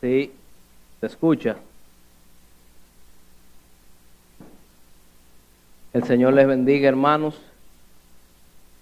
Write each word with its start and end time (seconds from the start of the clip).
Sí, 0.00 0.32
se 1.00 1.06
escucha. 1.06 1.56
El 5.92 6.04
Señor 6.04 6.34
les 6.34 6.46
bendiga, 6.46 6.88
hermanos. 6.88 7.40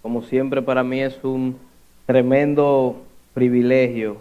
Como 0.03 0.23
siempre, 0.23 0.63
para 0.63 0.83
mí 0.83 1.01
es 1.01 1.23
un 1.23 1.59
tremendo 2.07 3.01
privilegio 3.33 4.17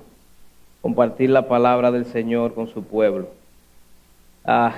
compartir 0.82 1.29
la 1.29 1.48
palabra 1.48 1.92
del 1.92 2.06
Señor 2.06 2.54
con 2.54 2.68
su 2.68 2.84
pueblo. 2.84 3.30
Ah, 4.46 4.75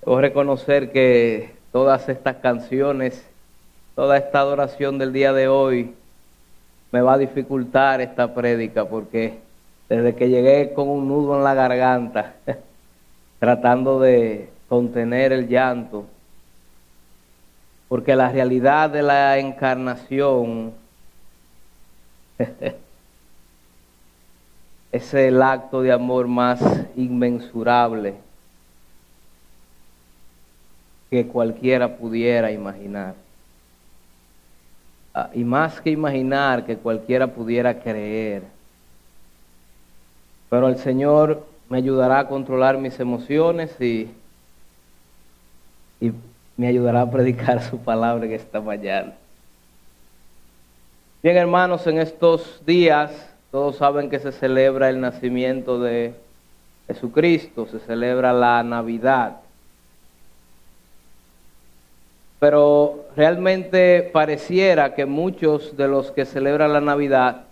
debo 0.00 0.20
reconocer 0.20 0.92
que 0.92 1.50
todas 1.72 2.08
estas 2.08 2.36
canciones, 2.36 3.24
toda 3.96 4.16
esta 4.16 4.40
adoración 4.40 4.98
del 4.98 5.12
día 5.12 5.32
de 5.32 5.48
hoy, 5.48 5.94
me 6.92 7.00
va 7.00 7.14
a 7.14 7.18
dificultar 7.18 8.00
esta 8.00 8.34
prédica 8.34 8.84
porque 8.84 9.38
desde 9.90 10.14
que 10.14 10.28
llegué 10.28 10.72
con 10.72 10.88
un 10.88 11.08
nudo 11.08 11.36
en 11.36 11.42
la 11.42 11.52
garganta, 11.52 12.34
tratando 13.40 13.98
de 13.98 14.48
contener 14.68 15.32
el 15.32 15.48
llanto, 15.48 16.06
porque 17.88 18.14
la 18.14 18.28
realidad 18.30 18.88
de 18.88 19.02
la 19.02 19.36
encarnación 19.38 20.72
es 24.92 25.12
el 25.12 25.42
acto 25.42 25.82
de 25.82 25.90
amor 25.90 26.28
más 26.28 26.60
inmensurable 26.94 28.14
que 31.10 31.26
cualquiera 31.26 31.96
pudiera 31.96 32.52
imaginar. 32.52 33.16
Ah, 35.12 35.30
y 35.34 35.42
más 35.42 35.80
que 35.80 35.90
imaginar 35.90 36.64
que 36.64 36.76
cualquiera 36.76 37.26
pudiera 37.26 37.80
creer. 37.80 38.59
Pero 40.50 40.68
el 40.68 40.76
Señor 40.76 41.46
me 41.68 41.78
ayudará 41.78 42.18
a 42.18 42.28
controlar 42.28 42.76
mis 42.76 42.98
emociones 42.98 43.80
y, 43.80 44.10
y 46.00 46.12
me 46.56 46.66
ayudará 46.66 47.02
a 47.02 47.10
predicar 47.10 47.62
su 47.62 47.78
palabra 47.78 48.26
en 48.26 48.32
esta 48.32 48.60
mañana. 48.60 49.14
Bien, 51.22 51.36
hermanos, 51.36 51.86
en 51.86 51.98
estos 51.98 52.62
días 52.66 53.12
todos 53.50 53.76
saben 53.76 54.10
que 54.10 54.18
se 54.18 54.32
celebra 54.32 54.88
el 54.88 55.00
nacimiento 55.00 55.80
de 55.80 56.14
Jesucristo, 56.88 57.66
se 57.66 57.78
celebra 57.78 58.32
la 58.32 58.62
Navidad. 58.64 59.36
Pero 62.40 63.04
realmente 63.14 64.08
pareciera 64.12 64.94
que 64.94 65.06
muchos 65.06 65.76
de 65.76 65.86
los 65.86 66.10
que 66.10 66.24
celebran 66.24 66.72
la 66.72 66.80
Navidad 66.80 67.44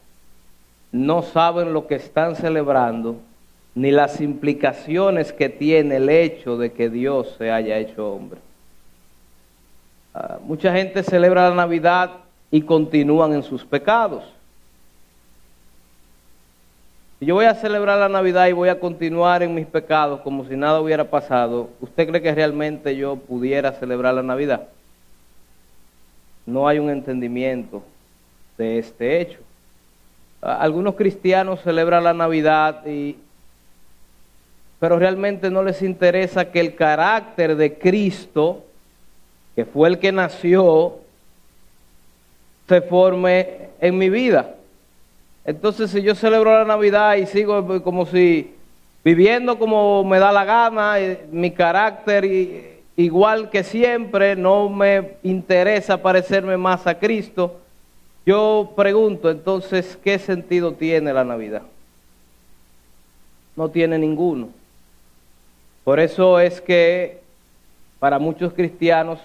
no 0.92 1.22
saben 1.22 1.72
lo 1.72 1.86
que 1.86 1.96
están 1.96 2.36
celebrando 2.36 3.16
ni 3.74 3.90
las 3.90 4.20
implicaciones 4.20 5.32
que 5.32 5.48
tiene 5.48 5.96
el 5.96 6.08
hecho 6.08 6.56
de 6.56 6.72
que 6.72 6.88
Dios 6.90 7.34
se 7.38 7.50
haya 7.50 7.78
hecho 7.78 8.12
hombre. 8.12 8.40
Ah, 10.14 10.38
mucha 10.42 10.72
gente 10.72 11.02
celebra 11.02 11.50
la 11.50 11.54
Navidad 11.54 12.10
y 12.50 12.62
continúan 12.62 13.34
en 13.34 13.42
sus 13.42 13.64
pecados. 13.64 14.24
Yo 17.20 17.34
voy 17.34 17.44
a 17.44 17.54
celebrar 17.54 17.98
la 17.98 18.08
Navidad 18.08 18.46
y 18.46 18.52
voy 18.52 18.68
a 18.68 18.80
continuar 18.80 19.42
en 19.42 19.54
mis 19.54 19.66
pecados 19.66 20.20
como 20.20 20.44
si 20.46 20.56
nada 20.56 20.80
hubiera 20.80 21.04
pasado, 21.04 21.68
¿usted 21.80 22.08
cree 22.08 22.22
que 22.22 22.34
realmente 22.34 22.96
yo 22.96 23.16
pudiera 23.16 23.72
celebrar 23.72 24.14
la 24.14 24.22
Navidad? 24.22 24.68
no 26.48 26.66
hay 26.66 26.78
un 26.78 26.88
entendimiento 26.88 27.82
de 28.56 28.78
este 28.78 29.20
hecho. 29.20 29.38
Algunos 30.40 30.94
cristianos 30.94 31.60
celebran 31.62 32.04
la 32.04 32.14
Navidad 32.14 32.86
y 32.86 33.16
pero 34.78 34.98
realmente 34.98 35.50
no 35.50 35.62
les 35.62 35.82
interesa 35.82 36.52
que 36.52 36.60
el 36.60 36.74
carácter 36.76 37.56
de 37.56 37.78
Cristo, 37.78 38.64
que 39.56 39.64
fue 39.64 39.88
el 39.88 39.98
que 39.98 40.12
nació, 40.12 40.98
se 42.68 42.80
forme 42.82 43.70
en 43.80 43.98
mi 43.98 44.08
vida. 44.08 44.54
Entonces, 45.44 45.90
si 45.90 46.02
yo 46.02 46.14
celebro 46.14 46.52
la 46.52 46.64
Navidad 46.64 47.16
y 47.16 47.26
sigo 47.26 47.82
como 47.82 48.06
si 48.06 48.54
viviendo 49.02 49.58
como 49.58 50.04
me 50.04 50.18
da 50.18 50.30
la 50.30 50.44
gana, 50.44 50.96
mi 51.32 51.50
carácter 51.50 52.78
igual 52.96 53.48
que 53.48 53.64
siempre, 53.64 54.36
no 54.36 54.68
me 54.68 55.14
interesa 55.22 56.02
parecerme 56.02 56.56
más 56.56 56.86
a 56.86 56.98
Cristo. 56.98 57.60
Yo 58.28 58.74
pregunto 58.76 59.30
entonces, 59.30 59.98
¿qué 60.04 60.18
sentido 60.18 60.72
tiene 60.72 61.14
la 61.14 61.24
Navidad? 61.24 61.62
No 63.56 63.70
tiene 63.70 63.98
ninguno. 63.98 64.50
Por 65.82 65.98
eso 65.98 66.38
es 66.38 66.60
que 66.60 67.22
para 67.98 68.18
muchos 68.18 68.52
cristianos 68.52 69.18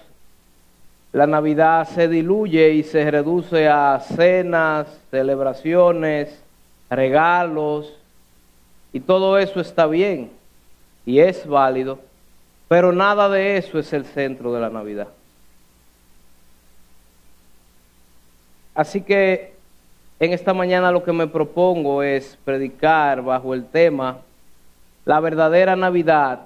la 1.11 1.27
Navidad 1.27 1.85
se 1.89 2.07
diluye 2.07 2.75
y 2.75 2.83
se 2.83 3.11
reduce 3.11 3.67
a 3.67 3.99
cenas, 3.99 4.87
celebraciones, 5.11 6.41
regalos, 6.89 7.93
y 8.93 9.01
todo 9.01 9.37
eso 9.37 9.59
está 9.59 9.85
bien 9.85 10.31
y 11.05 11.19
es 11.19 11.45
válido 11.45 11.99
pero 12.69 12.93
nada 12.93 13.27
de 13.27 13.57
eso 13.57 13.79
es 13.79 13.91
el 13.91 14.05
centro 14.05 14.53
de 14.53 14.61
la 14.61 14.69
Navidad. 14.69 15.09
Así 18.75 19.01
que 19.01 19.53
en 20.19 20.33
esta 20.33 20.53
mañana 20.53 20.91
lo 20.91 21.03
que 21.03 21.13
me 21.13 21.27
propongo 21.27 22.01
es 22.01 22.37
predicar 22.43 23.21
bajo 23.23 23.53
el 23.53 23.65
tema 23.65 24.19
la 25.05 25.19
verdadera 25.19 25.75
Navidad 25.75 26.39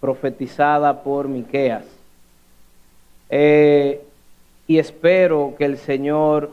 profetizada 0.00 1.02
por 1.02 1.28
Miqueas. 1.28 1.84
Eh, 3.30 4.02
y 4.66 4.78
espero 4.78 5.54
que 5.56 5.64
el 5.64 5.78
Señor 5.78 6.50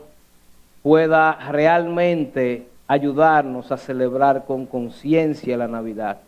pueda 0.82 1.50
realmente 1.50 2.66
ayudarnos 2.86 3.72
a 3.72 3.76
celebrar 3.76 4.44
con 4.46 4.66
conciencia 4.66 5.56
la 5.56 5.68
Navidad 5.68 6.18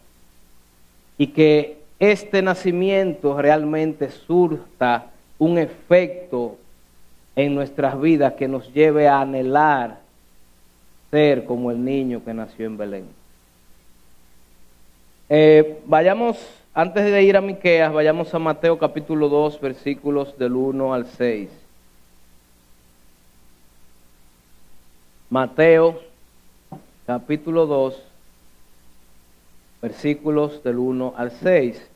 y 1.19 1.29
que 1.29 1.79
este 1.99 2.43
nacimiento 2.43 3.41
realmente 3.41 4.11
surta 4.11 5.07
un 5.39 5.59
efecto 5.59 6.57
en 7.37 7.55
nuestras 7.55 8.01
vidas 8.01 8.33
que 8.33 8.49
nos 8.49 8.73
lleve 8.73 9.07
a 9.07 9.21
anhelar 9.21 10.01
ser 11.11 11.45
como 11.45 11.71
el 11.71 11.85
niño 11.85 12.25
que 12.25 12.35
nació 12.35 12.67
en 12.67 12.77
Belén. 12.79 13.07
Eh, 15.29 15.81
vayamos, 15.87 16.39
antes 16.75 17.05
de 17.05 17.23
ir 17.23 17.37
a 17.37 17.41
Miqueas, 17.41 17.93
vayamos 17.93 18.35
a 18.35 18.39
Mateo 18.39 18.79
capítulo 18.79 19.29
2, 19.29 19.61
versículos 19.61 20.37
del 20.39 20.55
1 20.55 20.95
al 20.95 21.07
6. 21.07 21.51
Mateo 25.29 26.01
capítulo 27.07 27.67
2, 27.67 28.03
versículos 29.83 30.63
del 30.63 30.79
1 30.79 31.15
al 31.17 31.31
6. 31.33 31.91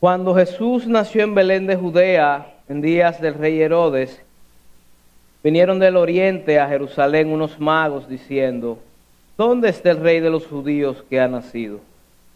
Cuando 0.00 0.34
Jesús 0.34 0.86
nació 0.86 1.24
en 1.24 1.34
Belén 1.34 1.66
de 1.66 1.76
Judea, 1.76 2.53
en 2.68 2.80
días 2.80 3.20
del 3.20 3.34
rey 3.34 3.60
Herodes, 3.60 4.20
vinieron 5.42 5.78
del 5.78 5.96
oriente 5.96 6.58
a 6.58 6.68
Jerusalén 6.68 7.28
unos 7.28 7.60
magos 7.60 8.08
diciendo, 8.08 8.78
¿dónde 9.36 9.68
está 9.68 9.90
el 9.90 10.00
rey 10.00 10.20
de 10.20 10.30
los 10.30 10.46
judíos 10.46 11.04
que 11.08 11.20
ha 11.20 11.28
nacido? 11.28 11.80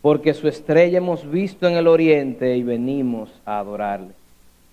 Porque 0.03 0.35
su 0.35 0.49
estrella 0.49 0.99
hemos 0.99 1.29
visto 1.29 1.67
en 1.67 1.75
el 1.75 1.87
oriente 1.87 2.57
y 2.57 2.63
venimos 2.63 3.31
a 3.45 3.59
adorarle. 3.59 4.13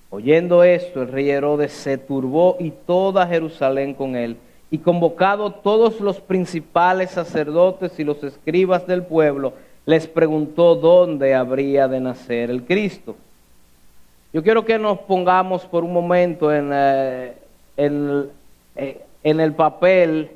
Oyendo 0.10 0.64
esto, 0.64 1.02
el 1.02 1.08
rey 1.08 1.30
Herodes 1.30 1.72
se 1.72 1.98
turbó 1.98 2.58
y 2.60 2.72
toda 2.72 3.28
Jerusalén 3.28 3.94
con 3.94 4.16
él 4.16 4.38
y 4.70 4.80
convocado 4.80 5.52
todos 5.52 6.00
los 6.02 6.20
principales 6.20 7.12
sacerdotes 7.12 7.98
y 8.00 8.04
los 8.04 8.24
escribas 8.24 8.85
del 8.88 9.03
pueblo, 9.03 9.53
les 9.85 10.08
preguntó 10.08 10.76
dónde 10.76 11.34
habría 11.34 11.88
de 11.88 12.00
nacer 12.00 12.50
el 12.50 12.64
Cristo. 12.64 13.16
Yo 14.35 14.43
quiero 14.43 14.66
que 14.66 14.78
nos 14.78 14.99
pongamos 14.99 15.64
por 15.64 15.85
un 15.85 15.93
momento 15.93 16.53
en, 16.53 16.70
eh, 16.73 17.35
eh, 17.78 19.02
en 19.23 19.40
el 19.40 19.53
papel 19.53 20.29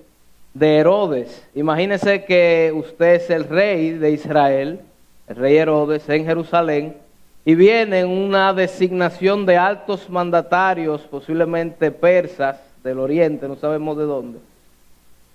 de 0.54 0.78
Herodes. 0.78 1.46
Imagínese 1.54 2.24
que 2.24 2.72
usted 2.74 3.16
es 3.16 3.30
el 3.30 3.44
rey 3.44 3.90
de 3.90 4.12
Israel, 4.12 4.80
el 5.28 5.36
rey 5.36 5.58
Herodes 5.58 6.08
en 6.08 6.24
Jerusalén, 6.24 6.96
y 7.44 7.56
viene 7.56 8.06
una 8.06 8.54
designación 8.54 9.46
de 9.46 9.58
altos 9.58 10.10
mandatarios, 10.10 11.02
posiblemente 11.02 11.92
persas, 11.92 12.58
del 12.82 13.00
oriente, 13.00 13.50
no 13.50 13.58
sabemos 13.58 13.98
de 13.98 14.06
dónde, 14.06 14.40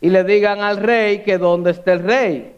y 0.00 0.08
le 0.08 0.24
digan 0.24 0.62
al 0.62 0.78
rey 0.78 1.18
que 1.18 1.36
dónde 1.36 1.72
está 1.72 1.92
el 1.92 2.02
rey. 2.02 2.54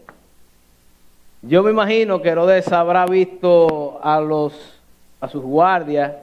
Yo 1.41 1.63
me 1.63 1.71
imagino 1.71 2.21
que 2.21 2.29
Herodes 2.29 2.71
habrá 2.71 3.05
visto 3.05 3.99
a 4.01 4.21
los 4.21 4.76
a 5.19 5.27
sus 5.27 5.41
guardias 5.43 6.13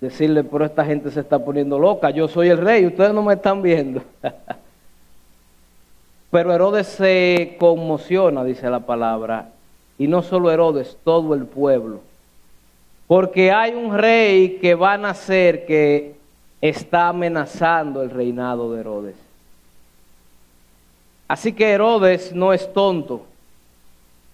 decirle, 0.00 0.44
pero 0.44 0.64
esta 0.64 0.84
gente 0.84 1.10
se 1.10 1.20
está 1.20 1.38
poniendo 1.38 1.78
loca, 1.78 2.10
yo 2.10 2.28
soy 2.28 2.48
el 2.48 2.58
rey, 2.58 2.86
ustedes 2.86 3.12
no 3.12 3.22
me 3.22 3.34
están 3.34 3.62
viendo. 3.62 4.02
Pero 6.30 6.52
Herodes 6.52 6.86
se 6.88 7.56
conmociona, 7.58 8.44
dice 8.44 8.68
la 8.68 8.80
palabra, 8.80 9.48
y 9.96 10.06
no 10.06 10.22
solo 10.22 10.50
Herodes, 10.50 10.98
todo 11.02 11.34
el 11.34 11.46
pueblo. 11.46 12.00
Porque 13.06 13.50
hay 13.50 13.72
un 13.72 13.96
rey 13.96 14.58
que 14.60 14.74
va 14.74 14.92
a 14.92 14.98
nacer 14.98 15.64
que 15.64 16.16
está 16.60 17.08
amenazando 17.08 18.02
el 18.02 18.10
reinado 18.10 18.74
de 18.74 18.80
Herodes. 18.80 19.16
Así 21.26 21.54
que 21.54 21.70
Herodes 21.70 22.34
no 22.34 22.52
es 22.52 22.70
tonto. 22.74 23.22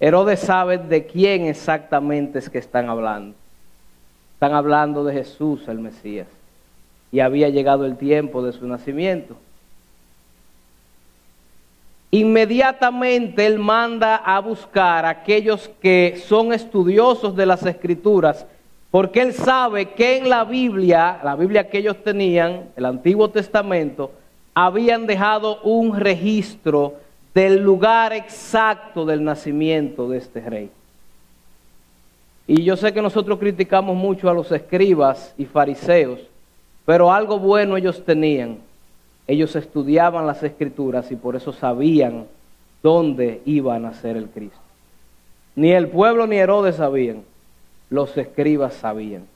Herodes 0.00 0.40
sabe 0.40 0.78
de 0.78 1.06
quién 1.06 1.46
exactamente 1.46 2.40
es 2.40 2.50
que 2.50 2.58
están 2.58 2.90
hablando. 2.90 3.36
Están 4.44 4.58
hablando 4.58 5.04
de 5.04 5.14
Jesús, 5.14 5.66
el 5.68 5.78
Mesías. 5.78 6.26
Y 7.10 7.20
había 7.20 7.48
llegado 7.48 7.86
el 7.86 7.96
tiempo 7.96 8.42
de 8.42 8.52
su 8.52 8.66
nacimiento. 8.66 9.36
Inmediatamente 12.10 13.46
él 13.46 13.58
manda 13.58 14.16
a 14.16 14.38
buscar 14.40 15.06
a 15.06 15.08
aquellos 15.08 15.70
que 15.80 16.22
son 16.26 16.52
estudiosos 16.52 17.34
de 17.34 17.46
las 17.46 17.64
escrituras, 17.64 18.44
porque 18.90 19.22
él 19.22 19.32
sabe 19.32 19.92
que 19.92 20.18
en 20.18 20.28
la 20.28 20.44
Biblia, 20.44 21.20
la 21.24 21.36
Biblia 21.36 21.70
que 21.70 21.78
ellos 21.78 22.04
tenían, 22.04 22.64
el 22.76 22.84
Antiguo 22.84 23.30
Testamento, 23.30 24.12
habían 24.52 25.06
dejado 25.06 25.62
un 25.62 25.98
registro 25.98 26.96
del 27.32 27.62
lugar 27.62 28.12
exacto 28.12 29.06
del 29.06 29.24
nacimiento 29.24 30.06
de 30.06 30.18
este 30.18 30.40
rey. 30.42 30.70
Y 32.46 32.62
yo 32.62 32.76
sé 32.76 32.92
que 32.92 33.00
nosotros 33.00 33.38
criticamos 33.38 33.96
mucho 33.96 34.28
a 34.28 34.34
los 34.34 34.52
escribas 34.52 35.34
y 35.38 35.46
fariseos, 35.46 36.20
pero 36.84 37.12
algo 37.12 37.38
bueno 37.38 37.76
ellos 37.76 38.04
tenían. 38.04 38.58
Ellos 39.26 39.56
estudiaban 39.56 40.26
las 40.26 40.42
escrituras 40.42 41.10
y 41.10 41.16
por 41.16 41.34
eso 41.34 41.52
sabían 41.52 42.26
dónde 42.82 43.40
iba 43.46 43.74
a 43.74 43.78
nacer 43.78 44.18
el 44.18 44.28
Cristo. 44.28 44.58
Ni 45.56 45.72
el 45.72 45.88
pueblo 45.88 46.26
ni 46.26 46.36
Herodes 46.36 46.76
sabían, 46.76 47.22
los 47.88 48.14
escribas 48.18 48.74
sabían. 48.74 49.26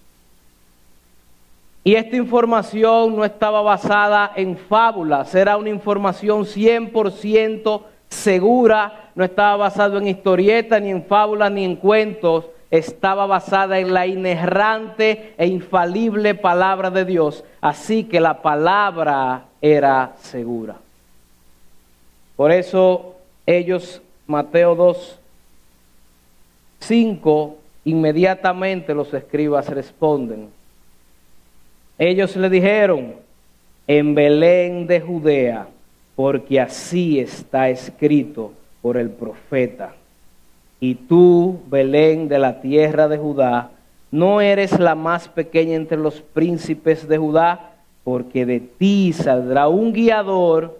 Y 1.84 1.94
esta 1.94 2.16
información 2.16 3.16
no 3.16 3.24
estaba 3.24 3.62
basada 3.62 4.32
en 4.36 4.58
fábulas, 4.58 5.34
era 5.34 5.56
una 5.56 5.70
información 5.70 6.44
100% 6.44 7.82
segura, 8.10 9.10
no 9.14 9.24
estaba 9.24 9.56
basada 9.56 9.96
en 9.96 10.08
historietas, 10.08 10.82
ni 10.82 10.90
en 10.90 11.04
fábulas, 11.04 11.50
ni 11.50 11.64
en 11.64 11.76
cuentos, 11.76 12.44
estaba 12.70 13.26
basada 13.26 13.78
en 13.78 13.94
la 13.94 14.06
inerrante 14.06 15.34
e 15.38 15.46
infalible 15.46 16.34
palabra 16.34 16.90
de 16.90 17.04
Dios. 17.04 17.44
Así 17.60 18.04
que 18.04 18.20
la 18.20 18.42
palabra 18.42 19.44
era 19.60 20.12
segura. 20.20 20.76
Por 22.36 22.52
eso 22.52 23.16
ellos, 23.46 24.02
Mateo 24.26 24.74
2, 24.74 25.18
5, 26.80 27.56
inmediatamente 27.84 28.94
los 28.94 29.12
escribas 29.14 29.68
responden. 29.68 30.50
Ellos 31.98 32.36
le 32.36 32.48
dijeron, 32.48 33.14
en 33.88 34.14
Belén 34.14 34.86
de 34.86 35.00
Judea, 35.00 35.66
porque 36.14 36.60
así 36.60 37.18
está 37.18 37.70
escrito 37.70 38.52
por 38.82 38.96
el 38.96 39.10
profeta. 39.10 39.94
Y 40.80 40.94
tú, 40.94 41.60
Belén 41.68 42.28
de 42.28 42.38
la 42.38 42.60
tierra 42.60 43.08
de 43.08 43.18
Judá, 43.18 43.70
no 44.10 44.40
eres 44.40 44.78
la 44.78 44.94
más 44.94 45.28
pequeña 45.28 45.74
entre 45.74 45.98
los 45.98 46.20
príncipes 46.20 47.08
de 47.08 47.18
Judá, 47.18 47.72
porque 48.04 48.46
de 48.46 48.60
ti 48.60 49.12
saldrá 49.12 49.68
un 49.68 49.92
guiador 49.92 50.78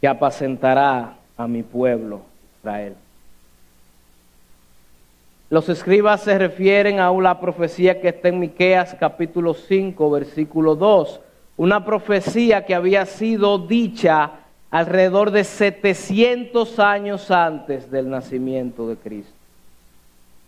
que 0.00 0.08
apacentará 0.08 1.14
a 1.36 1.46
mi 1.46 1.62
pueblo 1.62 2.22
Israel. 2.58 2.94
Los 5.48 5.68
escribas 5.68 6.22
se 6.22 6.38
refieren 6.38 6.98
a 6.98 7.12
la 7.12 7.38
profecía 7.38 8.00
que 8.00 8.08
está 8.08 8.28
en 8.28 8.40
Miqueas 8.40 8.96
capítulo 8.98 9.52
5, 9.54 10.10
versículo 10.10 10.74
2, 10.74 11.20
una 11.58 11.84
profecía 11.84 12.64
que 12.64 12.74
había 12.74 13.04
sido 13.04 13.58
dicha 13.58 14.30
alrededor 14.72 15.30
de 15.30 15.44
700 15.44 16.78
años 16.78 17.30
antes 17.30 17.90
del 17.90 18.08
nacimiento 18.08 18.88
de 18.88 18.96
Cristo. 18.96 19.34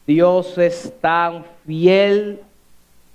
Dios 0.07 0.57
es 0.57 0.95
tan 1.03 1.45
fiel, 1.67 2.41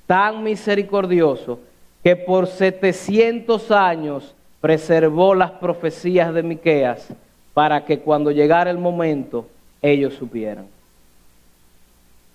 tan 0.06 0.44
misericordioso, 0.44 1.60
que 2.04 2.16
por 2.16 2.46
700 2.46 3.72
años 3.72 4.36
preservó 4.62 5.34
las 5.34 5.50
profecías 5.52 6.32
de 6.32 6.44
Miqueas 6.44 7.08
para 7.56 7.84
que 7.86 8.00
cuando 8.00 8.30
llegara 8.30 8.70
el 8.70 8.78
momento 8.78 9.48
ellos 9.82 10.14
supieran. 10.14 10.68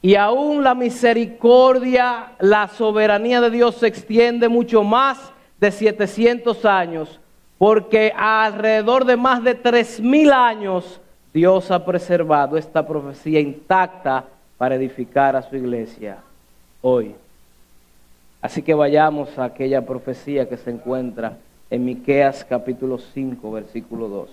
Y 0.02 0.16
aún 0.16 0.64
la 0.64 0.74
misericordia, 0.74 2.32
la 2.40 2.66
soberanía 2.66 3.40
de 3.40 3.50
Dios 3.50 3.76
se 3.76 3.86
extiende 3.86 4.48
mucho 4.48 4.82
más 4.82 5.32
de 5.60 5.70
700 5.70 6.64
años, 6.64 7.20
porque 7.58 8.12
alrededor 8.16 9.04
de 9.04 9.16
más 9.16 9.42
de 9.42 9.54
3000 9.54 10.32
años 10.32 11.00
Dios 11.32 11.70
ha 11.70 11.84
preservado 11.84 12.56
esta 12.56 12.86
profecía 12.86 13.40
intacta 13.40 14.24
para 14.56 14.76
edificar 14.76 15.34
a 15.34 15.42
su 15.42 15.56
iglesia 15.56 16.18
hoy. 16.80 17.14
Así 18.40 18.62
que 18.62 18.74
vayamos 18.74 19.38
a 19.38 19.44
aquella 19.44 19.84
profecía 19.84 20.48
que 20.48 20.56
se 20.56 20.70
encuentra 20.70 21.36
en 21.70 21.84
Miqueas 21.84 22.44
capítulo 22.44 22.98
5, 22.98 23.50
versículo 23.50 24.08
2. 24.08 24.30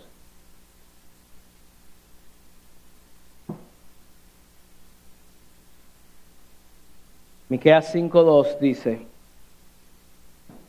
Miqueas 7.50 7.94
5:2 7.94 8.60
dice: 8.60 9.02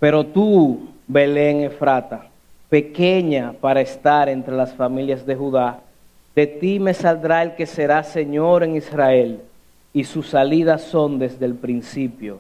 Pero 0.01 0.27
tú, 0.27 0.89
Belén 1.07 1.61
Efrata, 1.63 2.32
pequeña 2.73 3.53
para 3.61 3.83
estar 3.83 4.31
entre 4.31 4.57
las 4.57 4.73
familias 4.73 5.27
de 5.27 5.37
Judá, 5.37 5.81
de 6.35 6.47
ti 6.47 6.81
me 6.81 6.95
saldrá 6.95 7.43
el 7.43 7.55
que 7.55 7.67
será 7.67 8.03
Señor 8.03 8.63
en 8.63 8.77
Israel, 8.77 9.41
y 9.93 10.05
sus 10.05 10.31
salidas 10.31 10.81
son 10.81 11.19
desde 11.19 11.45
el 11.45 11.55
principio, 11.55 12.39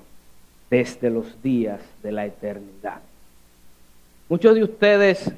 desde 0.70 1.10
los 1.10 1.42
días 1.42 1.80
de 2.02 2.12
la 2.12 2.24
eternidad. 2.24 3.00
Muchos 4.30 4.54
de 4.54 4.64
ustedes 4.64 5.30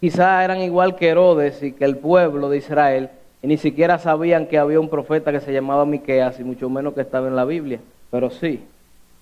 quizá 0.00 0.44
eran 0.44 0.60
igual 0.60 0.94
que 0.94 1.08
Herodes 1.08 1.60
y 1.60 1.72
que 1.72 1.84
el 1.84 1.96
pueblo 1.96 2.48
de 2.48 2.58
Israel, 2.58 3.10
y 3.42 3.48
ni 3.48 3.56
siquiera 3.56 3.98
sabían 3.98 4.46
que 4.46 4.56
había 4.56 4.78
un 4.78 4.88
profeta 4.88 5.32
que 5.32 5.40
se 5.40 5.52
llamaba 5.52 5.84
Miqueas, 5.84 6.38
y 6.38 6.44
mucho 6.44 6.70
menos 6.70 6.94
que 6.94 7.00
estaba 7.00 7.26
en 7.26 7.34
la 7.34 7.44
Biblia. 7.44 7.80
Pero 8.12 8.30
sí, 8.30 8.62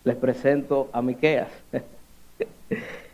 les 0.05 0.17
presento 0.17 0.91
a 0.93 1.01
Miqueas. 1.01 1.49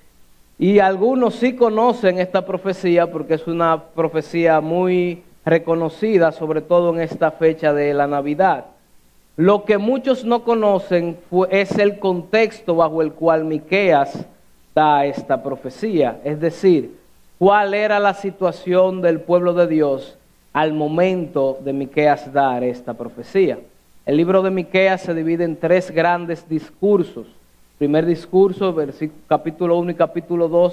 y 0.62 0.78
algunos 0.78 1.34
sí 1.34 1.56
conocen 1.56 2.20
esta 2.20 2.46
profecía 2.46 3.10
porque 3.10 3.34
es 3.34 3.48
una 3.48 3.82
profecía 3.82 4.60
muy 4.60 5.24
reconocida, 5.44 6.30
sobre 6.30 6.60
todo 6.60 6.94
en 6.94 7.00
esta 7.00 7.32
fecha 7.32 7.74
de 7.74 7.92
la 7.92 8.06
Navidad. 8.06 8.66
Lo 9.36 9.64
que 9.64 9.76
muchos 9.78 10.24
no 10.24 10.44
conocen 10.44 11.18
es 11.50 11.76
el 11.78 11.98
contexto 11.98 12.76
bajo 12.76 13.02
el 13.02 13.10
cual 13.10 13.44
Miqueas 13.44 14.24
da 14.72 15.04
esta 15.04 15.42
profecía, 15.42 16.20
es 16.22 16.40
decir, 16.40 16.96
cuál 17.40 17.74
era 17.74 17.98
la 17.98 18.14
situación 18.14 19.02
del 19.02 19.18
pueblo 19.18 19.54
de 19.54 19.66
Dios 19.66 20.16
al 20.52 20.74
momento 20.74 21.58
de 21.64 21.72
Miqueas 21.72 22.32
dar 22.32 22.62
esta 22.62 22.94
profecía. 22.94 23.58
El 24.06 24.16
libro 24.16 24.42
de 24.42 24.52
Miqueas 24.52 25.00
se 25.00 25.12
divide 25.12 25.42
en 25.42 25.56
tres 25.56 25.90
grandes 25.90 26.48
discursos. 26.48 27.26
Primer 27.82 28.06
discurso, 28.06 28.76
capítulo 29.26 29.76
1 29.76 29.90
y 29.90 29.94
capítulo 29.96 30.46
2, 30.46 30.72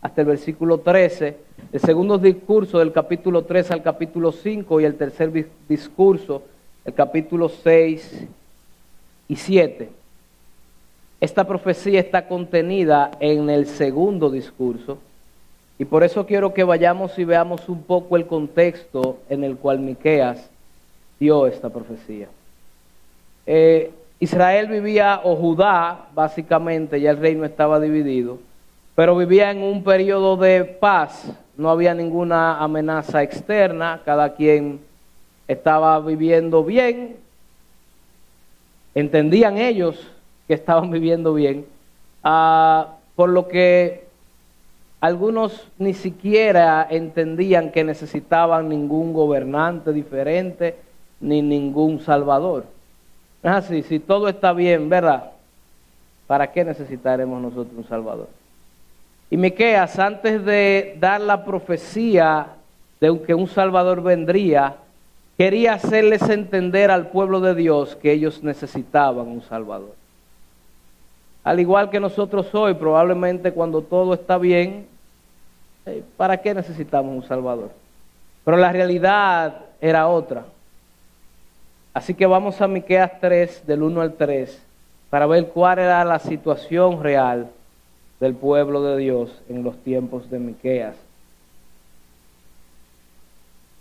hasta 0.00 0.22
el 0.22 0.26
versículo 0.26 0.78
13. 0.78 1.36
El 1.70 1.80
segundo 1.80 2.16
discurso, 2.16 2.78
del 2.78 2.92
capítulo 2.92 3.44
3 3.44 3.72
al 3.72 3.82
capítulo 3.82 4.32
5. 4.32 4.80
Y 4.80 4.84
el 4.86 4.94
tercer 4.94 5.30
discurso, 5.68 6.44
el 6.86 6.94
capítulo 6.94 7.50
6 7.50 8.24
y 9.28 9.36
7. 9.36 9.90
Esta 11.20 11.46
profecía 11.46 12.00
está 12.00 12.26
contenida 12.26 13.10
en 13.20 13.50
el 13.50 13.66
segundo 13.66 14.30
discurso. 14.30 14.96
Y 15.78 15.84
por 15.84 16.04
eso 16.04 16.24
quiero 16.24 16.54
que 16.54 16.64
vayamos 16.64 17.18
y 17.18 17.24
veamos 17.24 17.68
un 17.68 17.82
poco 17.82 18.16
el 18.16 18.26
contexto 18.26 19.18
en 19.28 19.44
el 19.44 19.58
cual 19.58 19.80
Miqueas 19.80 20.48
dio 21.20 21.46
esta 21.46 21.68
profecía. 21.68 22.28
Eh, 23.44 23.90
Israel 24.18 24.68
vivía, 24.68 25.20
o 25.24 25.36
Judá, 25.36 26.06
básicamente, 26.14 27.00
ya 27.00 27.10
el 27.10 27.18
reino 27.18 27.44
estaba 27.44 27.78
dividido, 27.78 28.38
pero 28.94 29.14
vivía 29.16 29.50
en 29.50 29.62
un 29.62 29.84
periodo 29.84 30.38
de 30.38 30.64
paz, 30.64 31.30
no 31.56 31.70
había 31.70 31.94
ninguna 31.94 32.58
amenaza 32.58 33.22
externa, 33.22 34.00
cada 34.04 34.34
quien 34.34 34.80
estaba 35.46 36.00
viviendo 36.00 36.64
bien, 36.64 37.16
entendían 38.94 39.58
ellos 39.58 40.10
que 40.48 40.54
estaban 40.54 40.90
viviendo 40.96 41.34
bien, 41.34 41.66
ah, 42.24 42.94
por 43.14 43.28
lo 43.28 43.48
que 43.48 44.06
algunos 45.00 45.68
ni 45.78 45.92
siquiera 45.92 46.86
entendían 46.88 47.70
que 47.70 47.84
necesitaban 47.84 48.70
ningún 48.70 49.12
gobernante 49.12 49.92
diferente 49.92 50.76
ni 51.20 51.42
ningún 51.42 52.00
salvador. 52.00 52.75
Así, 53.46 53.82
si 53.84 54.00
todo 54.00 54.26
está 54.28 54.52
bien, 54.52 54.88
¿verdad? 54.88 55.30
¿Para 56.26 56.50
qué 56.50 56.64
necesitaremos 56.64 57.40
nosotros 57.40 57.76
un 57.76 57.86
salvador? 57.86 58.28
Y 59.30 59.36
Miqueas, 59.36 60.00
antes 60.00 60.44
de 60.44 60.96
dar 60.98 61.20
la 61.20 61.44
profecía 61.44 62.48
de 63.00 63.22
que 63.22 63.34
un 63.34 63.46
salvador 63.46 64.02
vendría, 64.02 64.74
quería 65.38 65.74
hacerles 65.74 66.28
entender 66.28 66.90
al 66.90 67.10
pueblo 67.10 67.40
de 67.40 67.54
Dios 67.54 67.94
que 67.94 68.10
ellos 68.10 68.42
necesitaban 68.42 69.28
un 69.28 69.42
salvador. 69.42 69.94
Al 71.44 71.60
igual 71.60 71.88
que 71.88 72.00
nosotros 72.00 72.52
hoy, 72.52 72.74
probablemente 72.74 73.52
cuando 73.52 73.80
todo 73.80 74.14
está 74.14 74.38
bien, 74.38 74.88
eh, 75.86 76.02
¿para 76.16 76.38
qué 76.38 76.52
necesitamos 76.52 77.14
un 77.14 77.28
salvador? 77.28 77.70
Pero 78.44 78.56
la 78.56 78.72
realidad 78.72 79.66
era 79.80 80.08
otra. 80.08 80.46
Así 81.96 82.12
que 82.12 82.26
vamos 82.26 82.60
a 82.60 82.68
Miqueas 82.68 83.10
3 83.22 83.66
del 83.66 83.82
1 83.82 84.02
al 84.02 84.12
3 84.12 84.62
para 85.08 85.24
ver 85.24 85.46
cuál 85.46 85.78
era 85.78 86.04
la 86.04 86.18
situación 86.18 87.02
real 87.02 87.48
del 88.20 88.34
pueblo 88.34 88.82
de 88.82 88.98
Dios 88.98 89.30
en 89.48 89.64
los 89.64 89.78
tiempos 89.78 90.28
de 90.28 90.38
Miqueas. 90.38 90.94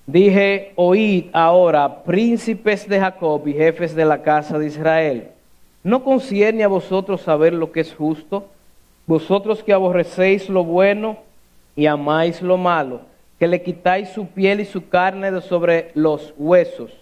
Dije, 0.08 0.72
oíd 0.78 1.26
ahora, 1.34 2.04
príncipes 2.06 2.88
de 2.88 3.02
Jacob 3.02 3.46
y 3.50 3.52
jefes 3.52 3.94
de 3.94 4.06
la 4.06 4.22
casa 4.22 4.58
de 4.58 4.68
Israel. 4.68 5.28
¿No 5.84 6.02
concierne 6.02 6.64
a 6.64 6.70
vosotros 6.70 7.20
saber 7.20 7.52
lo 7.52 7.74
que 7.74 7.82
es 7.82 7.94
justo? 7.94 8.46
Vosotros 9.08 9.62
que 9.62 9.74
aborrecéis 9.74 10.48
lo 10.48 10.64
bueno 10.64 11.18
y 11.76 11.86
amáis 11.86 12.42
lo 12.42 12.56
malo, 12.56 13.02
que 13.38 13.50
le 13.50 13.62
quitáis 13.62 14.08
su 14.08 14.28
piel 14.28 14.62
y 14.62 14.66
su 14.66 14.88
carne 14.88 15.32
de 15.32 15.42
sobre 15.42 15.92
los 15.96 16.34
huesos, 16.38 16.94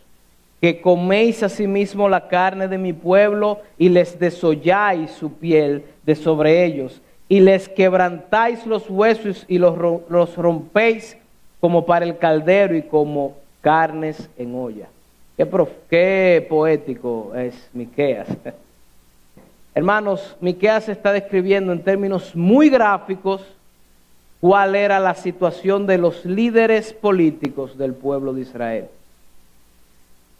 que 0.63 0.79
coméis 0.79 1.43
asimismo 1.43 2.08
la 2.08 2.29
carne 2.29 2.70
de 2.70 2.77
mi 2.77 2.93
pueblo 2.93 3.60
y 3.77 3.89
les 3.89 4.17
desolláis 4.17 5.12
su 5.12 5.34
piel 5.34 5.84
de 6.05 6.15
sobre 6.15 6.63
ellos, 6.63 7.01
y 7.27 7.41
les 7.41 7.67
quebrantáis 7.67 8.65
los 8.65 8.89
huesos 8.89 9.43
y 9.50 9.58
los, 9.58 9.77
los 10.08 10.38
rompéis 10.38 11.17
como 11.60 11.86
para 11.86 12.05
el 12.05 12.17
caldero 12.17 12.77
y 12.77 12.82
como 12.84 13.34
carnes 13.60 14.29
en 14.38 14.55
olla. 14.55 14.88
Qué, 15.36 15.46
qué 15.89 16.48
poético 16.48 17.34
es 17.36 17.70
Miqueas. 17.74 18.29
Hermanos, 19.75 20.38
Miqueas 20.39 20.88
está 20.88 21.12
describiendo 21.12 21.74
en 21.74 21.84
términos 21.84 22.38
muy 22.38 22.70
gráficos 22.70 23.41
cuál 24.39 24.77
era 24.77 25.01
la 25.01 25.15
situación 25.15 25.88
de 25.88 25.98
los 25.98 26.24
líderes 26.24 26.93
políticos 26.93 27.77
del 27.77 27.93
pueblo 27.93 28.32
de 28.32 28.43
Israel. 28.43 28.88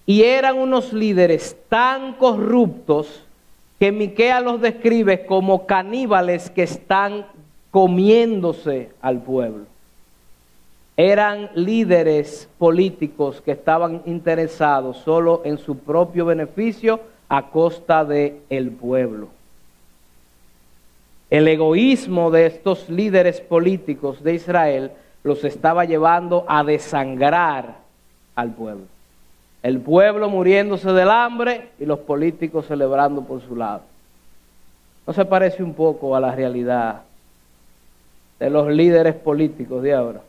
Y 0.06 0.24
eran 0.24 0.58
unos 0.58 0.94
líderes 0.94 1.56
tan 1.70 2.14
corruptos 2.14 3.24
que 3.80 3.92
Miqueas 3.92 4.44
los 4.44 4.62
describe 4.62 5.26
como 5.26 5.66
caníbales 5.66 6.50
que 6.50 6.64
están 6.64 7.26
comiéndose 7.72 8.92
al 9.02 9.22
pueblo 9.22 9.66
eran 10.96 11.50
líderes 11.56 12.48
políticos 12.60 13.42
que 13.42 13.52
estaban 13.52 14.04
interesados 14.06 14.98
solo 14.98 15.42
en 15.44 15.58
su 15.58 15.78
propio 15.80 16.26
beneficio 16.26 17.00
a 17.30 17.50
costa 17.50 18.06
del 18.06 18.38
el 18.50 18.70
pueblo. 18.70 19.30
El 21.32 21.48
egoísmo 21.48 22.30
de 22.30 22.46
estos 22.46 22.90
líderes 22.90 23.42
políticos 23.42 24.24
de 24.24 24.36
Israel 24.36 24.92
los 25.24 25.44
estaba 25.44 25.86
llevando 25.86 26.46
a 26.48 26.64
desangrar 26.64 27.78
al 28.36 28.54
pueblo. 28.54 28.93
El 29.64 29.80
pueblo 29.80 30.30
muriéndose 30.30 30.92
del 30.92 31.10
hambre 31.10 31.70
y 31.80 31.86
los 31.86 32.00
políticos 32.00 32.68
celebrando 32.68 33.24
por 33.24 33.42
su 33.42 33.56
lado. 33.56 33.82
¿No 35.08 35.14
se 35.14 35.26
parece 35.26 35.64
un 35.64 35.74
poco 35.74 36.16
a 36.16 36.20
la 36.20 36.36
realidad 36.36 37.02
de 38.40 38.50
los 38.50 38.68
líderes 38.68 39.16
políticos 39.16 39.82
de 39.82 39.94
ahora? 39.94 40.22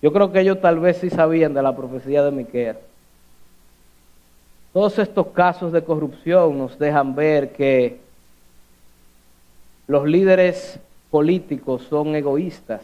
Yo 0.00 0.12
creo 0.12 0.30
que 0.30 0.40
ellos 0.40 0.60
tal 0.60 0.78
vez 0.78 0.98
sí 0.98 1.10
sabían 1.10 1.54
de 1.54 1.62
la 1.62 1.74
profecía 1.76 2.22
de 2.22 2.30
Miqueas. 2.30 2.76
Todos 4.72 4.98
estos 5.00 5.28
casos 5.28 5.72
de 5.72 5.82
corrupción 5.82 6.56
nos 6.56 6.78
dejan 6.78 7.16
ver 7.16 7.52
que 7.52 7.98
los 9.88 10.06
líderes 10.06 10.78
políticos 11.10 11.82
son 11.88 12.14
egoístas, 12.14 12.82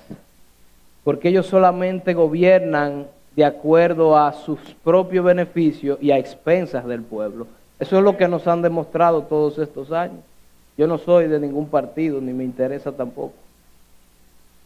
porque 1.04 1.28
ellos 1.28 1.46
solamente 1.46 2.14
gobiernan 2.14 3.06
de 3.36 3.44
acuerdo 3.44 4.16
a 4.16 4.32
sus 4.32 4.58
propios 4.82 5.24
beneficios 5.24 5.98
y 6.00 6.10
a 6.10 6.18
expensas 6.18 6.86
del 6.86 7.02
pueblo. 7.02 7.46
Eso 7.78 7.98
es 7.98 8.04
lo 8.04 8.16
que 8.16 8.28
nos 8.28 8.46
han 8.46 8.62
demostrado 8.62 9.22
todos 9.22 9.58
estos 9.58 9.90
años. 9.92 10.20
Yo 10.76 10.86
no 10.86 10.98
soy 10.98 11.28
de 11.28 11.40
ningún 11.40 11.68
partido, 11.68 12.20
ni 12.20 12.32
me 12.32 12.44
interesa 12.44 12.92
tampoco. 12.92 13.34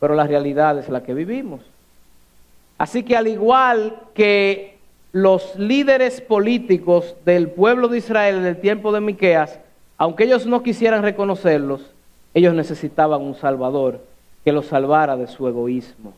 Pero 0.01 0.15
la 0.15 0.27
realidad 0.27 0.79
es 0.79 0.89
la 0.89 1.03
que 1.03 1.15
vivimos. 1.15 1.61
Así 2.77 3.03
que 3.03 3.17
al 3.17 3.27
igual 3.27 3.97
que 4.15 4.79
los 5.13 5.57
líderes 5.57 6.21
políticos 6.21 7.17
del 7.25 7.51
pueblo 7.51 7.89
de 7.89 7.99
Israel 7.99 8.37
en 8.37 8.47
el 8.47 8.61
tiempo 8.61 8.93
de 8.93 9.01
Miqueas, 9.01 9.59
aunque 9.97 10.25
ellos 10.25 10.47
no 10.47 10.63
quisieran 10.63 11.03
reconocerlos, 11.03 11.81
ellos 12.35 12.55
necesitaban 12.55 13.23
un 13.23 13.35
salvador 13.35 14.01
que 14.45 14.53
los 14.53 14.67
salvara 14.67 15.17
de 15.17 15.27
su 15.27 15.49
egoísmo. 15.49 16.13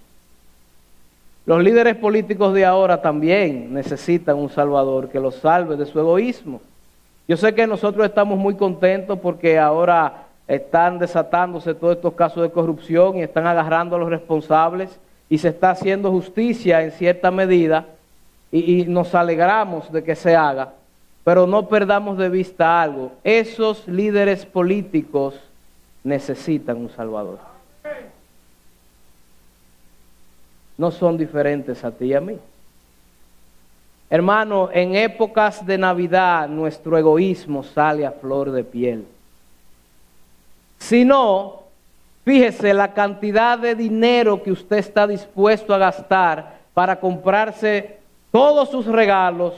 Los 1.50 1.64
líderes 1.64 1.96
políticos 1.96 2.54
de 2.54 2.64
ahora 2.64 3.02
también 3.02 3.74
necesitan 3.74 4.36
un 4.36 4.50
salvador 4.50 5.08
que 5.08 5.18
los 5.18 5.34
salve 5.34 5.76
de 5.76 5.84
su 5.84 5.98
egoísmo. 5.98 6.60
Yo 7.26 7.36
sé 7.36 7.52
que 7.56 7.66
nosotros 7.66 8.06
estamos 8.06 8.38
muy 8.38 8.54
contentos 8.54 9.18
porque 9.18 9.58
ahora 9.58 10.28
están 10.46 11.00
desatándose 11.00 11.74
todos 11.74 11.96
estos 11.96 12.14
casos 12.14 12.44
de 12.44 12.52
corrupción 12.52 13.16
y 13.16 13.22
están 13.22 13.48
agarrando 13.48 13.96
a 13.96 13.98
los 13.98 14.10
responsables 14.10 14.96
y 15.28 15.38
se 15.38 15.48
está 15.48 15.70
haciendo 15.70 16.12
justicia 16.12 16.84
en 16.84 16.92
cierta 16.92 17.32
medida 17.32 17.84
y, 18.52 18.84
nos 18.84 19.12
alegramos 19.16 19.90
de 19.90 20.04
que 20.04 20.14
se 20.14 20.36
haga, 20.36 20.74
pero 21.24 21.48
no 21.48 21.66
perdamos 21.66 22.16
de 22.16 22.28
vista 22.28 22.80
algo. 22.80 23.10
Esos 23.24 23.88
líderes 23.88 24.46
políticos 24.46 25.34
necesitan 26.04 26.76
un 26.76 26.90
Salvador. 26.90 27.49
No 30.80 30.90
son 30.90 31.18
diferentes 31.18 31.84
a 31.84 31.90
ti 31.90 32.06
y 32.06 32.14
a 32.14 32.22
mí. 32.22 32.38
Hermano, 34.08 34.70
en 34.72 34.96
épocas 34.96 35.64
de 35.66 35.76
Navidad 35.76 36.48
nuestro 36.48 36.96
egoísmo 36.96 37.62
sale 37.62 38.06
a 38.06 38.12
flor 38.12 38.50
de 38.50 38.64
piel. 38.64 39.06
Si 40.78 41.04
no, 41.04 41.60
Fíjese 42.24 42.74
la 42.74 42.92
cantidad 42.92 43.58
de 43.58 43.74
dinero 43.74 44.42
que 44.42 44.52
usted 44.52 44.76
está 44.76 45.06
dispuesto 45.06 45.74
a 45.74 45.78
gastar 45.78 46.58
para 46.74 47.00
comprarse 47.00 47.98
todos 48.30 48.68
sus 48.68 48.86
regalos, 48.86 49.54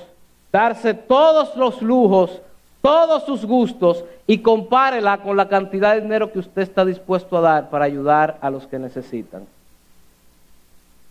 darse 0.52 0.94
todos 0.94 1.56
los 1.56 1.82
lujos, 1.82 2.40
todos 2.80 3.24
sus 3.24 3.44
gustos 3.44 4.04
y 4.26 4.38
compárela 4.38 5.18
con 5.18 5.36
la 5.36 5.48
cantidad 5.48 5.94
de 5.94 6.02
dinero 6.02 6.32
que 6.32 6.38
usted 6.38 6.62
está 6.62 6.84
dispuesto 6.84 7.36
a 7.36 7.40
dar 7.40 7.68
para 7.68 7.84
ayudar 7.84 8.38
a 8.40 8.48
los 8.48 8.66
que 8.66 8.78
necesitan. 8.78 9.44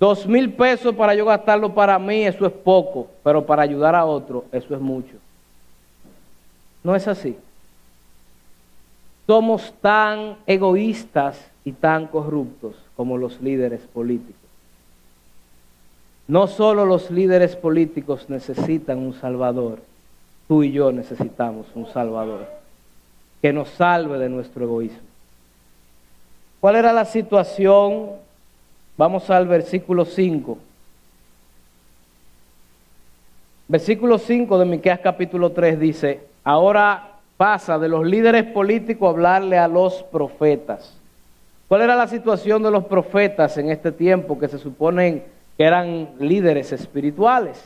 Dos 0.01 0.27
mil 0.27 0.51
pesos 0.51 0.93
para 0.93 1.15
yo 1.15 1.24
gastarlo 1.24 1.74
para 1.74 1.98
mí, 1.98 2.25
eso 2.25 2.46
es 2.46 2.51
poco, 2.51 3.08
pero 3.24 3.46
para 3.46 3.62
ayudar 3.62 3.96
a 3.96 4.03
otro, 4.03 4.43
eso 4.51 4.75
es 4.75 4.81
mucho. 4.81 5.15
No 6.84 6.93
es 6.93 7.08
así 7.08 7.38
somos 9.31 9.74
tan 9.79 10.36
egoístas 10.46 11.39
y 11.63 11.72
tan 11.72 12.08
corruptos 12.08 12.75
como 12.98 13.17
los 13.17 13.39
líderes 13.39 13.79
políticos. 13.93 14.36
No 16.27 16.48
solo 16.48 16.86
los 16.86 17.10
líderes 17.10 17.55
políticos 17.55 18.25
necesitan 18.27 18.98
un 18.98 19.13
salvador, 19.13 19.79
tú 20.50 20.63
y 20.63 20.74
yo 20.74 20.91
necesitamos 20.91 21.65
un 21.75 21.88
salvador 21.93 22.46
que 23.41 23.53
nos 23.53 23.70
salve 23.70 24.17
de 24.17 24.27
nuestro 24.27 24.65
egoísmo. 24.65 25.00
¿Cuál 26.60 26.75
era 26.75 26.91
la 26.91 27.05
situación? 27.05 28.10
Vamos 28.98 29.29
al 29.29 29.48
versículo 29.48 30.05
5. 30.05 30.57
Versículo 33.67 34.17
5 34.17 34.60
de 34.60 34.65
Miqueas 34.65 35.00
capítulo 35.00 35.51
3 35.51 35.79
dice, 35.79 36.19
ahora 36.43 37.12
pasa 37.38 37.79
de 37.79 37.88
los 37.88 38.05
líderes 38.05 38.43
políticos 38.43 39.07
a 39.07 39.12
hablarle 39.12 39.57
a 39.57 39.67
los 39.67 40.03
profetas. 40.03 40.93
¿Cuál 41.67 41.83
era 41.83 41.95
la 41.95 42.07
situación 42.07 42.62
de 42.63 42.69
los 42.69 42.83
profetas 42.83 43.57
en 43.57 43.69
este 43.71 43.93
tiempo 43.93 44.38
que 44.38 44.50
se 44.50 44.60
suponen 44.60 45.24
que 45.57 45.63
eran 45.63 46.10
líderes 46.19 46.74
espirituales? 46.74 47.63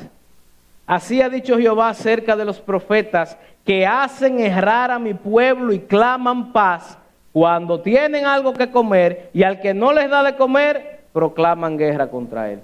Así 0.86 1.24
ha 1.24 1.30
dicho 1.30 1.58
Jehová 1.58 1.90
acerca 1.90 2.36
de 2.36 2.46
los 2.46 2.60
profetas 2.60 3.36
que 3.66 3.88
hacen 3.88 4.40
errar 4.40 4.92
a 4.92 5.00
mi 5.00 5.16
pueblo 5.16 5.74
y 5.74 5.80
claman 5.80 6.54
paz, 6.54 7.00
cuando 7.34 7.82
tienen 7.82 8.26
algo 8.26 8.54
que 8.54 8.70
comer 8.70 9.32
y 9.34 9.42
al 9.42 9.60
que 9.60 9.74
no 9.74 9.92
les 9.92 10.10
da 10.10 10.22
de 10.22 10.36
comer, 10.36 10.95
proclaman 11.16 11.78
guerra 11.78 12.08
contra 12.08 12.52
él. 12.52 12.60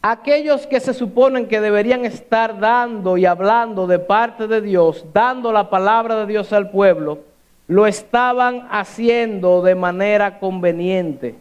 Aquellos 0.00 0.64
que 0.68 0.78
se 0.78 0.94
suponen 0.94 1.48
que 1.48 1.60
deberían 1.60 2.04
estar 2.04 2.60
dando 2.60 3.16
y 3.16 3.26
hablando 3.26 3.88
de 3.88 3.98
parte 3.98 4.46
de 4.46 4.60
Dios, 4.60 5.04
dando 5.12 5.50
la 5.50 5.68
palabra 5.70 6.14
de 6.14 6.26
Dios 6.26 6.52
al 6.52 6.70
pueblo, 6.70 7.18
lo 7.66 7.88
estaban 7.88 8.68
haciendo 8.70 9.60
de 9.62 9.74
manera 9.74 10.38
conveniente. 10.38 11.34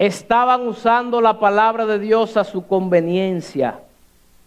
Estaban 0.00 0.66
usando 0.66 1.20
la 1.20 1.38
palabra 1.38 1.86
de 1.86 2.00
Dios 2.00 2.36
a 2.36 2.42
su 2.42 2.66
conveniencia. 2.66 3.78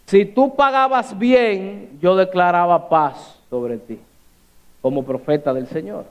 Si 0.05 0.25
tú 0.25 0.53
pagabas 0.53 1.17
bien, 1.17 1.97
yo 2.01 2.17
declaraba 2.17 2.89
paz 2.89 3.39
sobre 3.49 3.77
ti 3.77 3.99
como 4.81 5.03
profeta 5.03 5.53
del 5.53 5.67
Señor. 5.67 6.05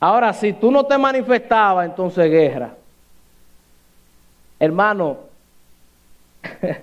Ahora, 0.00 0.34
si 0.34 0.52
tú 0.52 0.70
no 0.70 0.84
te 0.84 0.98
manifestabas, 0.98 1.86
entonces 1.86 2.30
guerra. 2.30 2.74
Hermano, 4.58 5.18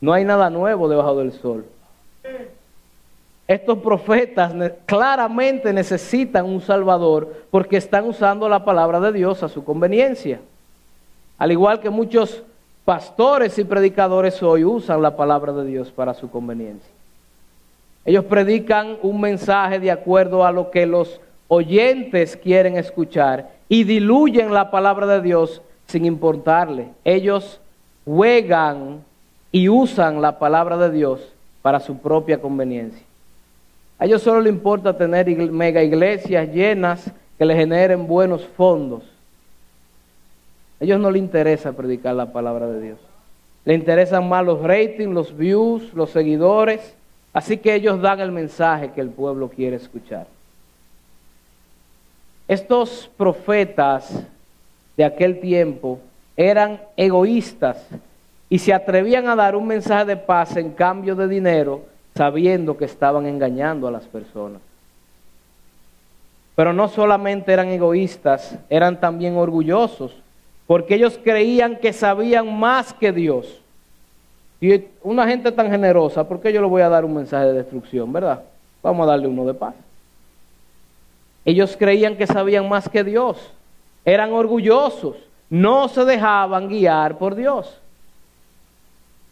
no 0.00 0.12
hay 0.12 0.24
nada 0.24 0.50
nuevo 0.50 0.88
debajo 0.88 1.16
del 1.16 1.32
sol. 1.32 1.66
Estos 3.48 3.78
profetas 3.78 4.52
claramente 4.86 5.72
necesitan 5.72 6.46
un 6.46 6.60
Salvador 6.60 7.44
porque 7.50 7.76
están 7.76 8.04
usando 8.06 8.48
la 8.48 8.64
palabra 8.64 8.98
de 8.98 9.12
Dios 9.12 9.42
a 9.42 9.48
su 9.48 9.64
conveniencia. 9.64 10.40
Al 11.38 11.52
igual 11.52 11.78
que 11.78 11.90
muchos 11.90 12.42
pastores 12.84 13.58
y 13.58 13.64
predicadores 13.64 14.42
hoy 14.42 14.64
usan 14.64 15.02
la 15.02 15.16
palabra 15.16 15.52
de 15.52 15.64
Dios 15.64 15.92
para 15.92 16.14
su 16.14 16.30
conveniencia. 16.30 16.90
Ellos 18.04 18.24
predican 18.24 18.96
un 19.02 19.20
mensaje 19.20 19.78
de 19.78 19.90
acuerdo 19.90 20.44
a 20.44 20.52
lo 20.52 20.70
que 20.70 20.86
los 20.86 21.20
oyentes 21.48 22.36
quieren 22.36 22.76
escuchar 22.76 23.50
y 23.68 23.84
diluyen 23.84 24.52
la 24.52 24.70
palabra 24.70 25.06
de 25.06 25.20
Dios 25.20 25.62
sin 25.86 26.04
importarle. 26.04 26.88
Ellos 27.04 27.60
juegan 28.04 29.04
y 29.52 29.68
usan 29.68 30.20
la 30.20 30.38
palabra 30.38 30.76
de 30.76 30.90
Dios 30.90 31.20
para 31.62 31.80
su 31.80 31.98
propia 31.98 32.40
conveniencia. 32.40 33.04
A 33.98 34.04
ellos 34.04 34.22
solo 34.22 34.40
les 34.40 34.52
importa 34.52 34.96
tener 34.96 35.26
mega 35.50 35.82
iglesias 35.82 36.48
llenas 36.52 37.10
que 37.38 37.44
le 37.44 37.56
generen 37.56 38.06
buenos 38.06 38.44
fondos. 38.56 39.02
A 40.80 40.84
ellos 40.84 41.00
no 41.00 41.10
les 41.10 41.22
interesa 41.22 41.72
predicar 41.72 42.14
la 42.14 42.32
palabra 42.32 42.66
de 42.66 42.80
Dios. 42.80 42.98
Le 43.64 43.74
interesan 43.74 44.28
más 44.28 44.44
los 44.44 44.62
ratings, 44.62 45.12
los 45.12 45.36
views, 45.36 45.92
los 45.94 46.10
seguidores 46.10 46.96
Así 47.36 47.58
que 47.58 47.74
ellos 47.74 48.00
dan 48.00 48.18
el 48.20 48.32
mensaje 48.32 48.92
que 48.92 49.00
el 49.02 49.10
pueblo 49.10 49.50
quiere 49.50 49.76
escuchar. 49.76 50.26
Estos 52.48 53.10
profetas 53.14 54.22
de 54.96 55.04
aquel 55.04 55.40
tiempo 55.40 55.98
eran 56.36 56.80
egoístas 56.96 57.84
y 58.48 58.58
se 58.58 58.72
atrevían 58.72 59.28
a 59.28 59.36
dar 59.36 59.56
un 59.56 59.66
mensaje 59.66 60.04
de 60.04 60.16
paz 60.16 60.56
en 60.56 60.70
cambio 60.70 61.14
de 61.16 61.28
dinero, 61.28 61.82
sabiendo 62.14 62.76
que 62.76 62.84
estaban 62.84 63.26
engañando 63.26 63.88
a 63.88 63.90
las 63.90 64.04
personas. 64.04 64.60
Pero 66.54 66.72
no 66.72 66.88
solamente 66.88 67.52
eran 67.52 67.68
egoístas, 67.68 68.56
eran 68.70 68.98
también 68.98 69.36
orgullosos, 69.36 70.14
porque 70.66 70.94
ellos 70.94 71.20
creían 71.22 71.76
que 71.76 71.92
sabían 71.92 72.58
más 72.58 72.92
que 72.94 73.12
Dios. 73.12 73.60
Si 74.58 74.88
una 75.02 75.26
gente 75.26 75.52
tan 75.52 75.70
generosa, 75.70 76.26
¿por 76.26 76.40
qué 76.40 76.52
yo 76.52 76.62
le 76.62 76.68
voy 76.68 76.82
a 76.82 76.88
dar 76.88 77.04
un 77.04 77.14
mensaje 77.14 77.46
de 77.46 77.52
destrucción, 77.52 78.10
verdad? 78.12 78.42
Vamos 78.82 79.06
a 79.06 79.10
darle 79.10 79.28
uno 79.28 79.44
de 79.44 79.52
paz. 79.52 79.74
Ellos 81.44 81.76
creían 81.76 82.16
que 82.16 82.26
sabían 82.26 82.68
más 82.68 82.88
que 82.88 83.04
Dios, 83.04 83.52
eran 84.06 84.32
orgullosos, 84.32 85.16
no 85.50 85.88
se 85.88 86.04
dejaban 86.06 86.68
guiar 86.68 87.18
por 87.18 87.34
Dios. 87.34 87.78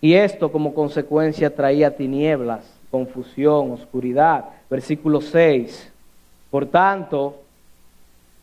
Y 0.00 0.12
esto 0.14 0.52
como 0.52 0.74
consecuencia 0.74 1.54
traía 1.54 1.96
tinieblas, 1.96 2.64
confusión, 2.90 3.72
oscuridad. 3.72 4.44
Versículo 4.68 5.22
6. 5.22 5.90
Por 6.50 6.66
tanto, 6.66 7.36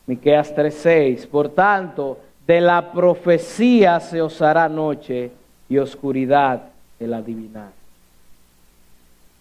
Miqueas 0.08 0.54
3:6, 0.56 1.28
por 1.28 1.50
tanto, 1.50 2.18
de 2.48 2.60
la 2.60 2.92
profecía 2.92 4.00
se 4.00 4.22
os 4.22 4.42
hará 4.42 4.68
noche 4.68 5.32
y 5.70 5.78
oscuridad 5.78 6.64
el 7.00 7.14
adivinar. 7.14 7.70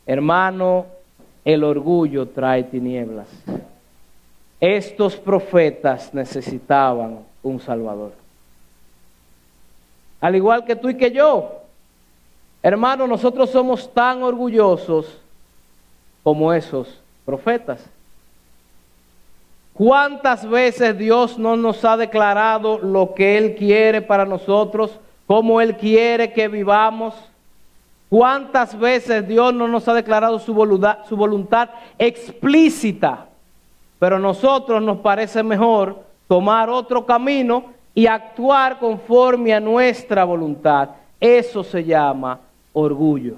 Hermano, 0.06 0.86
el 1.44 1.64
orgullo 1.64 2.28
trae 2.28 2.64
tinieblas. 2.64 3.28
Estos 4.60 5.16
profetas 5.16 6.12
necesitaban 6.12 7.20
un 7.42 7.58
Salvador. 7.60 8.12
Al 10.20 10.36
igual 10.36 10.64
que 10.64 10.76
tú 10.76 10.90
y 10.90 10.96
que 10.96 11.10
yo. 11.10 11.62
Hermano, 12.62 13.06
nosotros 13.06 13.48
somos 13.48 13.92
tan 13.92 14.22
orgullosos 14.22 15.18
como 16.22 16.52
esos 16.52 17.00
profetas. 17.24 17.82
¿Cuántas 19.72 20.46
veces 20.46 20.98
Dios 20.98 21.38
no 21.38 21.56
nos 21.56 21.82
ha 21.86 21.96
declarado 21.96 22.78
lo 22.78 23.14
que 23.14 23.38
Él 23.38 23.54
quiere 23.54 24.02
para 24.02 24.26
nosotros, 24.26 24.90
cómo 25.26 25.58
Él 25.58 25.78
quiere 25.78 26.34
que 26.34 26.48
vivamos? 26.48 27.14
¿Cuántas 28.10 28.78
veces 28.78 29.26
Dios 29.26 29.54
no 29.54 29.68
nos 29.68 29.88
ha 29.88 29.94
declarado 29.94 30.38
su 30.38 30.52
voluntad, 30.52 30.98
su 31.08 31.16
voluntad 31.16 31.70
explícita? 31.98 33.29
Pero 34.00 34.16
a 34.16 34.18
nosotros 34.18 34.82
nos 34.82 34.98
parece 34.98 35.44
mejor 35.44 36.00
tomar 36.26 36.68
otro 36.68 37.06
camino 37.06 37.66
y 37.94 38.06
actuar 38.06 38.78
conforme 38.80 39.54
a 39.54 39.60
nuestra 39.60 40.24
voluntad. 40.24 40.88
Eso 41.20 41.62
se 41.62 41.84
llama 41.84 42.40
orgullo. 42.72 43.36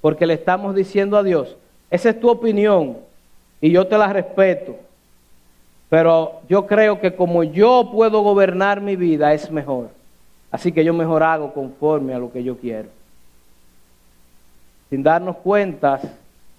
Porque 0.00 0.26
le 0.26 0.34
estamos 0.34 0.74
diciendo 0.74 1.16
a 1.16 1.22
Dios, 1.22 1.56
esa 1.90 2.10
es 2.10 2.20
tu 2.20 2.28
opinión 2.28 2.98
y 3.60 3.70
yo 3.70 3.86
te 3.86 3.96
la 3.96 4.12
respeto. 4.12 4.76
Pero 5.88 6.40
yo 6.48 6.66
creo 6.66 7.00
que 7.00 7.14
como 7.14 7.42
yo 7.42 7.90
puedo 7.90 8.20
gobernar 8.20 8.80
mi 8.80 8.96
vida 8.96 9.32
es 9.32 9.50
mejor. 9.50 9.90
Así 10.50 10.72
que 10.72 10.84
yo 10.84 10.92
mejor 10.92 11.22
hago 11.22 11.54
conforme 11.54 12.12
a 12.12 12.18
lo 12.18 12.30
que 12.30 12.44
yo 12.44 12.58
quiero. 12.58 12.88
Sin 14.90 15.02
darnos 15.02 15.36
cuenta, 15.38 16.00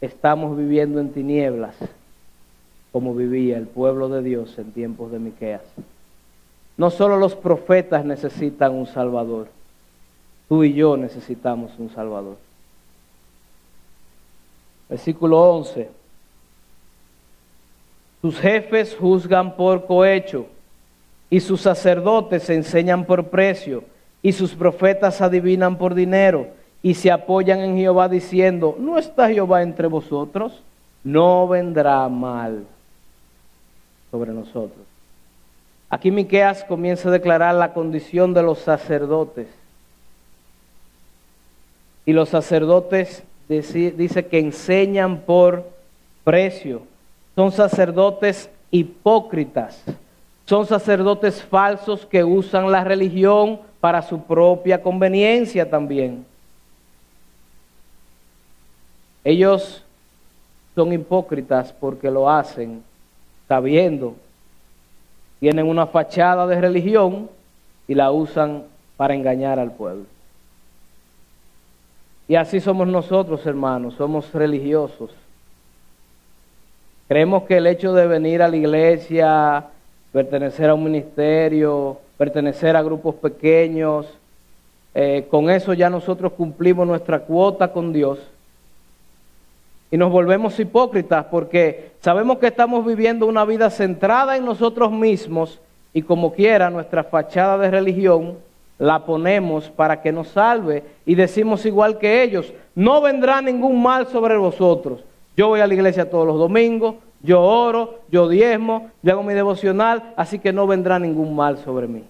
estamos 0.01 0.57
viviendo 0.57 0.99
en 0.99 1.13
tinieblas, 1.13 1.75
como 2.93 3.15
vivía 3.15 3.57
el 3.57 3.65
pueblo 3.65 4.07
de 4.07 4.21
Dios 4.21 4.57
en 4.59 4.71
tiempos 4.71 5.11
de 5.11 5.17
Miqueas. 5.17 5.63
No 6.77 6.91
solo 6.91 7.17
los 7.17 7.35
profetas 7.35 8.05
necesitan 8.05 8.71
un 8.71 8.85
Salvador, 8.85 9.47
tú 10.47 10.63
y 10.63 10.73
yo 10.73 10.95
necesitamos 10.95 11.71
un 11.79 11.89
Salvador. 11.89 12.37
Versículo 14.87 15.41
11. 15.41 15.89
Sus 18.21 18.39
jefes 18.39 18.95
juzgan 18.97 19.55
por 19.55 19.87
cohecho 19.87 20.45
y 21.31 21.39
sus 21.39 21.61
sacerdotes 21.61 22.47
enseñan 22.51 23.05
por 23.05 23.29
precio 23.29 23.83
y 24.21 24.33
sus 24.33 24.53
profetas 24.53 25.19
adivinan 25.19 25.79
por 25.79 25.95
dinero 25.95 26.47
y 26.83 26.93
se 26.93 27.09
apoyan 27.11 27.59
en 27.59 27.75
Jehová 27.75 28.07
diciendo, 28.07 28.77
¿no 28.79 28.99
está 28.99 29.29
Jehová 29.29 29.63
entre 29.63 29.87
vosotros? 29.87 30.61
No 31.03 31.47
vendrá 31.47 32.07
mal 32.07 32.65
sobre 34.13 34.31
nosotros. 34.31 34.85
Aquí 35.89 36.11
Miqueas 36.11 36.63
comienza 36.65 37.09
a 37.09 37.11
declarar 37.11 37.55
la 37.55 37.73
condición 37.73 38.31
de 38.35 38.43
los 38.43 38.59
sacerdotes. 38.59 39.47
Y 42.05 42.13
los 42.13 42.29
sacerdotes 42.29 43.23
dice 43.47 44.27
que 44.27 44.37
enseñan 44.37 45.21
por 45.21 45.67
precio. 46.23 46.83
Son 47.33 47.51
sacerdotes 47.51 48.51
hipócritas. 48.69 49.81
Son 50.45 50.67
sacerdotes 50.67 51.41
falsos 51.41 52.05
que 52.05 52.23
usan 52.23 52.71
la 52.71 52.83
religión 52.83 53.59
para 53.79 54.03
su 54.03 54.21
propia 54.21 54.79
conveniencia 54.83 55.67
también. 55.67 56.23
Ellos 59.23 59.83
son 60.75 60.93
hipócritas 60.93 61.73
porque 61.73 62.11
lo 62.11 62.29
hacen 62.29 62.83
sabiendo. 63.53 64.15
Tienen 65.39 65.67
una 65.67 65.85
fachada 65.85 66.47
de 66.47 66.59
religión 66.59 67.29
y 67.87 67.93
la 67.93 68.11
usan 68.11 68.63
para 68.97 69.13
engañar 69.13 69.59
al 69.59 69.71
pueblo. 69.71 70.05
Y 72.27 72.35
así 72.35 72.59
somos 72.59 72.87
nosotros, 72.87 73.45
hermanos, 73.45 73.93
somos 73.93 74.33
religiosos. 74.33 75.11
Creemos 77.07 77.43
que 77.43 77.57
el 77.57 77.67
hecho 77.67 77.93
de 77.93 78.07
venir 78.07 78.41
a 78.41 78.47
la 78.47 78.55
iglesia, 78.55 79.65
pertenecer 80.11 80.71
a 80.71 80.73
un 80.73 80.85
ministerio, 80.85 81.99
pertenecer 82.17 82.75
a 82.75 82.81
grupos 82.81 83.13
pequeños, 83.15 84.07
eh, 84.95 85.27
con 85.29 85.51
eso 85.51 85.73
ya 85.73 85.91
nosotros 85.91 86.33
cumplimos 86.33 86.87
nuestra 86.87 87.19
cuota 87.19 87.71
con 87.71 87.93
Dios 87.93 88.17
y 89.93 89.97
nos 89.97 90.11
volvemos 90.11 90.59
hipócritas 90.59 91.25
porque 91.25 91.91
sabemos 92.01 92.39
que 92.39 92.47
estamos 92.47 92.83
viviendo 92.83 93.27
una 93.27 93.45
vida 93.45 93.69
centrada 93.69 94.35
en 94.35 94.43
nosotros 94.43 94.91
mismos 94.91 95.59
y 95.93 96.01
como 96.01 96.33
quiera 96.33 96.71
nuestra 96.71 97.03
fachada 97.03 97.59
de 97.59 97.69
religión 97.69 98.39
la 98.79 99.05
ponemos 99.05 99.69
para 99.69 100.01
que 100.01 100.11
nos 100.11 100.29
salve 100.29 100.83
y 101.05 101.13
decimos 101.13 101.63
igual 101.67 101.99
que 101.99 102.23
ellos, 102.23 102.51
no 102.73 103.01
vendrá 103.01 103.39
ningún 103.39 103.83
mal 103.83 104.07
sobre 104.07 104.35
vosotros. 104.35 105.01
Yo 105.37 105.49
voy 105.49 105.59
a 105.59 105.67
la 105.67 105.75
iglesia 105.75 106.09
todos 106.09 106.25
los 106.25 106.39
domingos, 106.39 106.95
yo 107.21 107.39
oro, 107.39 107.99
yo 108.09 108.27
diezmo, 108.27 108.89
yo 109.03 109.11
hago 109.11 109.21
mi 109.21 109.35
devocional, 109.35 110.11
así 110.17 110.39
que 110.39 110.51
no 110.51 110.65
vendrá 110.65 110.97
ningún 110.97 111.35
mal 111.35 111.59
sobre 111.59 111.87
mí. 111.87 112.03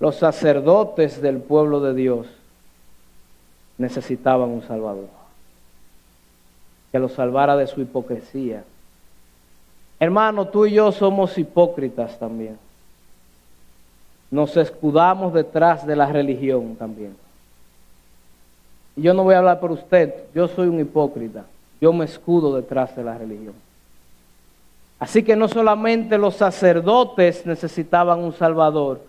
Los 0.00 0.16
sacerdotes 0.16 1.22
del 1.22 1.36
pueblo 1.36 1.78
de 1.78 1.94
Dios 1.94 2.26
necesitaban 3.78 4.50
un 4.50 4.62
Salvador, 4.62 5.06
que 6.94 7.00
los 7.00 7.14
salvara 7.14 7.56
de 7.56 7.66
su 7.66 7.80
hipocresía. 7.80 8.62
Hermano, 9.98 10.46
tú 10.46 10.64
y 10.64 10.74
yo 10.74 10.92
somos 10.92 11.36
hipócritas 11.36 12.16
también. 12.20 12.56
Nos 14.30 14.56
escudamos 14.56 15.34
detrás 15.34 15.84
de 15.84 15.96
la 15.96 16.06
religión 16.06 16.76
también. 16.76 17.16
Yo 18.94 19.12
no 19.12 19.24
voy 19.24 19.34
a 19.34 19.38
hablar 19.38 19.58
por 19.58 19.72
usted, 19.72 20.14
yo 20.36 20.46
soy 20.46 20.68
un 20.68 20.78
hipócrita. 20.78 21.44
Yo 21.80 21.92
me 21.92 22.04
escudo 22.04 22.54
detrás 22.54 22.94
de 22.94 23.02
la 23.02 23.18
religión. 23.18 23.54
Así 25.00 25.24
que 25.24 25.34
no 25.34 25.48
solamente 25.48 26.16
los 26.16 26.36
sacerdotes 26.36 27.44
necesitaban 27.44 28.20
un 28.20 28.34
Salvador, 28.34 29.00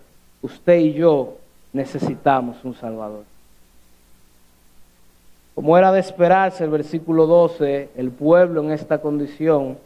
usted 0.42 0.78
y 0.80 0.94
yo 0.94 1.36
necesitamos 1.72 2.56
un 2.64 2.74
Salvador. 2.74 3.22
Como 5.56 5.78
era 5.78 5.90
de 5.90 6.00
esperarse, 6.00 6.64
el 6.64 6.70
versículo 6.70 7.26
12, 7.26 7.88
el 7.96 8.10
pueblo 8.10 8.62
en 8.62 8.72
esta 8.72 8.98
condición, 8.98 9.78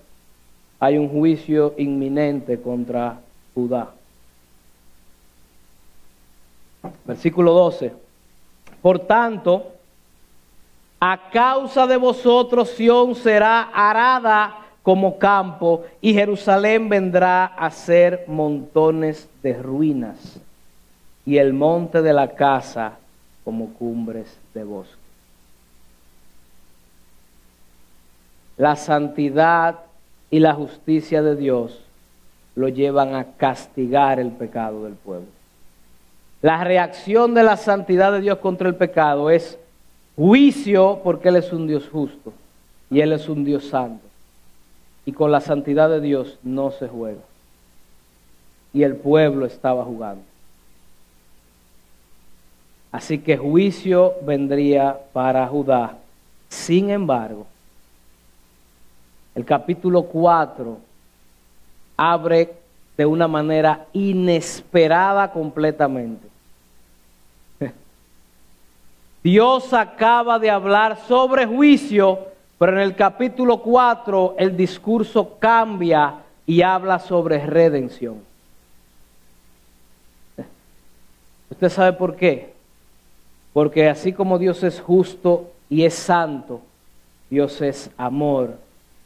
hay 0.81 0.99
un 0.99 1.09
juicio 1.09 1.75
inminente 1.79 2.61
contra 2.61 3.21
Judá. 3.55 3.91
Versículo 7.05 7.53
12. 7.53 7.93
Por 8.83 8.99
tanto, 8.99 9.69
a 10.99 11.31
causa 11.31 11.87
de 11.87 11.97
vosotros 11.97 12.71
Sión 12.71 13.15
será 13.15 13.71
arada 13.73 14.67
como 14.83 15.19
campo 15.19 15.85
y 16.01 16.13
Jerusalén 16.15 16.89
vendrá 16.89 17.45
a 17.45 17.71
ser 17.71 18.25
montones 18.27 19.29
de 19.41 19.53
ruinas 19.55 20.41
y 21.25 21.39
el 21.39 21.53
monte 21.53 22.03
de 22.03 22.13
la 22.13 22.35
casa 22.35 22.99
como 23.45 23.73
cumbres 23.75 24.37
de 24.53 24.65
bosque. 24.65 25.00
La 28.61 28.77
santidad 28.77 29.79
y 30.31 30.39
la 30.39 30.53
justicia 30.53 31.23
de 31.23 31.35
Dios 31.35 31.81
lo 32.55 32.69
llevan 32.69 33.15
a 33.15 33.25
castigar 33.39 34.21
el 34.21 34.33
pecado 34.33 34.85
del 34.85 34.93
pueblo. 34.93 35.29
La 36.43 36.63
reacción 36.63 37.33
de 37.33 37.43
la 37.43 37.57
santidad 37.57 38.13
de 38.13 38.21
Dios 38.21 38.37
contra 38.37 38.69
el 38.69 38.75
pecado 38.75 39.31
es 39.31 39.59
juicio 40.15 41.01
porque 41.03 41.31
Él 41.31 41.37
es 41.37 41.55
un 41.55 41.69
Dios 41.69 41.89
justo 41.91 42.35
y 42.91 43.01
Él 43.01 43.15
es 43.15 43.31
un 43.31 43.47
Dios 43.47 43.65
santo. 43.65 44.05
Y 45.07 45.13
con 45.13 45.33
la 45.33 45.41
santidad 45.41 45.89
de 45.89 46.03
Dios 46.03 46.39
no 46.43 46.71
se 46.71 46.87
juega. 46.87 47.23
Y 48.75 48.83
el 48.83 48.97
pueblo 48.97 49.47
estaba 49.47 49.87
jugando. 49.87 50.23
Así 52.93 53.21
que 53.21 53.39
juicio 53.39 54.17
vendría 54.21 55.01
para 55.15 55.47
Judá. 55.47 55.97
Sin 56.51 56.91
embargo, 56.91 57.47
el 59.35 59.45
capítulo 59.45 60.03
4 60.03 60.79
abre 61.97 62.55
de 62.97 63.07
una 63.07 63.29
manera 63.29 63.87
inesperada 63.93 65.31
completamente. 65.33 66.27
Dios 69.23 69.73
acaba 69.73 70.39
de 70.39 70.51
hablar 70.51 70.99
sobre 71.07 71.47
juicio, 71.47 72.19
pero 72.59 72.73
en 72.73 72.81
el 72.81 72.97
capítulo 72.97 73.59
4 73.59 74.35
el 74.39 74.57
discurso 74.57 75.37
cambia 75.39 76.15
y 76.47 76.63
habla 76.63 76.99
sobre 76.99 77.47
redención. 77.47 78.17
¿Usted 81.51 81.69
sabe 81.69 81.93
por 81.93 82.17
qué? 82.17 82.53
Porque 83.53 83.89
así 83.89 84.13
como 84.13 84.39
Dios 84.39 84.63
es 84.63 84.81
justo 84.81 85.51
y 85.69 85.85
es 85.85 85.95
santo, 85.95 86.61
Dios 87.31 87.61
es 87.61 87.91
amor 87.97 88.59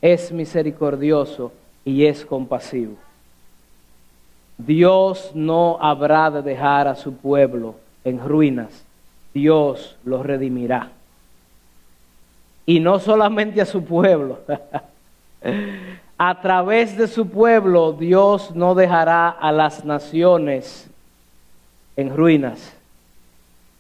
es 0.05 0.31
misericordioso 0.31 1.51
y 1.83 2.05
es 2.05 2.27
compasivo. 2.27 2.97
Dios 4.59 5.31
no 5.33 5.79
habrá 5.81 6.31
de 6.31 6.43
dejar 6.43 6.87
a 6.89 6.95
su 6.95 7.17
pueblo 7.17 7.77
en 8.05 8.19
ruinas. 8.19 8.85
Dios 9.33 9.97
lo 10.05 10.23
redimirá. 10.23 10.91
Y 12.67 12.81
no 12.81 12.99
solamente 12.99 13.63
a 13.63 13.65
su 13.65 13.83
pueblo. 13.83 14.41
a 16.19 16.41
través 16.43 16.99
de 16.99 17.09
su 17.09 17.27
pueblo 17.31 17.95
Dios 17.95 18.55
no 18.55 18.75
dejará 18.75 19.31
a 19.31 19.53
las 19.53 19.87
naciones 19.87 20.87
en 21.97 22.15
ruinas. 22.15 22.77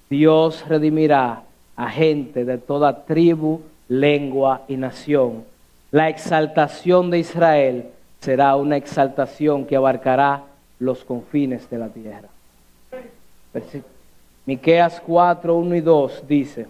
Dios 0.08 0.66
redimirá 0.66 1.42
a 1.76 1.90
gente 1.90 2.46
de 2.46 2.56
toda 2.56 3.04
tribu, 3.04 3.60
lengua 3.88 4.62
y 4.68 4.78
nación 4.78 5.52
la 5.94 6.08
exaltación 6.08 7.08
de 7.08 7.20
Israel 7.20 7.86
será 8.18 8.56
una 8.56 8.76
exaltación 8.76 9.64
que 9.64 9.76
abarcará 9.76 10.42
los 10.80 11.04
confines 11.04 11.70
de 11.70 11.78
la 11.78 11.86
tierra. 11.86 12.28
Miqueas 14.44 15.00
4, 15.06 15.54
1 15.54 15.76
y 15.76 15.80
2 15.80 16.24
dice: 16.26 16.66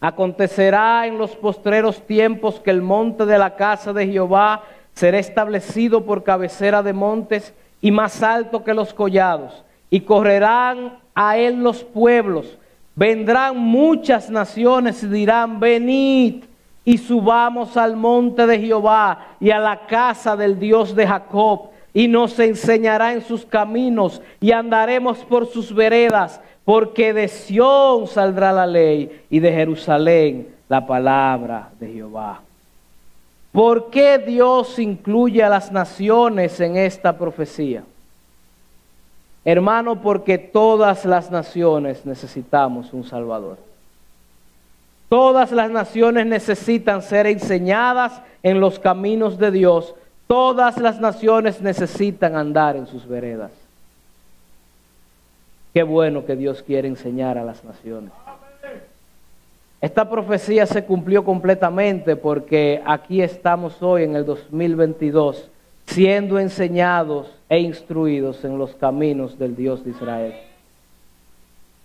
Acontecerá 0.00 1.06
en 1.06 1.18
los 1.18 1.36
postreros 1.36 2.00
tiempos 2.06 2.58
que 2.58 2.70
el 2.70 2.80
monte 2.80 3.26
de 3.26 3.36
la 3.36 3.54
casa 3.54 3.92
de 3.92 4.06
Jehová 4.06 4.62
será 4.94 5.18
establecido 5.18 6.06
por 6.06 6.24
cabecera 6.24 6.82
de 6.82 6.94
montes 6.94 7.52
y 7.82 7.90
más 7.90 8.22
alto 8.22 8.64
que 8.64 8.72
los 8.72 8.94
collados, 8.94 9.62
y 9.90 10.00
correrán 10.00 11.00
a 11.14 11.36
él 11.36 11.62
los 11.62 11.84
pueblos. 11.84 12.56
Vendrán 12.94 13.58
muchas 13.58 14.30
naciones 14.30 15.02
y 15.02 15.06
dirán: 15.06 15.60
Venid 15.60 16.44
y 16.86 16.98
subamos 16.98 17.76
al 17.76 17.96
monte 17.96 18.46
de 18.46 18.60
Jehová 18.60 19.34
y 19.40 19.50
a 19.50 19.58
la 19.58 19.86
casa 19.86 20.36
del 20.36 20.58
Dios 20.58 20.94
de 20.94 21.06
Jacob, 21.06 21.70
y 21.92 22.06
nos 22.06 22.38
enseñará 22.38 23.12
en 23.12 23.22
sus 23.22 23.44
caminos 23.44 24.22
y 24.40 24.52
andaremos 24.52 25.18
por 25.24 25.46
sus 25.46 25.74
veredas, 25.74 26.40
porque 26.64 27.12
de 27.12 27.26
Sión 27.26 28.06
saldrá 28.06 28.52
la 28.52 28.66
ley 28.66 29.24
y 29.30 29.40
de 29.40 29.52
Jerusalén 29.52 30.54
la 30.68 30.86
palabra 30.86 31.70
de 31.80 31.92
Jehová. 31.92 32.40
¿Por 33.50 33.90
qué 33.90 34.18
Dios 34.18 34.78
incluye 34.78 35.42
a 35.42 35.48
las 35.48 35.72
naciones 35.72 36.60
en 36.60 36.76
esta 36.76 37.16
profecía? 37.18 37.82
Hermano, 39.44 40.02
porque 40.02 40.38
todas 40.38 41.04
las 41.04 41.30
naciones 41.32 42.06
necesitamos 42.06 42.92
un 42.92 43.02
Salvador. 43.02 43.58
Todas 45.08 45.52
las 45.52 45.70
naciones 45.70 46.26
necesitan 46.26 47.00
ser 47.02 47.26
enseñadas 47.26 48.20
en 48.42 48.60
los 48.60 48.78
caminos 48.78 49.38
de 49.38 49.50
Dios. 49.52 49.94
Todas 50.26 50.78
las 50.78 51.00
naciones 51.00 51.60
necesitan 51.60 52.36
andar 52.36 52.76
en 52.76 52.86
sus 52.88 53.06
veredas. 53.06 53.52
Qué 55.72 55.84
bueno 55.84 56.24
que 56.24 56.34
Dios 56.34 56.62
quiere 56.62 56.88
enseñar 56.88 57.38
a 57.38 57.44
las 57.44 57.62
naciones. 57.62 58.10
Esta 59.80 60.08
profecía 60.08 60.66
se 60.66 60.84
cumplió 60.84 61.24
completamente 61.24 62.16
porque 62.16 62.82
aquí 62.84 63.22
estamos 63.22 63.80
hoy 63.82 64.02
en 64.02 64.16
el 64.16 64.24
2022 64.24 65.50
siendo 65.86 66.40
enseñados 66.40 67.30
e 67.48 67.60
instruidos 67.60 68.44
en 68.44 68.58
los 68.58 68.74
caminos 68.74 69.38
del 69.38 69.54
Dios 69.54 69.84
de 69.84 69.90
Israel. 69.90 70.34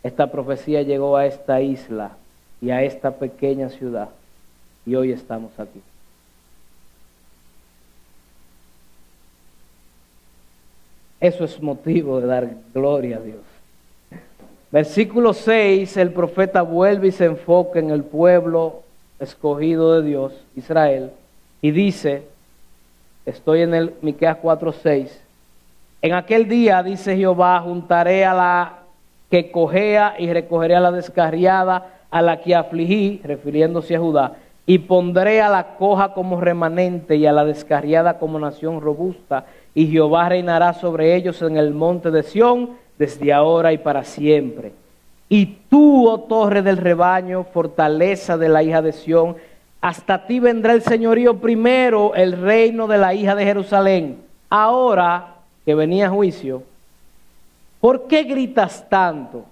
Esta 0.02 0.32
profecía 0.32 0.82
llegó 0.82 1.18
a 1.18 1.28
esta 1.28 1.62
isla 1.62 2.14
y 2.62 2.70
a 2.70 2.84
esta 2.84 3.12
pequeña 3.12 3.70
ciudad. 3.70 4.10
Y 4.86 4.96
hoy 4.96 5.12
estamos 5.12 5.52
aquí. 5.60 5.82
Eso 11.20 11.44
es 11.44 11.62
motivo 11.62 12.20
de 12.20 12.28
dar 12.28 12.50
gloria 12.74 13.18
a 13.18 13.22
Dios. 13.22 13.42
Versículo 14.72 15.34
6, 15.34 15.98
el 15.98 16.14
profeta 16.14 16.62
vuelve 16.62 17.10
y 17.10 17.12
se 17.12 17.26
enfoca 17.26 17.80
en 17.80 17.92
el 17.92 18.04
pueblo 18.04 18.84
escogido 19.20 20.00
de 20.00 20.08
Dios, 20.08 20.34
Israel, 20.56 21.12
y 21.62 21.72
dice, 21.72 22.24
estoy 23.26 23.62
en 23.62 23.74
el 23.74 23.94
Miqueas 24.02 24.38
4:6, 24.42 25.10
en 26.02 26.14
aquel 26.14 26.48
día 26.48 26.82
dice 26.82 27.16
Jehová, 27.16 27.60
juntaré 27.62 28.26
a 28.26 28.34
la 28.34 28.80
que 29.30 29.52
cojea 29.52 30.16
y 30.18 30.34
recogeré 30.34 30.76
a 30.76 30.80
la 30.80 30.92
descarriada, 30.92 32.01
a 32.12 32.22
la 32.22 32.42
que 32.42 32.54
afligí, 32.54 33.22
refiriéndose 33.24 33.96
a 33.96 34.00
Judá, 34.00 34.34
y 34.66 34.78
pondré 34.80 35.42
a 35.42 35.50
la 35.50 35.76
coja 35.76 36.14
como 36.14 36.40
remanente 36.40 37.16
y 37.16 37.26
a 37.26 37.32
la 37.32 37.46
descarriada 37.46 38.20
como 38.20 38.38
nación 38.38 38.82
robusta, 38.82 39.46
y 39.74 39.88
Jehová 39.88 40.30
reinará 40.30 40.74
sobre 40.74 41.16
ellos 41.16 41.42
en 41.42 41.58
el 41.58 41.74
monte 41.74 42.12
de 42.12 42.24
Sión 42.24 42.72
desde 43.00 43.34
ahora 43.34 43.74
y 43.74 43.78
para 43.78 44.04
siempre. 44.04 44.74
Y 45.30 45.46
tú, 45.70 46.08
oh 46.08 46.20
torre 46.20 46.62
del 46.62 46.78
rebaño, 46.78 47.46
fortaleza 47.46 48.38
de 48.38 48.50
la 48.50 48.62
hija 48.62 48.82
de 48.82 48.92
Sión, 48.92 49.38
hasta 49.80 50.28
ti 50.28 50.40
vendrá 50.40 50.74
el 50.74 50.82
señorío 50.84 51.40
primero, 51.40 52.14
el 52.14 52.34
reino 52.34 52.86
de 52.88 52.98
la 52.98 53.14
hija 53.14 53.34
de 53.34 53.46
Jerusalén. 53.46 54.20
Ahora 54.50 55.36
que 55.66 55.74
venía 55.74 56.10
juicio, 56.10 56.64
¿por 57.80 58.08
qué 58.08 58.24
gritas 58.24 58.88
tanto? 58.90 59.46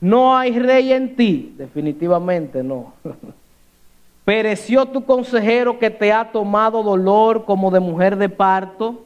¿No 0.00 0.36
hay 0.36 0.58
rey 0.58 0.92
en 0.92 1.16
ti? 1.16 1.54
Definitivamente 1.56 2.62
no. 2.62 2.92
¿Pereció 4.24 4.86
tu 4.86 5.04
consejero 5.04 5.78
que 5.78 5.88
te 5.88 6.12
ha 6.12 6.30
tomado 6.32 6.82
dolor 6.82 7.44
como 7.44 7.70
de 7.70 7.80
mujer 7.80 8.16
de 8.16 8.28
parto? 8.28 9.04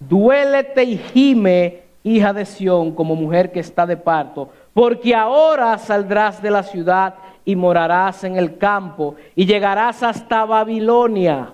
Duélete 0.00 0.82
y 0.84 0.96
gime, 0.96 1.82
hija 2.02 2.32
de 2.32 2.44
Sión, 2.46 2.92
como 2.92 3.14
mujer 3.14 3.52
que 3.52 3.60
está 3.60 3.86
de 3.86 3.96
parto, 3.96 4.48
porque 4.74 5.14
ahora 5.14 5.76
saldrás 5.78 6.42
de 6.42 6.50
la 6.50 6.62
ciudad 6.62 7.14
y 7.44 7.54
morarás 7.54 8.24
en 8.24 8.36
el 8.36 8.56
campo 8.58 9.16
y 9.36 9.46
llegarás 9.46 10.02
hasta 10.02 10.44
Babilonia. 10.44 11.50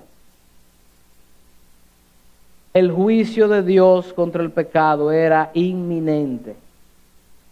El 2.72 2.92
juicio 2.92 3.48
de 3.48 3.62
Dios 3.62 4.12
contra 4.12 4.42
el 4.42 4.52
pecado 4.52 5.10
era 5.10 5.50
inminente. 5.54 6.54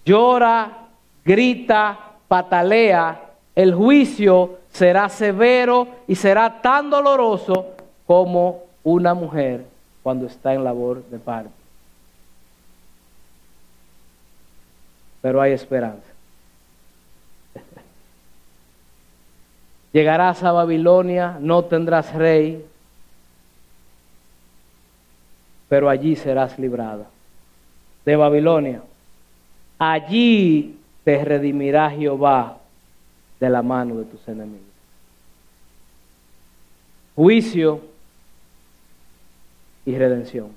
Llora, 0.04 0.85
grita, 1.26 1.98
patalea, 2.28 3.20
el 3.54 3.74
juicio 3.74 4.60
será 4.70 5.08
severo 5.08 5.88
y 6.06 6.14
será 6.14 6.62
tan 6.62 6.88
doloroso 6.88 7.74
como 8.06 8.62
una 8.84 9.12
mujer 9.12 9.66
cuando 10.02 10.26
está 10.26 10.54
en 10.54 10.62
labor 10.62 11.04
de 11.06 11.18
parto. 11.18 11.50
Pero 15.20 15.40
hay 15.40 15.52
esperanza. 15.52 16.06
Llegarás 19.92 20.44
a 20.44 20.52
Babilonia, 20.52 21.38
no 21.40 21.64
tendrás 21.64 22.14
rey, 22.14 22.64
pero 25.68 25.88
allí 25.88 26.14
serás 26.14 26.56
librada. 26.56 27.06
De 28.04 28.14
Babilonia. 28.14 28.82
Allí 29.78 30.78
te 31.06 31.24
redimirá 31.24 31.88
Jehová 31.88 32.58
de 33.38 33.48
la 33.48 33.62
mano 33.62 33.94
de 33.94 34.06
tus 34.06 34.26
enemigos. 34.26 34.66
Juicio 37.14 37.80
y 39.84 39.96
redención. 39.96 40.50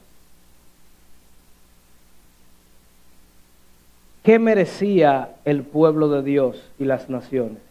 ¿Qué 4.23 4.39
merecía 4.39 5.35
el 5.45 5.61
pueblo 5.61 6.09
de 6.09 6.23
Dios 6.23 6.59
y 6.79 6.85
las 6.85 7.11
naciones? 7.11 7.61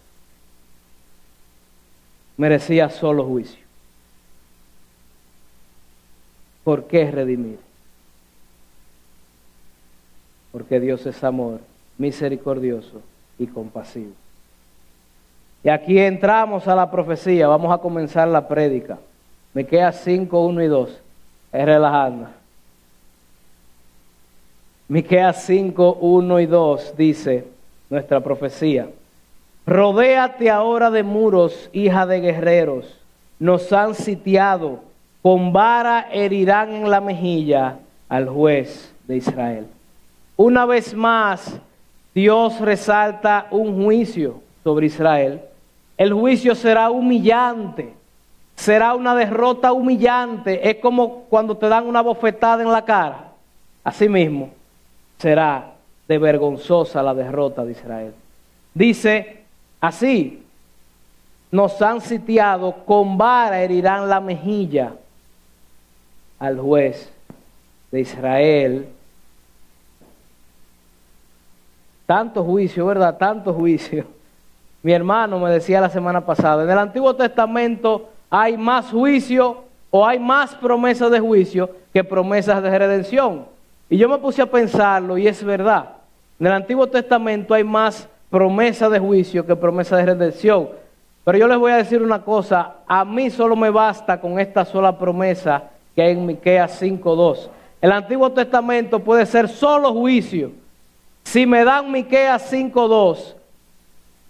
Merecía 2.36 2.90
solo 2.90 3.24
juicio. 3.24 3.64
¿Por 6.62 6.86
qué 6.86 7.10
redimir? 7.10 7.58
Porque 10.52 10.78
Dios 10.78 11.04
es 11.06 11.24
amor, 11.24 11.60
misericordioso 11.98 13.02
y 13.38 13.46
compasivo. 13.46 14.12
Y 15.62 15.68
aquí 15.68 15.98
entramos 15.98 16.66
a 16.68 16.74
la 16.74 16.90
profecía, 16.90 17.48
vamos 17.48 17.72
a 17.72 17.78
comenzar 17.78 18.28
la 18.28 18.46
prédica. 18.46 18.98
Me 19.52 19.66
queda 19.66 19.92
5, 19.92 20.46
1 20.46 20.62
y 20.62 20.66
2. 20.68 21.00
Es 21.52 21.64
relajando. 21.64 22.28
Miqueas 24.88 25.42
5, 25.44 25.98
1 26.00 26.40
y 26.40 26.46
2 26.46 26.94
dice 26.96 27.44
nuestra 27.90 28.20
profecía. 28.20 28.88
Rodéate 29.66 30.48
ahora 30.48 30.90
de 30.90 31.02
muros, 31.02 31.68
hija 31.72 32.06
de 32.06 32.20
guerreros. 32.20 32.96
Nos 33.38 33.72
han 33.72 33.94
sitiado. 33.94 34.80
Con 35.20 35.52
vara 35.52 36.08
herirán 36.12 36.72
en 36.72 36.90
la 36.90 37.00
mejilla 37.00 37.78
al 38.08 38.28
juez 38.28 38.94
de 39.06 39.16
Israel. 39.16 39.66
Una 40.36 40.64
vez 40.64 40.94
más, 40.94 41.60
Dios 42.14 42.60
resalta 42.60 43.46
un 43.50 43.84
juicio 43.84 44.40
sobre 44.64 44.86
Israel 44.86 45.42
el 45.98 46.12
juicio 46.12 46.54
será 46.54 46.90
humillante, 46.90 47.92
será 48.54 48.94
una 48.94 49.16
derrota 49.16 49.72
humillante. 49.72 50.70
Es 50.70 50.76
como 50.76 51.24
cuando 51.24 51.56
te 51.56 51.68
dan 51.68 51.86
una 51.86 52.00
bofetada 52.02 52.62
en 52.62 52.70
la 52.70 52.84
cara. 52.84 53.32
Así 53.82 54.08
mismo 54.08 54.50
será 55.18 55.72
de 56.06 56.18
vergonzosa 56.18 57.02
la 57.02 57.12
derrota 57.12 57.64
de 57.64 57.72
Israel. 57.72 58.14
Dice 58.72 59.42
así, 59.80 60.44
nos 61.50 61.82
han 61.82 62.00
sitiado, 62.00 62.84
con 62.84 63.18
vara 63.18 63.60
herirán 63.60 64.08
la 64.08 64.20
mejilla 64.20 64.94
al 66.38 66.60
juez 66.60 67.10
de 67.90 68.00
Israel. 68.00 68.88
Tanto 72.08 72.42
juicio, 72.42 72.86
¿verdad? 72.86 73.16
Tanto 73.16 73.54
juicio 73.54 74.18
mi 74.82 74.92
hermano 74.92 75.38
me 75.38 75.50
decía 75.50 75.80
la 75.80 75.90
semana 75.90 76.24
pasada, 76.24 76.62
en 76.62 76.70
el 76.70 76.78
Antiguo 76.78 77.14
Testamento 77.14 78.08
hay 78.30 78.56
más 78.56 78.90
juicio 78.90 79.64
o 79.90 80.06
hay 80.06 80.18
más 80.18 80.54
promesas 80.54 81.10
de 81.10 81.18
juicio 81.20 81.70
que 81.92 82.04
promesas 82.04 82.62
de 82.62 82.78
redención. 82.78 83.46
Y 83.90 83.96
yo 83.96 84.08
me 84.08 84.18
puse 84.18 84.42
a 84.42 84.46
pensarlo 84.46 85.18
y 85.18 85.26
es 85.26 85.42
verdad. 85.42 85.90
En 86.38 86.46
el 86.46 86.52
Antiguo 86.52 86.86
Testamento 86.86 87.54
hay 87.54 87.64
más 87.64 88.08
promesas 88.30 88.90
de 88.90 88.98
juicio 88.98 89.44
que 89.44 89.56
promesas 89.56 89.98
de 89.98 90.06
redención. 90.06 90.68
Pero 91.24 91.38
yo 91.38 91.48
les 91.48 91.58
voy 91.58 91.72
a 91.72 91.76
decir 91.76 92.00
una 92.00 92.22
cosa, 92.22 92.74
a 92.86 93.04
mí 93.04 93.30
solo 93.30 93.56
me 93.56 93.70
basta 93.70 94.20
con 94.20 94.38
esta 94.38 94.64
sola 94.64 94.96
promesa 94.96 95.64
que 95.94 96.02
hay 96.02 96.12
en 96.12 96.24
Miqueas 96.24 96.80
5:2. 96.80 97.50
El 97.80 97.92
Antiguo 97.92 98.30
Testamento 98.30 99.00
puede 99.00 99.26
ser 99.26 99.48
solo 99.48 99.92
juicio. 99.92 100.52
Si 101.28 101.44
me 101.44 101.62
dan 101.62 101.92
Miqueas 101.92 102.50
5:2, 102.50 103.36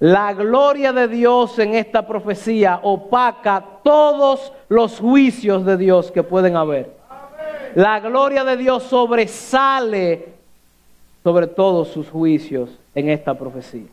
la 0.00 0.32
gloria 0.32 0.92
de 0.92 1.06
Dios 1.06 1.56
en 1.60 1.76
esta 1.76 2.04
profecía 2.04 2.80
opaca 2.82 3.64
todos 3.84 4.52
los 4.68 4.98
juicios 4.98 5.64
de 5.64 5.76
Dios 5.76 6.10
que 6.10 6.24
pueden 6.24 6.56
haber. 6.56 6.90
La 7.76 8.00
gloria 8.00 8.42
de 8.42 8.56
Dios 8.56 8.82
sobresale 8.82 10.34
sobre 11.22 11.46
todos 11.46 11.86
sus 11.86 12.10
juicios 12.10 12.68
en 12.96 13.10
esta 13.10 13.34
profecía. 13.34 13.86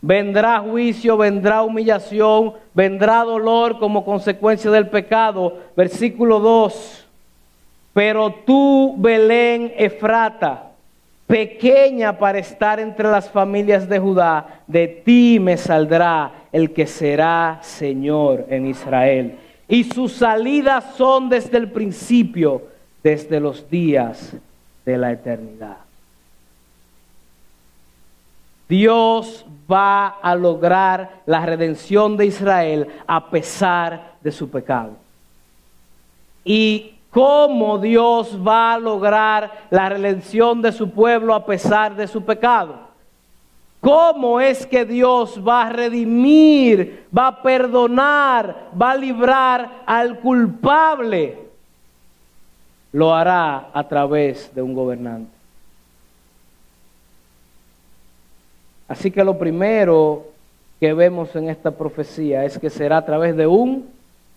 Vendrá 0.00 0.60
juicio, 0.60 1.16
vendrá 1.16 1.64
humillación, 1.64 2.52
vendrá 2.72 3.24
dolor 3.24 3.80
como 3.80 4.04
consecuencia 4.04 4.70
del 4.70 4.88
pecado. 4.90 5.58
Versículo 5.76 6.38
2. 6.38 7.04
Pero 7.92 8.32
tú, 8.46 8.94
Belén 8.96 9.74
Efrata, 9.76 10.73
pequeña 11.26 12.18
para 12.18 12.38
estar 12.38 12.78
entre 12.80 13.10
las 13.10 13.30
familias 13.30 13.88
de 13.88 13.98
Judá, 13.98 14.62
de 14.66 14.88
ti 14.88 15.38
me 15.40 15.56
saldrá 15.56 16.32
el 16.52 16.72
que 16.72 16.86
será 16.86 17.58
Señor 17.62 18.46
en 18.48 18.66
Israel. 18.66 19.38
Y 19.66 19.84
sus 19.84 20.12
salidas 20.12 20.94
son 20.96 21.28
desde 21.28 21.56
el 21.58 21.70
principio, 21.70 22.62
desde 23.02 23.40
los 23.40 23.68
días 23.70 24.34
de 24.84 24.98
la 24.98 25.12
eternidad. 25.12 25.78
Dios 28.68 29.44
va 29.70 30.08
a 30.08 30.34
lograr 30.34 31.22
la 31.26 31.44
redención 31.44 32.16
de 32.16 32.26
Israel 32.26 32.88
a 33.06 33.30
pesar 33.30 34.14
de 34.22 34.32
su 34.32 34.50
pecado. 34.50 34.96
Y 36.44 36.93
cómo 37.14 37.78
Dios 37.78 38.36
va 38.44 38.74
a 38.74 38.78
lograr 38.78 39.66
la 39.70 39.88
redención 39.88 40.60
de 40.60 40.72
su 40.72 40.90
pueblo 40.90 41.32
a 41.32 41.46
pesar 41.46 41.94
de 41.94 42.08
su 42.08 42.24
pecado. 42.24 42.74
¿Cómo 43.80 44.40
es 44.40 44.66
que 44.66 44.84
Dios 44.84 45.40
va 45.46 45.62
a 45.62 45.70
redimir, 45.70 47.06
va 47.16 47.28
a 47.28 47.42
perdonar, 47.42 48.70
va 48.80 48.90
a 48.90 48.96
librar 48.96 49.82
al 49.86 50.18
culpable? 50.18 51.38
Lo 52.90 53.14
hará 53.14 53.68
a 53.72 53.88
través 53.88 54.52
de 54.52 54.62
un 54.62 54.74
gobernante. 54.74 55.30
Así 58.88 59.12
que 59.12 59.22
lo 59.22 59.38
primero 59.38 60.24
que 60.80 60.92
vemos 60.92 61.34
en 61.36 61.48
esta 61.48 61.70
profecía 61.70 62.44
es 62.44 62.58
que 62.58 62.70
será 62.70 62.96
a 62.96 63.06
través 63.06 63.36
de 63.36 63.46
un 63.46 63.88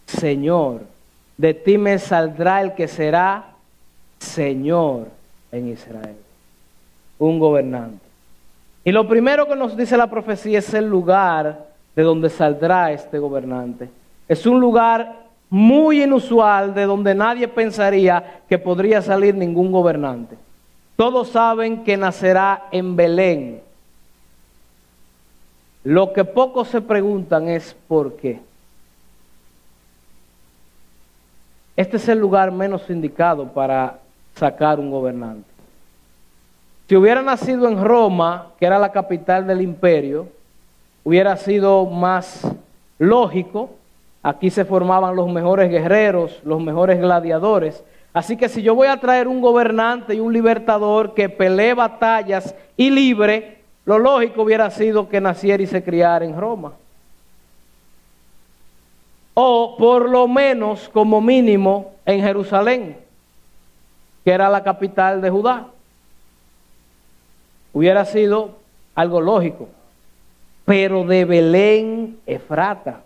Señor 0.06 0.82
de 1.38 1.54
ti 1.54 1.78
me 1.78 2.00
saldrá 2.00 2.62
el 2.62 2.74
que 2.74 2.88
será 2.88 3.52
Señor 4.20 5.08
en 5.52 5.70
Israel, 5.70 6.18
un 7.20 7.40
gobernante. 7.40 8.06
Y 8.84 8.92
lo 8.92 9.08
primero 9.08 9.48
que 9.48 9.56
nos 9.56 9.78
dice 9.78 9.98
la 9.98 10.10
profecía 10.10 10.60
es 10.60 10.74
el 10.74 10.90
lugar 10.90 11.68
de 11.96 12.04
donde 12.04 12.30
saldrá 12.30 12.92
este 12.92 13.20
gobernante. 13.20 13.90
Es 14.28 14.46
un 14.46 14.60
lugar 14.60 15.28
muy 15.50 16.04
inusual 16.04 16.74
de 16.74 16.86
donde 16.86 17.16
nadie 17.16 17.48
pensaría 17.48 18.42
que 18.50 18.58
podría 18.58 19.02
salir 19.02 19.36
ningún 19.36 19.72
gobernante. 19.72 20.38
Todos 20.96 21.30
saben 21.30 21.84
que 21.84 21.96
nacerá 21.96 22.66
en 22.72 22.96
Belén. 22.96 23.62
Lo 25.84 26.12
que 26.12 26.26
pocos 26.26 26.68
se 26.68 26.82
preguntan 26.82 27.48
es 27.48 27.76
por 27.88 28.18
qué. 28.18 28.40
Este 31.78 31.98
es 31.98 32.10
el 32.10 32.18
lugar 32.18 32.52
menos 32.52 32.90
indicado 32.90 33.50
para 33.54 34.00
sacar 34.34 34.80
un 34.80 34.90
gobernante. 34.90 35.48
Si 36.90 36.96
hubiera 36.96 37.22
nacido 37.22 37.68
en 37.68 37.84
Roma, 37.84 38.48
que 38.60 38.66
era 38.66 38.80
la 38.80 38.92
capital 38.92 39.46
del 39.46 39.62
imperio, 39.62 40.28
hubiera 41.04 41.38
sido 41.38 41.86
más 41.86 42.52
lógico. 42.98 43.70
Aquí 44.24 44.50
se 44.50 44.66
formaban 44.66 45.16
los 45.16 45.30
mejores 45.30 45.70
guerreros, 45.70 46.40
los 46.44 46.60
mejores 46.60 47.00
gladiadores. 47.00 47.84
Así 48.12 48.38
que 48.38 48.50
si 48.50 48.64
yo 48.64 48.74
voy 48.74 48.88
a 48.88 49.00
traer 49.00 49.28
un 49.28 49.40
gobernante 49.40 50.16
y 50.16 50.20
un 50.20 50.34
libertador 50.34 51.14
que 51.14 51.30
pelee 51.30 51.76
batallas 51.76 52.56
y 52.76 52.90
libre, 52.90 53.60
lo 53.86 54.00
lógico 54.00 54.42
hubiera 54.42 54.72
sido 54.72 55.10
que 55.10 55.22
naciera 55.22 55.62
y 55.62 55.68
se 55.68 55.84
criara 55.84 56.26
en 56.26 56.36
Roma. 56.36 56.72
O 59.40 59.78
por 59.78 60.10
lo 60.10 60.28
menos, 60.28 60.90
como 60.90 61.22
mínimo, 61.22 61.94
en 62.08 62.22
Jerusalén, 62.22 62.98
que 64.26 64.32
era 64.32 64.50
la 64.50 64.64
capital 64.64 65.22
de 65.22 65.30
Judá 65.30 65.68
hubiera 67.78 68.06
sido 68.06 68.56
algo 68.96 69.22
lógico. 69.22 69.70
Pero 70.66 71.04
de 71.04 71.26
Belén, 71.26 72.18
Efrata, 72.26 73.02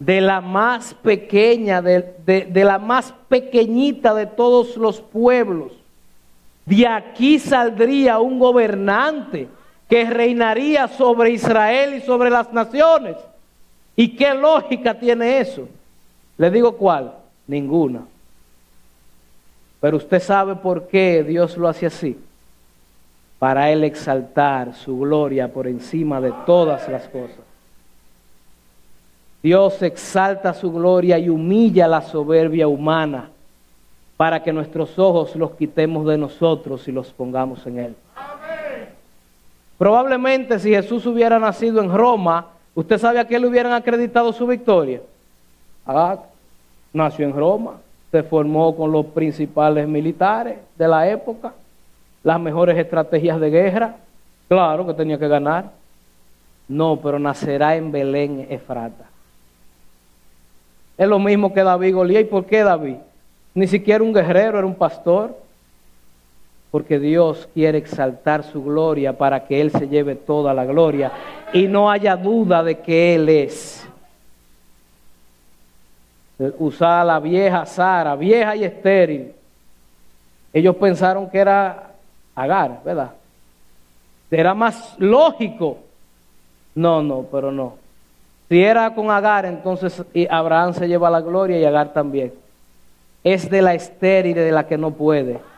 de 0.00 0.20
la 0.20 0.40
más 0.40 0.94
pequeña, 0.94 1.80
de, 1.80 2.16
de, 2.26 2.64
la 2.64 2.80
más 2.80 3.14
pequeñita 3.28 4.14
de 4.14 4.26
todos 4.26 4.76
los 4.76 5.00
pueblos, 5.00 5.70
de 6.66 6.88
aquí 6.88 7.38
saldría 7.38 8.18
un 8.18 8.40
gobernante 8.40 9.46
que 9.88 10.10
reinaría 10.10 10.88
sobre 10.88 11.30
Israel 11.30 11.94
y 11.94 12.00
sobre 12.00 12.28
las 12.28 12.52
naciones. 12.52 13.16
¿Y 13.96 14.16
qué 14.16 14.34
lógica 14.34 14.94
tiene 14.98 15.40
eso? 15.40 15.68
Le 16.38 16.50
digo 16.50 16.76
cuál, 16.76 17.12
ninguna. 17.46 18.02
Pero 19.80 19.96
usted 19.96 20.20
sabe 20.20 20.54
por 20.56 20.86
qué 20.88 21.24
Dios 21.24 21.56
lo 21.56 21.68
hace 21.68 21.86
así 21.86 22.18
para 23.42 23.72
Él 23.72 23.82
exaltar 23.82 24.72
su 24.72 25.00
gloria 25.00 25.52
por 25.52 25.66
encima 25.66 26.20
de 26.20 26.32
todas 26.46 26.88
las 26.88 27.08
cosas. 27.08 27.40
Dios 29.42 29.82
exalta 29.82 30.54
su 30.54 30.70
gloria 30.70 31.18
y 31.18 31.28
humilla 31.28 31.88
la 31.88 32.02
soberbia 32.02 32.68
humana 32.68 33.30
para 34.16 34.40
que 34.44 34.52
nuestros 34.52 34.96
ojos 34.96 35.34
los 35.34 35.56
quitemos 35.56 36.06
de 36.06 36.16
nosotros 36.16 36.86
y 36.86 36.92
los 36.92 37.12
pongamos 37.12 37.66
en 37.66 37.78
Él. 37.80 37.96
Probablemente 39.76 40.60
si 40.60 40.70
Jesús 40.70 41.04
hubiera 41.06 41.40
nacido 41.40 41.82
en 41.82 41.92
Roma, 41.92 42.51
¿usted 42.74 42.98
sabe 42.98 43.18
a 43.18 43.26
qué 43.26 43.38
le 43.38 43.46
hubieran 43.46 43.72
acreditado 43.72 44.32
su 44.32 44.46
victoria? 44.46 45.00
Nació 46.92 47.26
en 47.26 47.34
Roma, 47.34 47.78
se 48.10 48.22
formó 48.22 48.76
con 48.76 48.92
los 48.92 49.06
principales 49.06 49.88
militares 49.88 50.58
de 50.76 50.88
la 50.88 51.08
época 51.08 51.54
las 52.22 52.40
mejores 52.40 52.78
estrategias 52.78 53.40
de 53.40 53.50
guerra. 53.50 53.96
Claro 54.48 54.86
que 54.86 54.94
tenía 54.94 55.18
que 55.18 55.28
ganar. 55.28 55.70
No, 56.68 56.98
pero 57.02 57.18
nacerá 57.18 57.76
en 57.76 57.90
Belén, 57.90 58.46
Efrata. 58.48 59.06
Es 60.96 61.08
lo 61.08 61.18
mismo 61.18 61.52
que 61.52 61.62
David 61.62 61.94
Goliat. 61.94 62.22
¿Y 62.22 62.24
por 62.24 62.44
qué 62.46 62.62
David? 62.62 62.96
Ni 63.54 63.66
siquiera 63.66 64.04
un 64.04 64.12
guerrero, 64.12 64.58
era 64.58 64.66
un 64.66 64.74
pastor. 64.74 65.36
Porque 66.72 66.98
Dios 66.98 67.48
quiere 67.54 67.78
exaltar 67.78 68.42
su 68.42 68.64
gloria 68.64 69.16
para 69.16 69.44
que 69.44 69.60
Él 69.60 69.70
se 69.70 69.88
lleve 69.88 70.16
toda 70.16 70.52
la 70.52 70.64
gloria 70.64 71.12
y 71.52 71.68
no 71.68 71.90
haya 71.90 72.16
duda 72.16 72.64
de 72.64 72.80
que 72.80 73.14
Él 73.14 73.28
es. 73.28 73.86
Usar 76.58 77.06
la 77.06 77.20
vieja 77.20 77.64
Sara, 77.66 78.16
vieja 78.16 78.56
y 78.56 78.64
estéril. 78.64 79.32
Ellos 80.52 80.74
pensaron 80.76 81.30
que 81.30 81.38
era 81.38 81.90
Agar, 82.34 82.80
¿verdad? 82.82 83.12
Era 84.30 84.54
más 84.54 84.94
lógico. 84.98 85.76
No, 86.74 87.02
no, 87.02 87.26
pero 87.30 87.52
no. 87.52 87.74
Si 88.48 88.62
era 88.62 88.94
con 88.94 89.10
Agar, 89.10 89.44
entonces 89.44 90.02
Abraham 90.30 90.72
se 90.72 90.88
lleva 90.88 91.10
la 91.10 91.20
gloria 91.20 91.58
y 91.58 91.64
Agar 91.66 91.92
también. 91.92 92.32
Es 93.22 93.48
de 93.50 93.60
la 93.60 93.74
estéril 93.74 94.34
de 94.34 94.50
la 94.50 94.66
que 94.66 94.78
no 94.78 94.90
puede. 94.90 95.51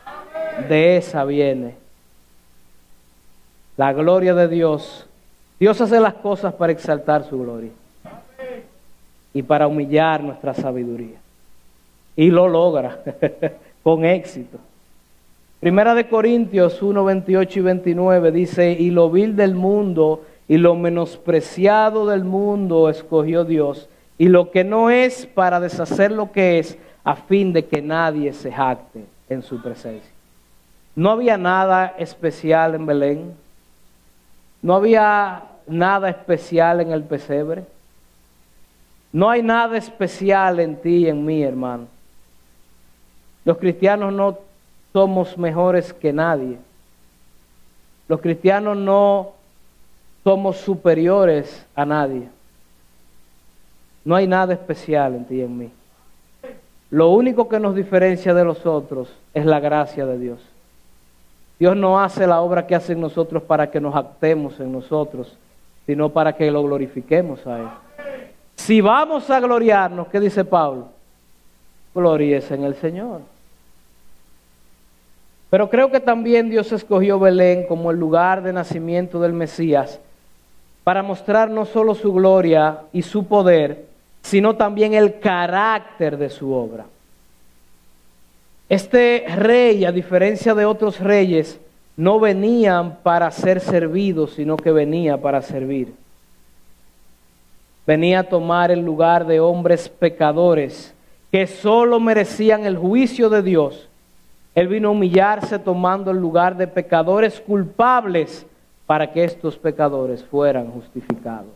De 0.68 0.96
esa 0.96 1.24
viene. 1.24 1.74
La 3.76 3.92
gloria 3.92 4.34
de 4.34 4.48
Dios. 4.48 5.06
Dios 5.58 5.80
hace 5.80 6.00
las 6.00 6.14
cosas 6.14 6.54
para 6.54 6.72
exaltar 6.72 7.24
su 7.24 7.40
gloria. 7.40 7.70
Y 9.32 9.42
para 9.42 9.66
humillar 9.66 10.22
nuestra 10.22 10.54
sabiduría. 10.54 11.18
Y 12.16 12.30
lo 12.30 12.48
logra 12.48 12.98
con 13.82 14.04
éxito. 14.04 14.58
Primera 15.60 15.94
de 15.94 16.08
Corintios 16.08 16.82
1, 16.82 17.04
28 17.04 17.58
y 17.58 17.62
29 17.62 18.32
dice, 18.32 18.72
y 18.72 18.90
lo 18.90 19.10
vil 19.10 19.34
del 19.34 19.54
mundo 19.54 20.22
y 20.46 20.58
lo 20.58 20.74
menospreciado 20.74 22.06
del 22.06 22.24
mundo 22.24 22.88
escogió 22.88 23.44
Dios, 23.44 23.88
y 24.18 24.28
lo 24.28 24.50
que 24.50 24.62
no 24.62 24.90
es 24.90 25.26
para 25.26 25.60
deshacer 25.60 26.12
lo 26.12 26.32
que 26.32 26.58
es, 26.58 26.78
a 27.02 27.16
fin 27.16 27.52
de 27.52 27.64
que 27.64 27.82
nadie 27.82 28.32
se 28.32 28.52
jacte 28.52 29.04
en 29.28 29.42
su 29.42 29.60
presencia. 29.60 30.13
No 30.96 31.10
había 31.10 31.36
nada 31.36 31.94
especial 31.98 32.74
en 32.74 32.86
Belén, 32.86 33.34
no 34.62 34.76
había 34.76 35.42
nada 35.66 36.08
especial 36.08 36.80
en 36.80 36.92
el 36.92 37.02
pesebre, 37.02 37.64
no 39.12 39.30
hay 39.30 39.42
nada 39.42 39.76
especial 39.76 40.60
en 40.60 40.76
ti 40.76 41.04
y 41.04 41.08
en 41.08 41.24
mí, 41.24 41.42
hermano. 41.42 41.86
Los 43.44 43.58
cristianos 43.58 44.12
no 44.12 44.38
somos 44.92 45.36
mejores 45.36 45.92
que 45.92 46.12
nadie. 46.12 46.58
Los 48.08 48.20
cristianos 48.20 48.76
no 48.76 49.32
somos 50.24 50.56
superiores 50.56 51.66
a 51.74 51.84
nadie. 51.84 52.28
No 54.04 54.16
hay 54.16 54.26
nada 54.26 54.54
especial 54.54 55.14
en 55.14 55.24
ti 55.24 55.36
y 55.36 55.42
en 55.42 55.58
mí. 55.58 55.70
Lo 56.90 57.10
único 57.10 57.48
que 57.48 57.58
nos 57.58 57.74
diferencia 57.74 58.34
de 58.34 58.44
los 58.44 58.66
otros 58.66 59.12
es 59.32 59.44
la 59.46 59.60
gracia 59.60 60.06
de 60.06 60.18
Dios. 60.18 60.53
Dios 61.58 61.76
no 61.76 62.00
hace 62.00 62.26
la 62.26 62.40
obra 62.40 62.66
que 62.66 62.74
hace 62.74 62.92
en 62.92 63.00
nosotros 63.00 63.42
para 63.42 63.70
que 63.70 63.80
nos 63.80 63.94
actemos 63.94 64.58
en 64.60 64.72
nosotros, 64.72 65.36
sino 65.86 66.08
para 66.08 66.34
que 66.34 66.50
lo 66.50 66.62
glorifiquemos 66.62 67.46
a 67.46 67.58
Él. 67.58 67.68
Si 68.56 68.80
vamos 68.80 69.28
a 69.30 69.40
gloriarnos, 69.40 70.08
¿qué 70.08 70.20
dice 70.20 70.44
Pablo? 70.44 70.88
Gloríese 71.94 72.54
en 72.54 72.64
el 72.64 72.74
Señor. 72.74 73.20
Pero 75.50 75.70
creo 75.70 75.90
que 75.90 76.00
también 76.00 76.50
Dios 76.50 76.72
escogió 76.72 77.20
Belén 77.20 77.66
como 77.66 77.92
el 77.92 77.98
lugar 77.98 78.42
de 78.42 78.52
nacimiento 78.52 79.20
del 79.20 79.32
Mesías 79.32 80.00
para 80.82 81.02
mostrar 81.02 81.48
no 81.50 81.64
solo 81.64 81.94
su 81.94 82.12
gloria 82.12 82.80
y 82.92 83.02
su 83.02 83.26
poder, 83.26 83.86
sino 84.22 84.56
también 84.56 84.94
el 84.94 85.20
carácter 85.20 86.16
de 86.16 86.28
su 86.28 86.52
obra. 86.52 86.86
Este 88.68 89.24
rey, 89.36 89.84
a 89.84 89.92
diferencia 89.92 90.54
de 90.54 90.64
otros 90.64 91.00
reyes, 91.00 91.60
no 91.96 92.18
venían 92.18 92.96
para 93.02 93.30
ser 93.30 93.60
servidos, 93.60 94.32
sino 94.32 94.56
que 94.56 94.72
venía 94.72 95.16
para 95.16 95.42
servir. 95.42 95.94
Venía 97.86 98.20
a 98.20 98.24
tomar 98.24 98.70
el 98.70 98.80
lugar 98.80 99.26
de 99.26 99.40
hombres 99.40 99.88
pecadores 99.88 100.94
que 101.30 101.46
solo 101.46 102.00
merecían 102.00 102.64
el 102.64 102.78
juicio 102.78 103.28
de 103.28 103.42
Dios 103.42 103.88
él 104.54 104.68
vino 104.68 104.88
a 104.88 104.92
humillarse 104.92 105.58
tomando 105.58 106.10
el 106.10 106.18
lugar 106.18 106.56
de 106.56 106.66
pecadores 106.68 107.40
culpables 107.40 108.46
para 108.86 109.10
que 109.10 109.24
estos 109.24 109.58
pecadores 109.58 110.22
fueran 110.24 110.70
justificados. 110.70 111.53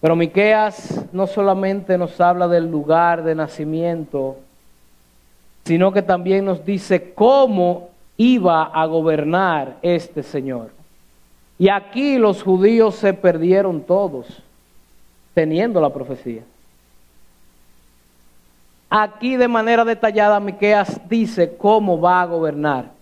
Pero 0.00 0.16
Miqueas 0.16 1.04
no 1.12 1.26
solamente 1.26 1.98
nos 1.98 2.20
habla 2.20 2.48
del 2.48 2.70
lugar 2.70 3.22
de 3.22 3.34
nacimiento, 3.34 4.36
sino 5.64 5.92
que 5.92 6.02
también 6.02 6.44
nos 6.44 6.64
dice 6.64 7.12
cómo 7.12 7.90
iba 8.16 8.64
a 8.64 8.86
gobernar 8.86 9.76
este 9.82 10.22
Señor. 10.22 10.70
Y 11.58 11.68
aquí 11.68 12.16
los 12.16 12.42
judíos 12.42 12.94
se 12.94 13.12
perdieron 13.12 13.82
todos, 13.82 14.26
teniendo 15.34 15.80
la 15.80 15.90
profecía. 15.90 16.42
Aquí 18.88 19.36
de 19.36 19.46
manera 19.46 19.84
detallada 19.84 20.40
Miqueas 20.40 21.00
dice 21.08 21.56
cómo 21.56 22.00
va 22.00 22.22
a 22.22 22.26
gobernar. 22.26 22.98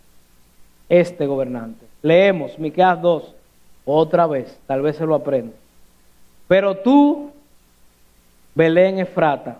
este 0.89 1.27
gobernante. 1.27 1.85
Leemos 2.01 2.59
Miqueas 2.59 3.01
2, 3.03 3.35
otra 3.85 4.27
vez, 4.27 4.59
tal 4.67 4.81
vez 4.81 4.97
se 4.97 5.05
lo 5.05 5.15
aprende. 5.15 5.53
Pero 6.49 6.79
tú, 6.79 7.31
Belén 8.55 8.99
Efrata, 8.99 9.59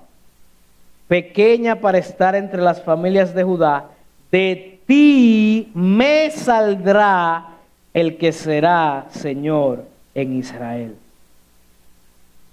pequeña 1.07 1.77
para 1.77 1.99
estar 1.99 2.35
entre 2.35 2.61
las 2.61 2.83
familias 2.83 3.35
de 3.35 3.45
Judá, 3.45 3.91
de 4.33 4.81
ti 4.87 5.71
me 5.75 6.31
saldrá 6.31 7.49
el 7.93 8.17
que 8.17 8.33
será 8.33 9.07
Señor 9.11 9.85
en 10.15 10.37
Israel. 10.37 10.97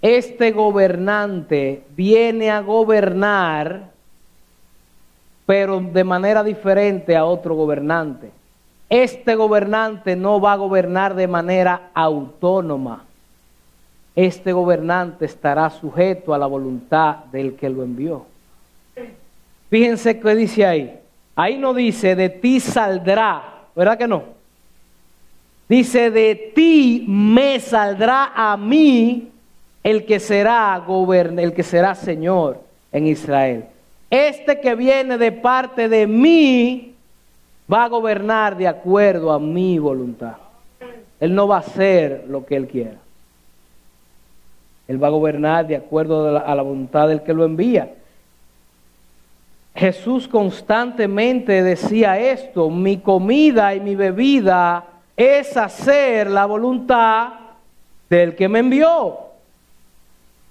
Este 0.02 0.52
gobernante 0.52 1.84
viene 1.96 2.52
a 2.52 2.60
gobernar, 2.60 3.90
pero 5.46 5.80
de 5.80 6.04
manera 6.04 6.44
diferente 6.44 7.16
a 7.16 7.26
otro 7.26 7.56
gobernante. 7.56 8.32
Este 8.90 9.36
gobernante 9.36 10.16
no 10.16 10.40
va 10.40 10.54
a 10.54 10.58
gobernar 10.58 11.16
de 11.16 11.28
manera 11.28 11.90
autónoma. 11.94 13.05
Este 14.16 14.54
gobernante 14.54 15.26
estará 15.26 15.70
sujeto 15.70 16.34
a 16.34 16.38
la 16.38 16.46
voluntad 16.46 17.26
del 17.32 17.56
que 17.56 17.70
lo 17.70 17.84
envió. 17.84 18.26
Fíjense 19.70 20.20
qué 20.20 20.36
dice 20.36 20.66
ahí. 20.66 21.00
Ahí 21.36 21.58
no 21.58 21.74
dice 21.74 22.16
de 22.16 22.30
ti 22.30 22.60
saldrá, 22.62 23.44
¿verdad 23.76 23.98
que 23.98 24.08
no? 24.08 24.24
Dice 25.68 26.12
de 26.12 26.54
ti 26.56 27.04
me 27.08 27.60
saldrá 27.60 28.32
a 28.36 28.56
mí 28.56 29.32
el 29.84 30.06
que 30.06 30.20
será 30.20 30.82
gobern 30.86 31.38
el 31.40 31.54
que 31.54 31.64
será 31.64 31.94
Señor 31.94 32.62
en 32.92 33.08
Israel. 33.08 33.66
Este 34.10 34.62
que 34.62 34.76
viene 34.76 35.18
de 35.18 35.32
parte 35.32 35.90
de 35.90 36.08
mí 36.08 36.96
va 37.72 37.84
a 37.84 37.90
gobernar 37.90 38.56
de 38.56 38.68
acuerdo 38.68 39.32
a 39.34 39.40
mi 39.40 39.78
voluntad. 39.78 40.38
Él 41.20 41.36
no 41.36 41.48
va 41.48 41.58
a 41.58 41.60
hacer 41.60 42.26
lo 42.30 42.46
que 42.46 42.56
él 42.56 42.68
quiera. 42.68 43.05
Él 44.88 45.04
va 45.04 45.08
a 45.08 45.12
gobernar 45.12 45.68
de 45.68 45.76
acuerdo 45.76 46.38
a 46.38 46.56
la 46.56 46.62
voluntad 46.62 47.08
del 47.08 47.24
que 47.24 47.34
lo 47.34 47.44
envía. 47.44 47.90
Jesús 49.76 50.28
constantemente 50.28 51.62
decía 51.62 52.18
esto, 52.18 52.70
mi 52.70 52.98
comida 52.98 53.76
y 53.76 53.82
mi 53.82 53.96
bebida 53.96 54.86
es 55.18 55.58
hacer 55.58 56.30
la 56.30 56.46
voluntad 56.46 57.34
del 58.10 58.36
que 58.36 58.48
me 58.48 58.60
envió. 58.60 59.25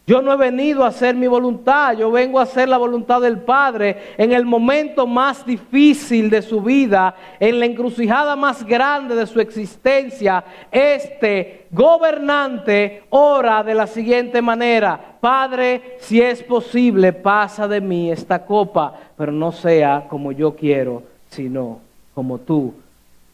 Yo 0.07 0.21
no 0.21 0.35
he 0.35 0.37
venido 0.37 0.85
a 0.85 0.89
hacer 0.89 1.15
mi 1.15 1.27
voluntad, 1.27 1.97
yo 1.97 2.11
vengo 2.11 2.39
a 2.39 2.43
hacer 2.43 2.69
la 2.69 2.77
voluntad 2.77 3.23
del 3.23 3.39
Padre 3.39 4.15
en 4.19 4.33
el 4.33 4.45
momento 4.45 5.07
más 5.07 5.47
difícil 5.47 6.29
de 6.29 6.43
su 6.43 6.61
vida, 6.61 7.15
en 7.41 7.59
la 7.59 7.65
encrucijada 7.65 8.37
más 8.37 8.67
grande 8.67 9.15
de 9.15 9.27
su 9.27 9.41
existencia. 9.41 10.45
Este 10.71 11.69
gobernante 11.71 13.05
ora 13.09 13.65
de 13.65 13.75
la 13.75 13.87
siguiente 13.87 14.43
manera, 14.43 15.17
Padre, 15.23 15.97
si 16.01 16.21
es 16.21 16.43
posible, 16.43 17.15
pasa 17.15 17.67
de 17.67 17.81
mí 17.81 18.11
esta 18.11 18.45
copa, 18.45 18.93
pero 19.17 19.33
no 19.33 19.53
sea 19.53 20.05
como 20.07 20.33
yo 20.33 20.55
quiero, 20.55 21.03
sino 21.31 21.79
como 22.15 22.37
tú, 22.37 22.75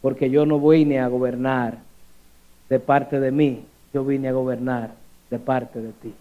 porque 0.01 0.31
yo 0.31 0.47
no 0.47 0.61
vine 0.61 1.01
a 1.01 1.09
gobernar 1.09 1.79
de 2.69 2.79
parte 2.79 3.19
de 3.19 3.33
mí, 3.33 3.65
yo 3.93 4.05
vine 4.05 4.29
a 4.29 4.33
gobernar 4.33 4.93
de 5.31 5.39
parte 5.41 5.81
de 5.81 5.91
ti. 5.95 6.15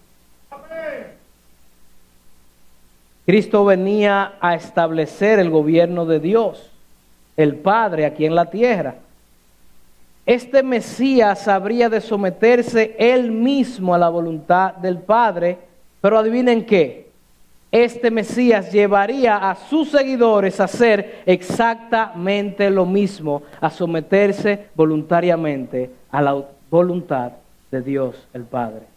Cristo 3.30 3.64
venía 3.64 4.32
a 4.40 4.56
establecer 4.56 5.38
el 5.38 5.50
gobierno 5.50 6.04
de 6.04 6.18
Dios, 6.18 6.68
el 7.36 7.54
Padre 7.54 8.04
aquí 8.04 8.26
en 8.26 8.34
la 8.34 8.46
tierra. 8.46 8.96
Este 10.26 10.64
Mesías 10.64 11.46
habría 11.46 11.88
de 11.88 12.00
someterse 12.00 12.96
él 12.98 13.30
mismo 13.30 13.94
a 13.94 13.98
la 13.98 14.08
voluntad 14.08 14.74
del 14.74 14.98
Padre, 14.98 15.58
pero 16.00 16.18
adivinen 16.18 16.66
qué, 16.66 17.08
este 17.70 18.10
Mesías 18.10 18.72
llevaría 18.72 19.48
a 19.48 19.54
sus 19.54 19.92
seguidores 19.92 20.58
a 20.58 20.64
hacer 20.64 21.22
exactamente 21.24 22.68
lo 22.68 22.84
mismo, 22.84 23.44
a 23.60 23.70
someterse 23.70 24.70
voluntariamente 24.74 25.88
a 26.10 26.20
la 26.20 26.44
voluntad 26.68 27.30
de 27.70 27.80
Dios 27.80 28.26
el 28.34 28.42
Padre. 28.42 28.89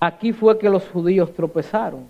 Aquí 0.00 0.32
fue 0.32 0.58
que 0.58 0.70
los 0.70 0.88
judíos 0.88 1.34
tropezaron. 1.34 2.06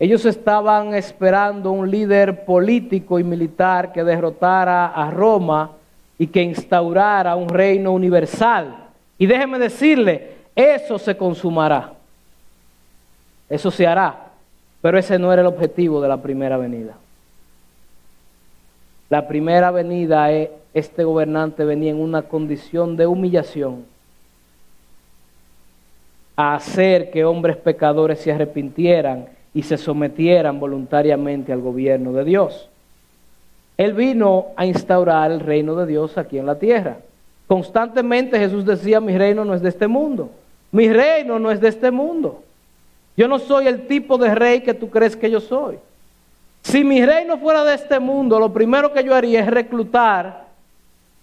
Ellos 0.00 0.24
estaban 0.24 0.94
esperando 0.94 1.72
un 1.72 1.90
líder 1.90 2.44
político 2.44 3.18
y 3.18 3.24
militar 3.24 3.92
que 3.92 4.04
derrotara 4.04 4.86
a 4.86 5.10
Roma 5.10 5.72
y 6.18 6.28
que 6.28 6.42
instaurara 6.42 7.34
un 7.36 7.48
reino 7.48 7.92
universal. 7.92 8.76
Y 9.18 9.26
déjeme 9.26 9.58
decirle, 9.58 10.36
eso 10.54 10.98
se 10.98 11.16
consumará. 11.16 11.92
Eso 13.48 13.70
se 13.70 13.86
hará. 13.86 14.26
Pero 14.80 14.98
ese 14.98 15.18
no 15.18 15.32
era 15.32 15.42
el 15.42 15.48
objetivo 15.48 16.00
de 16.00 16.08
la 16.08 16.22
primera 16.22 16.56
venida. 16.56 16.94
La 19.10 19.26
primera 19.26 19.70
venida, 19.70 20.30
es, 20.30 20.50
este 20.74 21.02
gobernante 21.02 21.64
venía 21.64 21.90
en 21.90 22.00
una 22.00 22.22
condición 22.22 22.96
de 22.96 23.06
humillación 23.06 23.84
a 26.38 26.54
hacer 26.54 27.10
que 27.10 27.24
hombres 27.24 27.56
pecadores 27.56 28.20
se 28.20 28.30
arrepintieran 28.30 29.26
y 29.52 29.64
se 29.64 29.76
sometieran 29.76 30.60
voluntariamente 30.60 31.52
al 31.52 31.60
gobierno 31.60 32.12
de 32.12 32.22
Dios. 32.22 32.68
Él 33.76 33.92
vino 33.92 34.46
a 34.54 34.64
instaurar 34.64 35.32
el 35.32 35.40
reino 35.40 35.74
de 35.74 35.86
Dios 35.86 36.16
aquí 36.16 36.38
en 36.38 36.46
la 36.46 36.56
tierra. 36.56 36.98
Constantemente 37.48 38.38
Jesús 38.38 38.64
decía, 38.64 39.00
mi 39.00 39.18
reino 39.18 39.44
no 39.44 39.52
es 39.52 39.62
de 39.62 39.68
este 39.70 39.88
mundo. 39.88 40.30
Mi 40.70 40.88
reino 40.88 41.40
no 41.40 41.50
es 41.50 41.60
de 41.60 41.70
este 41.70 41.90
mundo. 41.90 42.44
Yo 43.16 43.26
no 43.26 43.40
soy 43.40 43.66
el 43.66 43.88
tipo 43.88 44.16
de 44.16 44.32
rey 44.32 44.60
que 44.60 44.74
tú 44.74 44.90
crees 44.90 45.16
que 45.16 45.32
yo 45.32 45.40
soy. 45.40 45.76
Si 46.62 46.84
mi 46.84 47.04
reino 47.04 47.38
fuera 47.38 47.64
de 47.64 47.74
este 47.74 47.98
mundo, 47.98 48.38
lo 48.38 48.52
primero 48.52 48.92
que 48.92 49.02
yo 49.02 49.12
haría 49.12 49.40
es 49.40 49.48
reclutar 49.48 50.44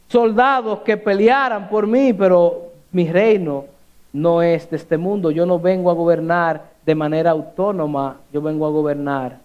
soldados 0.10 0.82
que 0.82 0.98
pelearan 0.98 1.70
por 1.70 1.88
mí, 1.88 2.12
pero 2.12 2.64
mi 2.92 3.10
reino 3.10 3.75
no 4.16 4.42
es 4.42 4.70
de 4.70 4.78
este 4.78 4.98
mundo. 4.98 5.30
Yo 5.30 5.46
no 5.46 5.60
vengo 5.60 5.92
a 5.92 5.94
gobernar 5.94 6.70
de 6.86 6.96
manera 6.96 7.32
autónoma, 7.32 8.18
yo 8.32 8.42
vengo 8.42 8.66
a 8.66 8.70
gobernar 8.70 9.40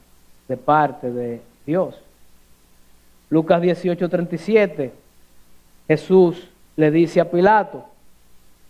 de 0.47 0.57
parte 0.57 1.11
de 1.11 1.41
Dios. 1.67 1.97
Lucas 3.31 3.61
18, 3.61 4.09
37, 4.09 4.93
Jesús 5.89 6.49
le 6.77 6.93
dice 6.93 7.21
a 7.21 7.29
Pilato, 7.29 7.85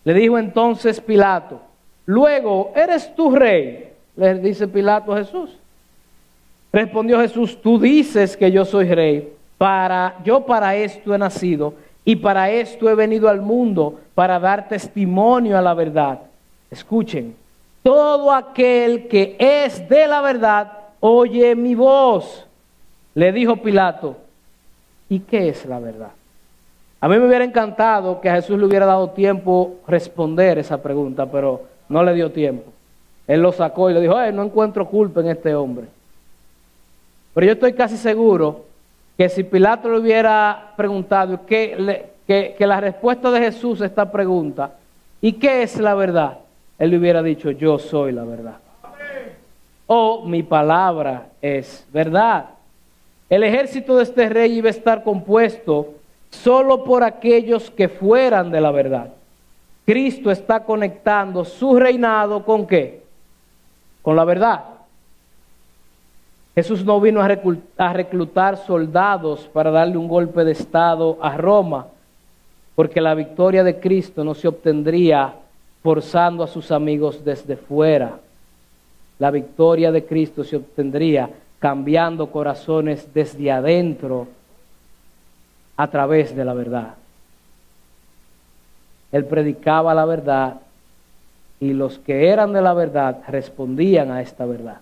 le 0.05 0.15
dijo 0.15 0.39
entonces 0.39 1.03
Pilato, 1.03 1.61
luego, 2.07 2.73
¿eres 2.75 3.15
tú 3.15 3.37
rey? 3.37 3.93
Le 4.17 4.39
dice 4.39 4.67
Pilato 4.69 5.13
a 5.13 5.19
Jesús. 5.19 5.51
Respondió 6.73 7.21
Jesús, 7.21 7.61
tú 7.61 7.79
dices 7.79 8.39
que 8.39 8.51
yo 8.51 8.65
soy 8.65 8.87
rey, 8.95 9.35
para, 9.59 10.17
yo 10.25 10.47
para 10.47 10.75
esto 10.77 11.15
he 11.15 11.19
nacido 11.19 11.75
y 12.11 12.17
para 12.17 12.51
esto 12.51 12.91
he 12.91 12.97
venido 12.97 13.29
al 13.29 13.41
mundo, 13.41 14.01
para 14.17 14.41
dar 14.41 14.67
testimonio 14.69 15.57
a 15.57 15.63
la 15.63 15.75
verdad. 15.75 16.19
Escuchen, 16.69 17.37
todo 17.85 18.33
aquel 18.33 19.07
que 19.07 19.37
es 19.39 19.89
de 19.89 20.09
la 20.09 20.21
verdad, 20.21 20.73
oye 20.99 21.55
mi 21.55 21.77
voz. 21.77 22.49
Le 23.15 23.31
dijo 23.31 23.59
Pilato, 23.59 24.17
¿y 25.09 25.21
qué 25.21 25.51
es 25.51 25.65
la 25.67 25.79
verdad? 25.79 26.11
A 27.01 27.09
mí 27.09 27.17
me 27.17 27.29
hubiera 27.29 27.45
encantado 27.45 28.21
que 28.21 28.29
a 28.29 28.35
Jesús 28.35 28.59
le 28.59 28.67
hubiera 28.67 28.87
dado 28.87 29.11
tiempo 29.11 29.77
responder 29.87 30.59
esa 30.59 30.83
pregunta, 30.83 31.27
pero 31.27 31.63
no 31.89 32.03
le 32.03 32.13
dio 32.13 32.33
tiempo. 32.33 32.73
Él 33.29 33.41
lo 33.41 33.53
sacó 33.53 33.89
y 33.89 33.95
le 33.95 34.01
dijo, 34.01 34.17
no 34.33 34.43
encuentro 34.43 34.89
culpa 34.89 35.21
en 35.21 35.29
este 35.29 35.55
hombre. 35.55 35.87
Pero 37.35 37.47
yo 37.47 37.53
estoy 37.53 37.73
casi 37.73 37.97
seguro 37.97 38.65
que 39.21 39.29
si 39.29 39.45
Pilato 39.45 39.91
le 39.91 39.99
hubiera 39.99 40.73
preguntado 40.79 41.45
que, 41.45 42.57
la 42.59 42.81
respuesta 42.81 43.31
de 43.31 43.41
Jesús 43.41 43.83
a 43.83 43.85
esta 43.85 44.11
pregunta, 44.11 44.77
¿y 45.21 45.35
qué 45.35 45.63
es 45.63 45.79
la 45.79 45.95
verdad? 45.95 46.39
Él 46.79 46.89
le 46.89 46.97
hubiera 46.97 47.23
dicho, 47.23 47.51
yo 47.51 47.79
soy 47.79 48.13
la 48.13 48.25
verdad. 48.25 48.57
O 49.87 50.25
mi 50.25 50.43
palabra 50.43 51.27
es 51.43 51.87
verdad. 51.93 52.47
El 53.29 53.43
ejército 53.43 53.99
de 53.99 54.05
este 54.05 54.27
rey 54.31 54.57
iba 54.57 54.69
a 54.69 54.71
estar 54.71 55.05
compuesto 55.05 55.97
solo 56.31 56.83
por 56.83 57.05
aquellos 57.05 57.71
que 57.71 57.91
fueran 57.91 58.51
de 58.51 58.63
la 58.63 58.71
verdad. 58.71 59.13
Cristo 59.85 60.31
está 60.31 60.65
conectando 60.65 61.45
su 61.45 61.79
reinado 61.79 62.43
con 62.43 62.67
qué? 62.67 63.03
Con 64.01 64.17
la 64.17 64.25
verdad. 64.25 64.65
Jesús 66.61 66.85
no 66.85 67.01
vino 67.01 67.23
a 67.23 67.93
reclutar 67.95 68.59
soldados 68.67 69.49
para 69.51 69.71
darle 69.71 69.97
un 69.97 70.09
golpe 70.09 70.45
de 70.45 70.53
Estado 70.53 71.17
a 71.23 71.35
Roma, 71.39 71.87
porque 72.75 73.01
la 73.01 73.15
victoria 73.15 73.65
de 73.65 73.81
Cristo 73.81 74.25
no 74.25 74.35
se 74.35 74.47
obtendría 74.47 75.33
forzando 75.83 76.45
a 76.45 76.49
sus 76.49 76.71
amigos 76.71 77.25
desde 77.25 77.57
fuera. 77.57 78.19
La 79.19 79.31
victoria 79.31 79.91
de 79.91 80.05
Cristo 80.05 80.45
se 80.45 80.57
obtendría 80.57 81.31
cambiando 81.61 82.27
corazones 82.27 83.09
desde 83.15 83.51
adentro 83.51 84.29
a 85.79 85.87
través 85.89 86.37
de 86.37 86.45
la 86.45 86.53
verdad. 86.53 86.95
Él 89.13 89.25
predicaba 89.25 89.95
la 89.95 90.05
verdad 90.05 90.61
y 91.59 91.73
los 91.73 91.99
que 91.99 92.29
eran 92.29 92.53
de 92.53 92.61
la 92.61 92.75
verdad 92.75 93.23
respondían 93.29 94.11
a 94.11 94.21
esta 94.21 94.45
verdad. 94.45 94.81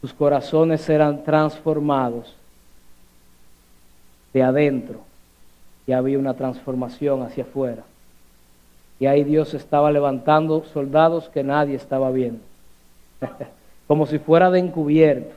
Sus 0.00 0.12
corazones 0.12 0.88
eran 0.88 1.24
transformados 1.24 2.34
de 4.32 4.42
adentro 4.42 5.00
y 5.86 5.92
había 5.92 6.18
una 6.18 6.34
transformación 6.34 7.22
hacia 7.22 7.44
afuera. 7.44 7.82
Y 8.98 9.06
ahí 9.06 9.24
Dios 9.24 9.54
estaba 9.54 9.90
levantando 9.90 10.64
soldados 10.72 11.28
que 11.28 11.42
nadie 11.42 11.76
estaba 11.76 12.10
viendo, 12.10 12.40
como 13.86 14.06
si 14.06 14.18
fuera 14.18 14.50
de 14.50 14.58
encubierto. 14.58 15.34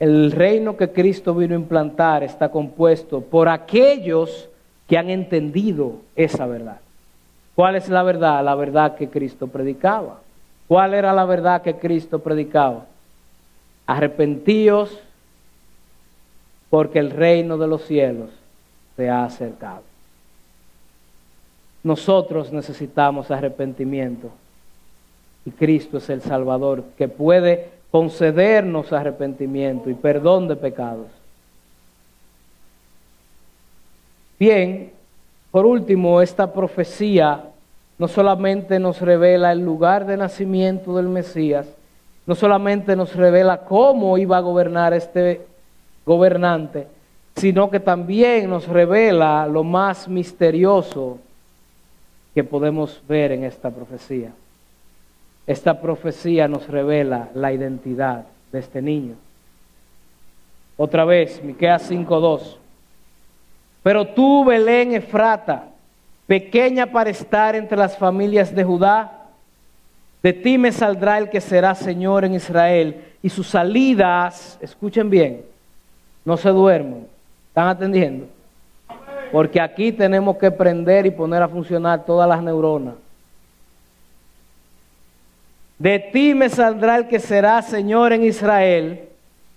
El 0.00 0.32
reino 0.32 0.76
que 0.76 0.90
Cristo 0.90 1.34
vino 1.34 1.54
a 1.54 1.58
implantar 1.58 2.24
está 2.24 2.50
compuesto 2.50 3.20
por 3.20 3.48
aquellos 3.48 4.48
que 4.88 4.98
han 4.98 5.08
entendido 5.08 6.00
esa 6.16 6.46
verdad. 6.46 6.80
¿Cuál 7.54 7.76
es 7.76 7.88
la 7.88 8.02
verdad? 8.02 8.44
La 8.44 8.54
verdad 8.56 8.96
que 8.96 9.08
Cristo 9.08 9.46
predicaba. 9.46 10.23
¿Cuál 10.68 10.94
era 10.94 11.12
la 11.12 11.24
verdad 11.24 11.62
que 11.62 11.76
Cristo 11.76 12.20
predicaba? 12.20 12.86
Arrepentíos 13.86 14.98
porque 16.70 16.98
el 16.98 17.10
reino 17.10 17.58
de 17.58 17.66
los 17.66 17.84
cielos 17.84 18.30
se 18.96 19.08
ha 19.08 19.24
acercado. 19.24 19.82
Nosotros 21.82 22.52
necesitamos 22.52 23.30
arrepentimiento 23.30 24.30
y 25.44 25.50
Cristo 25.50 25.98
es 25.98 26.08
el 26.08 26.22
Salvador 26.22 26.82
que 26.96 27.08
puede 27.08 27.68
concedernos 27.90 28.92
arrepentimiento 28.92 29.90
y 29.90 29.94
perdón 29.94 30.48
de 30.48 30.56
pecados. 30.56 31.06
Bien, 34.40 34.92
por 35.50 35.66
último, 35.66 36.20
esta 36.20 36.52
profecía 36.52 37.44
no 37.98 38.08
solamente 38.08 38.78
nos 38.78 39.00
revela 39.00 39.52
el 39.52 39.60
lugar 39.60 40.06
de 40.06 40.16
nacimiento 40.16 40.96
del 40.96 41.08
Mesías, 41.08 41.66
no 42.26 42.34
solamente 42.34 42.96
nos 42.96 43.14
revela 43.14 43.58
cómo 43.58 44.18
iba 44.18 44.36
a 44.36 44.40
gobernar 44.40 44.94
este 44.94 45.46
gobernante, 46.06 46.86
sino 47.36 47.70
que 47.70 47.80
también 47.80 48.48
nos 48.48 48.68
revela 48.68 49.46
lo 49.46 49.64
más 49.64 50.08
misterioso 50.08 51.18
que 52.34 52.44
podemos 52.44 53.00
ver 53.08 53.32
en 53.32 53.44
esta 53.44 53.70
profecía. 53.70 54.32
Esta 55.46 55.80
profecía 55.80 56.48
nos 56.48 56.68
revela 56.68 57.28
la 57.34 57.52
identidad 57.52 58.24
de 58.50 58.58
este 58.58 58.80
niño. 58.80 59.14
Otra 60.76 61.04
vez, 61.04 61.42
Miqueas 61.44 61.88
5:2. 61.90 62.58
Pero 63.82 64.06
tú, 64.08 64.44
Belén 64.44 64.92
Efrata, 64.92 65.68
pequeña 66.26 66.86
para 66.86 67.10
estar 67.10 67.54
entre 67.54 67.76
las 67.76 67.96
familias 67.96 68.54
de 68.54 68.64
Judá, 68.64 69.20
de 70.22 70.32
ti 70.32 70.56
me 70.56 70.72
saldrá 70.72 71.18
el 71.18 71.28
que 71.28 71.40
será 71.40 71.74
Señor 71.74 72.24
en 72.24 72.34
Israel, 72.34 73.04
y 73.22 73.28
sus 73.28 73.48
salidas, 73.48 74.58
escuchen 74.60 75.10
bien, 75.10 75.44
no 76.24 76.36
se 76.36 76.48
duermen, 76.48 77.06
están 77.48 77.68
atendiendo, 77.68 78.26
porque 79.32 79.60
aquí 79.60 79.92
tenemos 79.92 80.36
que 80.38 80.50
prender 80.50 81.06
y 81.06 81.10
poner 81.10 81.42
a 81.42 81.48
funcionar 81.48 82.04
todas 82.04 82.28
las 82.28 82.42
neuronas. 82.42 82.94
De 85.78 85.98
ti 85.98 86.34
me 86.34 86.48
saldrá 86.48 86.96
el 86.96 87.08
que 87.08 87.18
será 87.18 87.60
Señor 87.60 88.12
en 88.12 88.24
Israel, 88.24 89.08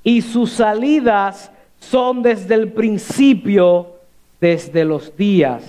y 0.03 0.21
sus 0.21 0.51
salidas 0.51 1.51
son 1.79 2.21
desde 2.23 2.55
el 2.55 2.71
principio, 2.71 3.93
desde 4.41 4.83
los 4.83 5.15
días 5.15 5.63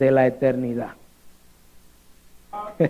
de 0.00 0.10
la 0.10 0.26
eternidad. 0.26 0.94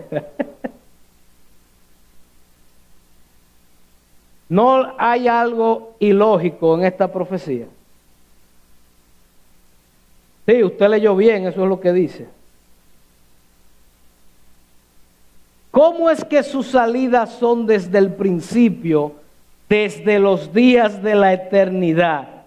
no 4.49 4.95
hay 4.97 5.29
algo 5.29 5.97
ilógico 5.99 6.79
en 6.79 6.85
esta 6.85 7.13
profecía. 7.13 7.67
Sí, 10.47 10.63
usted 10.63 10.89
leyó 10.89 11.15
bien, 11.17 11.47
eso 11.47 11.65
es 11.65 11.69
lo 11.69 11.81
que 11.81 11.93
dice. 11.93 12.29
¿Cómo 15.73 16.09
es 16.11 16.25
que 16.25 16.43
sus 16.45 16.69
salidas 16.69 17.35
son 17.35 17.67
desde 17.67 17.99
el 17.99 18.15
principio, 18.15 19.15
desde 19.69 20.19
los 20.21 20.55
días 20.55 21.03
de 21.03 21.17
la 21.17 21.33
eternidad? 21.33 22.40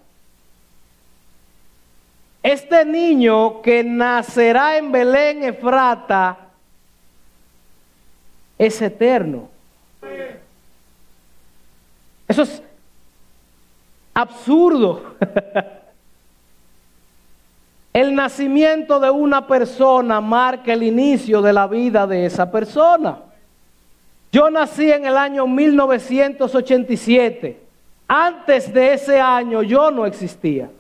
Este 2.44 2.84
niño 2.84 3.62
que 3.62 3.86
nacerá 3.86 4.78
en 4.78 4.92
Belén 4.92 5.46
Efrata 5.46 6.38
es 8.58 8.82
eterno. 8.82 9.48
Eso 12.28 12.44
es 12.44 12.62
absurdo. 14.14 15.16
El 17.94 18.14
nacimiento 18.14 19.00
de 19.00 19.10
una 19.10 19.48
persona 19.48 20.20
marca 20.20 20.74
el 20.74 20.82
inicio 20.82 21.44
de 21.44 21.54
la 21.54 21.68
vida 21.68 22.08
de 22.08 22.26
esa 22.26 22.52
persona. 22.52 23.20
Yo 24.32 24.50
nací 24.50 24.92
en 24.92 25.06
el 25.06 25.16
año 25.16 25.46
1987. 25.46 27.62
Antes 28.08 28.74
de 28.74 28.94
ese 28.94 29.22
año 29.22 29.62
yo 29.62 29.92
no 29.92 30.08
existía. 30.08 30.72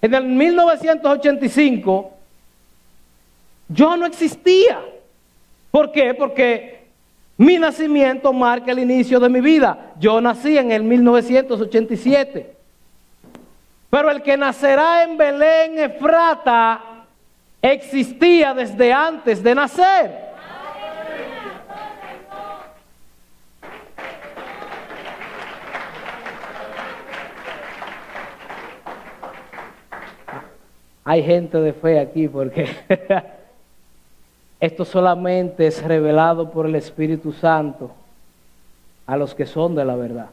En 0.00 0.14
el 0.14 0.24
1985 0.24 2.12
yo 3.68 3.96
no 3.96 4.06
existía. 4.06 4.80
¿Por 5.70 5.92
qué? 5.92 6.14
Porque 6.14 6.86
mi 7.36 7.58
nacimiento 7.58 8.32
marca 8.32 8.72
el 8.72 8.78
inicio 8.78 9.20
de 9.20 9.28
mi 9.28 9.40
vida. 9.40 9.92
Yo 9.98 10.20
nací 10.20 10.56
en 10.56 10.72
el 10.72 10.82
1987. 10.82 12.56
Pero 13.90 14.10
el 14.10 14.22
que 14.22 14.36
nacerá 14.36 15.04
en 15.04 15.16
Belén, 15.16 15.78
Efrata, 15.78 16.80
existía 17.62 18.54
desde 18.54 18.92
antes 18.92 19.42
de 19.42 19.54
nacer. 19.54 20.27
Hay 31.08 31.22
gente 31.22 31.56
de 31.56 31.72
fe 31.72 31.98
aquí 31.98 32.28
porque 32.28 32.68
esto 34.60 34.84
solamente 34.84 35.66
es 35.66 35.82
revelado 35.82 36.50
por 36.50 36.66
el 36.66 36.74
Espíritu 36.74 37.32
Santo 37.32 37.90
a 39.06 39.16
los 39.16 39.34
que 39.34 39.46
son 39.46 39.74
de 39.74 39.86
la 39.86 39.96
verdad. 39.96 40.28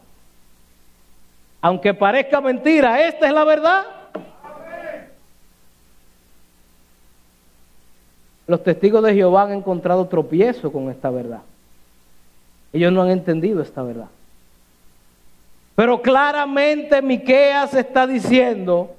Aunque 1.62 1.94
parezca 1.94 2.42
mentira, 2.42 3.08
esta 3.08 3.26
es 3.26 3.34
la 3.34 3.46
verdad. 3.46 3.86
Los 8.46 8.62
testigos 8.62 9.02
de 9.02 9.14
Jehová 9.14 9.44
han 9.44 9.54
encontrado 9.54 10.06
tropiezo 10.10 10.74
con 10.74 10.90
esta 10.90 11.10
verdad. 11.10 11.40
Ellos 12.74 12.92
no 12.92 13.02
han 13.02 13.12
entendido 13.12 13.62
esta 13.62 13.82
verdad. 13.82 14.10
Pero 15.74 16.02
claramente 16.02 17.02
Miqueas 17.02 17.74
está 17.76 18.06
diciendo 18.06 18.94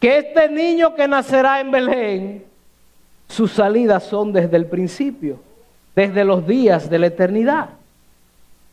que 0.00 0.18
este 0.18 0.48
niño 0.48 0.94
que 0.94 1.06
nacerá 1.06 1.60
en 1.60 1.70
Belén, 1.70 2.44
sus 3.28 3.52
salidas 3.52 4.02
son 4.02 4.32
desde 4.32 4.56
el 4.56 4.66
principio, 4.66 5.38
desde 5.94 6.24
los 6.24 6.46
días 6.46 6.88
de 6.88 6.98
la 6.98 7.06
eternidad. 7.06 7.68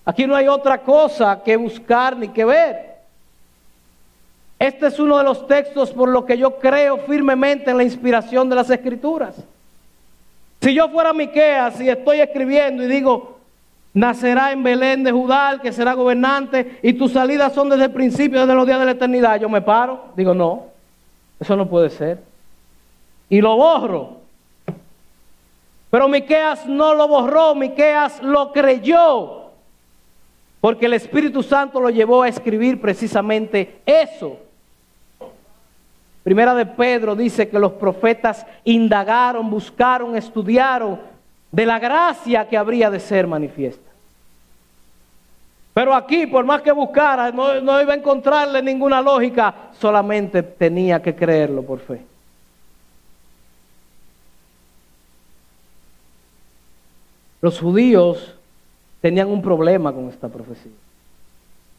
Aquí 0.06 0.26
no 0.26 0.36
hay 0.36 0.48
otra 0.48 0.82
cosa 0.82 1.44
que 1.44 1.58
buscar 1.58 2.16
ni 2.16 2.30
que 2.30 2.46
ver. 2.46 2.96
Este 4.58 4.88
es 4.88 4.98
uno 5.00 5.18
de 5.18 5.26
los 5.26 5.46
textos 5.48 5.92
por 5.92 6.08
lo 6.10 6.26
que 6.26 6.38
yo 6.38 6.58
creo 6.58 6.98
firmemente 7.00 7.70
en 7.70 7.78
la 7.78 7.84
inspiración 7.84 8.50
de 8.50 8.56
las 8.56 8.70
escrituras. 8.70 9.36
Si 10.62 10.74
yo 10.74 10.90
fuera 10.90 11.14
Miqueas 11.14 11.80
y 11.82 11.90
estoy 11.90 12.22
escribiendo 12.22 12.84
y 12.84 12.88
digo, 12.88 13.38
nacerá 13.94 14.54
en 14.54 14.64
Belén 14.64 15.04
de 15.04 15.12
Judá, 15.12 15.60
que 15.62 15.74
será 15.74 15.94
gobernante, 15.94 16.80
y 16.82 16.94
tus 16.94 17.12
salidas 17.12 17.54
son 17.54 17.70
desde 17.70 17.86
el 17.86 17.92
principio, 17.92 18.40
desde 18.40 18.56
los 18.56 18.66
días 18.66 18.80
de 18.80 18.86
la 18.86 18.92
eternidad, 18.92 19.40
yo 19.40 19.50
me 19.50 19.62
paro, 19.62 20.06
digo, 20.16 20.34
no, 20.34 20.77
eso 21.40 21.56
no 21.56 21.68
puede 21.68 21.90
ser. 21.90 22.24
Y 23.30 23.42
lo 23.42 23.56
borro. 23.56 24.18
Pero 25.90 26.08
Miqueas 26.08 26.66
no 26.66 26.94
lo 26.94 27.08
borró, 27.08 27.56
Miqueas 27.56 28.22
lo 28.22 28.52
creyó. 28.52 29.52
Porque 30.60 30.88
el 30.88 30.94
Espíritu 30.94 31.44
Santo 31.44 31.80
lo 31.80 31.90
llevó 31.90 32.24
a 32.24 32.30
escribir 32.30 32.82
precisamente 32.82 33.82
eso. 33.86 34.38
Primera 36.24 36.54
de 36.56 36.66
Pedro 36.66 37.16
dice 37.16 37.48
que 37.48 37.58
los 37.58 37.72
profetas 37.74 38.46
indagaron, 38.66 39.50
buscaron, 39.50 40.18
estudiaron 40.18 41.00
de 41.52 41.66
la 41.66 41.80
gracia 41.80 42.50
que 42.50 42.58
habría 42.58 42.90
de 42.90 43.00
ser 43.00 43.28
manifiesta. 43.28 43.87
Pero 45.78 45.94
aquí, 45.94 46.26
por 46.26 46.44
más 46.44 46.64
que 46.64 46.72
buscara, 46.72 47.32
no, 47.32 47.80
iba 47.80 47.94
a 47.94 47.96
encontrarle 47.96 48.64
ninguna 48.64 49.00
lógica, 49.00 49.54
solamente 49.80 50.42
tenía 50.42 51.00
que 51.04 51.16
creerlo 51.16 51.62
por 51.62 51.80
fe. 51.82 52.02
Los 57.44 57.60
judíos 57.60 58.34
tenían 59.02 59.28
un 59.28 59.44
problema 59.44 59.94
con 59.94 60.10
esta 60.10 60.28
profecía. 60.28 60.72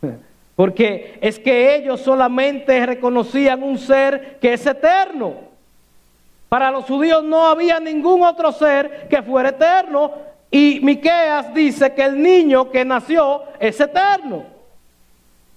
Porque 0.55 1.18
es 1.20 1.40
que 1.40 1.74
ellos 1.74 2.01
solamente 2.01 2.86
reconocían 2.86 3.64
un 3.64 3.78
ser 3.78 4.38
que 4.40 4.53
es 4.53 4.64
eterno. 4.64 5.34
Para 6.49 6.70
los 6.70 6.84
judíos 6.84 7.24
no 7.24 7.49
había 7.49 7.80
ningún 7.80 8.22
otro 8.22 8.53
ser 8.53 9.09
que 9.09 9.22
fuera 9.22 9.49
eterno. 9.49 10.27
Y 10.51 10.80
Miqueas 10.82 11.53
dice 11.53 11.92
que 11.94 12.03
el 12.03 12.22
niño 12.22 12.70
que 12.70 12.84
nació 12.84 13.42
es 13.61 13.78
eterno. 13.80 14.44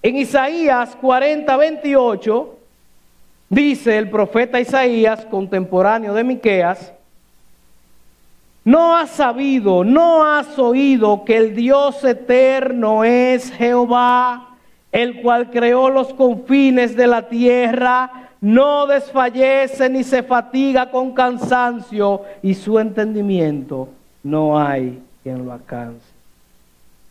En 0.02 0.16
Isaías 0.16 0.96
40, 1.00 1.56
28, 1.56 2.58
dice 3.48 3.96
el 3.96 4.10
profeta 4.10 4.60
Isaías, 4.60 5.24
contemporáneo 5.26 6.12
de 6.12 6.24
Miqueas, 6.24 6.92
no 8.64 8.96
has 8.96 9.10
sabido, 9.10 9.82
no 9.84 10.24
has 10.24 10.58
oído 10.58 11.24
que 11.24 11.36
el 11.36 11.54
Dios 11.54 12.04
eterno 12.04 13.04
es 13.04 13.50
Jehová 13.52 14.52
el 14.92 15.22
cual 15.22 15.50
creó 15.50 15.88
los 15.88 16.12
confines 16.12 16.94
de 16.94 17.06
la 17.06 17.28
tierra, 17.28 18.28
no 18.42 18.86
desfallece 18.86 19.88
ni 19.88 20.04
se 20.04 20.22
fatiga 20.22 20.90
con 20.90 21.12
cansancio, 21.12 22.22
y 22.42 22.54
su 22.54 22.78
entendimiento 22.78 23.88
no 24.22 24.58
hay 24.58 25.02
quien 25.22 25.44
lo 25.44 25.52
alcance. 25.52 26.06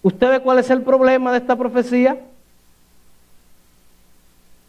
¿Usted 0.02 0.30
ve 0.30 0.40
cuál 0.40 0.60
es 0.60 0.70
el 0.70 0.82
problema 0.82 1.32
de 1.32 1.38
esta 1.38 1.56
profecía? 1.56 2.18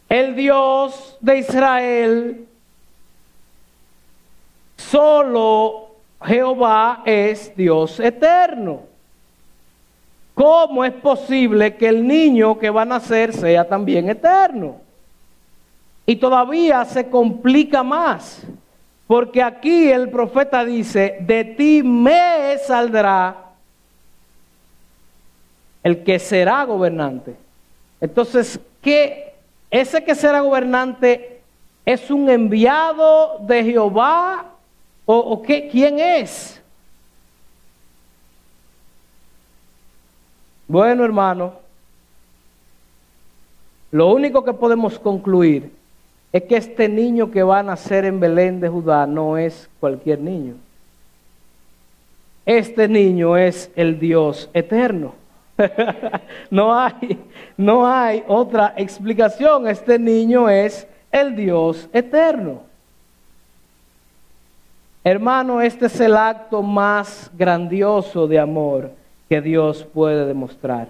El 0.09 0.35
Dios 0.35 1.17
de 1.21 1.39
Israel, 1.39 2.47
solo 4.77 5.87
Jehová 6.23 7.01
es 7.05 7.55
Dios 7.55 7.99
eterno. 7.99 8.81
¿Cómo 10.35 10.83
es 10.83 10.93
posible 10.93 11.75
que 11.75 11.87
el 11.87 12.07
niño 12.07 12.57
que 12.57 12.69
va 12.69 12.83
a 12.83 12.85
nacer 12.85 13.33
sea 13.33 13.67
también 13.67 14.09
eterno? 14.09 14.81
Y 16.05 16.15
todavía 16.15 16.83
se 16.85 17.09
complica 17.09 17.83
más, 17.83 18.41
porque 19.07 19.43
aquí 19.43 19.91
el 19.91 20.09
profeta 20.09 20.63
dice, 20.63 21.17
de 21.21 21.43
ti 21.43 21.83
me 21.83 22.57
saldrá 22.65 23.51
el 25.83 26.03
que 26.03 26.17
será 26.19 26.63
gobernante. 26.63 27.35
Entonces, 27.99 28.59
¿qué? 28.81 29.33
Ese 29.69 30.03
que 30.03 30.15
será 30.15 30.39
gobernante 30.39 31.41
es 31.85 32.09
un 32.09 32.29
enviado 32.29 33.39
de 33.39 33.63
Jehová 33.63 34.45
o, 35.05 35.41
qué? 35.41 35.67
¿Quién 35.67 35.99
es? 35.99 36.61
Bueno, 40.65 41.03
hermano, 41.03 41.55
lo 43.91 44.07
único 44.13 44.43
que 44.45 44.53
podemos 44.53 44.97
concluir 44.97 45.71
es 46.33 46.43
que 46.43 46.57
este 46.57 46.89
niño 46.89 47.29
que 47.29 47.43
va 47.43 47.59
a 47.59 47.63
nacer 47.63 48.05
en 48.05 48.19
Belén 48.19 48.59
de 48.59 48.67
Judá 48.67 49.05
no 49.05 49.37
es 49.37 49.69
cualquier 49.79 50.19
niño. 50.19 50.55
Este 52.43 52.87
niño 52.87 53.37
es 53.37 53.71
el 53.75 53.99
Dios 53.99 54.49
eterno. 54.51 55.13
no 56.49 56.73
hay, 56.73 57.19
no 57.55 57.87
hay 57.87 58.23
otra 58.27 58.73
explicación. 58.75 59.67
Este 59.67 59.99
niño 59.99 60.49
es 60.49 60.87
el 61.11 61.35
Dios 61.35 61.87
eterno. 61.93 62.61
Hermano, 65.03 65.61
este 65.61 65.85
es 65.85 65.99
el 65.99 66.17
acto 66.17 66.63
más 66.63 67.29
grandioso 67.37 68.27
de 68.27 68.39
amor 68.39 68.89
que 69.29 69.39
Dios 69.39 69.85
puede 69.93 70.25
demostrar. 70.25 70.87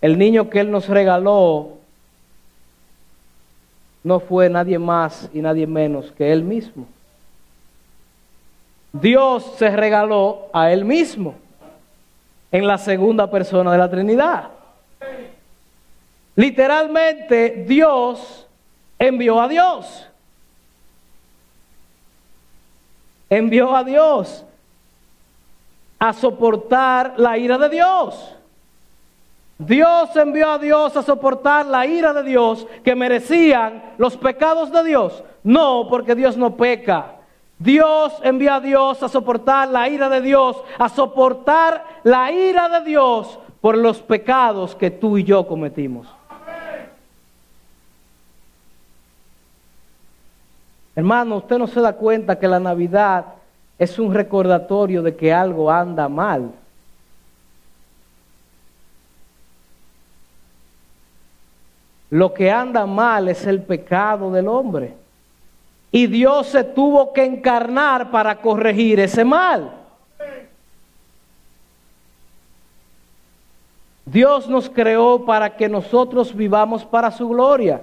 El 0.00 0.18
niño 0.18 0.48
que 0.48 0.60
Él 0.60 0.70
nos 0.70 0.88
regaló 0.88 1.79
no 4.02 4.20
fue 4.20 4.48
nadie 4.48 4.78
más 4.78 5.28
y 5.32 5.40
nadie 5.40 5.66
menos 5.66 6.10
que 6.12 6.32
Él 6.32 6.42
mismo. 6.42 6.86
Dios 8.92 9.54
se 9.56 9.70
regaló 9.70 10.48
a 10.52 10.72
Él 10.72 10.84
mismo 10.84 11.34
en 12.50 12.66
la 12.66 12.78
segunda 12.78 13.30
persona 13.30 13.72
de 13.72 13.78
la 13.78 13.90
Trinidad. 13.90 14.48
Literalmente 16.34 17.64
Dios 17.66 18.46
envió 18.98 19.40
a 19.40 19.48
Dios. 19.48 20.06
Envió 23.28 23.76
a 23.76 23.84
Dios 23.84 24.44
a 25.98 26.12
soportar 26.12 27.14
la 27.18 27.38
ira 27.38 27.58
de 27.58 27.68
Dios. 27.68 28.34
Dios 29.60 30.16
envió 30.16 30.52
a 30.52 30.58
Dios 30.58 30.96
a 30.96 31.02
soportar 31.02 31.66
la 31.66 31.84
ira 31.86 32.14
de 32.14 32.22
Dios 32.22 32.66
que 32.82 32.94
merecían 32.94 33.82
los 33.98 34.16
pecados 34.16 34.72
de 34.72 34.82
Dios. 34.84 35.22
No, 35.44 35.86
porque 35.90 36.14
Dios 36.14 36.38
no 36.38 36.56
peca. 36.56 37.16
Dios 37.58 38.14
envió 38.22 38.54
a 38.54 38.60
Dios 38.60 39.02
a 39.02 39.08
soportar 39.10 39.68
la 39.68 39.86
ira 39.90 40.08
de 40.08 40.22
Dios, 40.22 40.56
a 40.78 40.88
soportar 40.88 41.84
la 42.04 42.32
ira 42.32 42.70
de 42.70 42.86
Dios 42.86 43.38
por 43.60 43.76
los 43.76 44.00
pecados 44.00 44.74
que 44.74 44.90
tú 44.90 45.18
y 45.18 45.24
yo 45.24 45.46
cometimos. 45.46 46.08
Hermano, 50.96 51.36
usted 51.36 51.58
no 51.58 51.66
se 51.66 51.82
da 51.82 51.92
cuenta 51.92 52.38
que 52.38 52.48
la 52.48 52.60
Navidad 52.60 53.26
es 53.78 53.98
un 53.98 54.14
recordatorio 54.14 55.02
de 55.02 55.14
que 55.16 55.34
algo 55.34 55.70
anda 55.70 56.08
mal. 56.08 56.50
Lo 62.10 62.34
que 62.34 62.50
anda 62.50 62.86
mal 62.86 63.28
es 63.28 63.46
el 63.46 63.62
pecado 63.62 64.32
del 64.32 64.48
hombre. 64.48 64.94
Y 65.92 66.06
Dios 66.06 66.48
se 66.48 66.64
tuvo 66.64 67.12
que 67.12 67.24
encarnar 67.24 68.10
para 68.10 68.36
corregir 68.40 69.00
ese 69.00 69.24
mal. 69.24 69.72
Dios 74.04 74.48
nos 74.48 74.68
creó 74.68 75.24
para 75.24 75.56
que 75.56 75.68
nosotros 75.68 76.34
vivamos 76.34 76.84
para 76.84 77.12
su 77.12 77.28
gloria. 77.28 77.82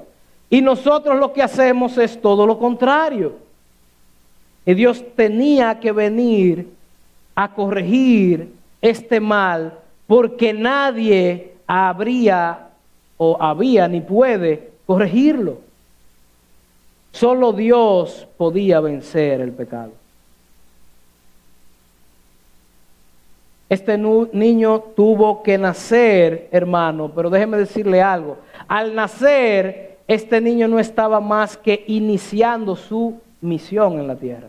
Y 0.49 0.61
nosotros 0.61 1.17
lo 1.17 1.32
que 1.32 1.43
hacemos 1.43 1.97
es 1.97 2.21
todo 2.21 2.45
lo 2.45 2.59
contrario. 2.59 3.36
Y 4.65 4.73
Dios 4.73 5.03
tenía 5.15 5.80
que 5.80 5.93
venir 5.93 6.69
a 7.34 7.53
corregir 7.53 8.53
este 8.82 9.19
mal 9.19 9.80
porque 10.05 10.53
nadie 10.53 11.53
habría 11.65 12.66
o 13.18 13.38
había 13.39 13.88
ni 13.88 14.01
puede 14.01 14.72
corregirlo. 14.86 15.59
Solo 17.11 17.51
Dios 17.53 18.28
podía 18.38 18.80
vencer 18.80 19.41
el 19.41 19.51
pecado. 19.51 19.91
Este 23.70 23.97
niño 23.97 24.80
tuvo 24.95 25.43
que 25.43 25.57
nacer, 25.57 26.47
hermano, 26.51 27.11
pero 27.13 27.30
déjeme 27.30 27.57
decirle 27.57 28.01
algo. 28.01 28.38
Al 28.68 28.95
nacer, 28.95 29.97
este 30.07 30.39
niño 30.39 30.70
no 30.70 30.80
estaba 30.80 31.20
más 31.20 31.57
que 31.57 31.84
iniciando 31.88 32.78
su 32.78 33.20
misión 33.41 33.99
en 33.99 34.07
la 34.07 34.15
tierra. 34.15 34.47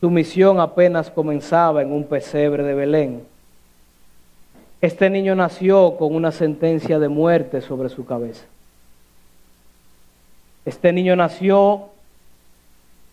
Su 0.00 0.10
misión 0.10 0.60
apenas 0.60 1.10
comenzaba 1.10 1.82
en 1.82 1.90
un 1.90 2.04
pesebre 2.04 2.62
de 2.62 2.74
Belén. 2.74 3.33
Este 4.84 5.08
niño 5.08 5.34
nació 5.34 5.96
con 5.96 6.14
una 6.14 6.30
sentencia 6.30 6.98
de 6.98 7.08
muerte 7.08 7.62
sobre 7.62 7.88
su 7.88 8.04
cabeza. 8.04 8.44
Este 10.66 10.92
niño 10.92 11.16
nació 11.16 11.86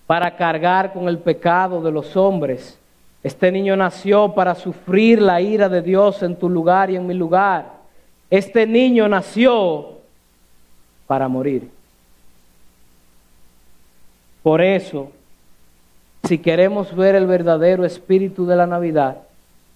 para 0.05 0.35
cargar 0.35 0.91
con 0.91 1.07
el 1.07 1.17
pecado 1.17 1.81
de 1.81 1.89
los 1.89 2.17
hombres. 2.17 2.77
Este 3.23 3.53
niño 3.53 3.77
nació 3.77 4.33
para 4.33 4.53
sufrir 4.53 5.21
la 5.21 5.39
ira 5.39 5.69
de 5.69 5.81
Dios 5.81 6.21
en 6.23 6.35
tu 6.35 6.49
lugar 6.49 6.89
y 6.89 6.97
en 6.97 7.07
mi 7.07 7.13
lugar. 7.13 7.71
Este 8.29 8.67
niño 8.67 9.07
nació 9.07 9.91
para 11.07 11.29
morir. 11.29 11.71
Por 14.43 14.61
eso, 14.61 15.09
si 16.25 16.37
queremos 16.37 16.93
ver 16.93 17.15
el 17.15 17.27
verdadero 17.27 17.85
espíritu 17.85 18.45
de 18.45 18.57
la 18.57 18.67
Navidad, 18.67 19.19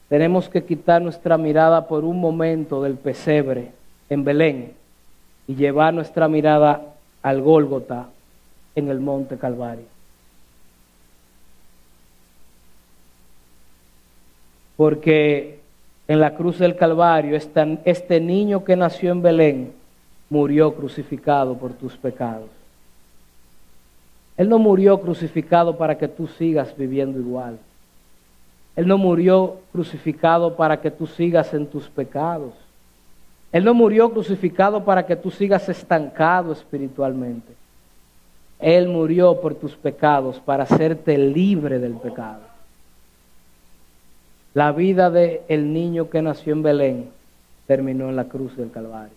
tenemos 0.10 0.50
que 0.50 0.64
quitar 0.64 1.02
nuestra 1.02 1.38
mirada 1.38 1.88
por 1.88 2.04
un 2.04 2.20
momento 2.20 2.82
del 2.82 2.96
pesebre 2.96 3.72
en 4.10 4.24
Belén 4.24 4.74
y 5.48 5.56
llevar 5.56 5.94
nuestra 5.94 6.28
mirada 6.28 6.82
al 7.24 7.42
Gólgota 7.42 8.10
en 8.76 8.90
el 8.90 9.00
monte 9.00 9.38
Calvario. 9.38 9.86
Porque 14.78 15.60
en 16.08 16.20
la 16.20 16.36
cruz 16.36 16.60
del 16.60 16.76
Calvario 16.76 17.36
este 17.36 18.20
niño 18.20 18.64
que 18.64 18.76
nació 18.76 19.12
en 19.12 19.22
Belén 19.22 19.74
murió 20.30 20.76
crucificado 20.76 21.58
por 21.58 21.74
tus 21.74 21.96
pecados. 21.98 22.50
Él 24.38 24.50
no 24.50 24.60
murió 24.60 25.00
crucificado 25.00 25.78
para 25.78 25.98
que 25.98 26.08
tú 26.08 26.28
sigas 26.28 26.76
viviendo 26.76 27.20
igual. 27.20 27.58
Él 28.76 28.88
no 28.88 28.98
murió 28.98 29.60
crucificado 29.72 30.56
para 30.56 30.82
que 30.82 30.92
tú 30.92 31.08
sigas 31.08 31.54
en 31.54 31.68
tus 31.68 31.88
pecados. 31.88 32.54
Él 33.52 33.64
no 33.64 33.74
murió 33.74 34.12
crucificado 34.12 34.84
para 34.84 35.06
que 35.06 35.16
tú 35.16 35.32
sigas 35.32 35.70
estancado 35.70 36.52
espiritualmente. 36.52 37.54
Él 38.60 38.88
murió 38.88 39.40
por 39.40 39.56
tus 39.56 39.76
pecados 39.76 40.40
para 40.40 40.64
hacerte 40.64 41.18
libre 41.18 41.80
del 41.80 41.94
pecado. 41.94 42.42
La 44.54 44.72
vida 44.72 45.10
del 45.10 45.42
el 45.48 45.74
niño 45.74 46.10
que 46.10 46.22
nació 46.22 46.54
en 46.54 46.64
Belén 46.64 47.10
terminó 47.68 48.10
en 48.10 48.16
la 48.16 48.26
cruz 48.26 48.56
del 48.56 48.72
Calvario. 48.72 49.16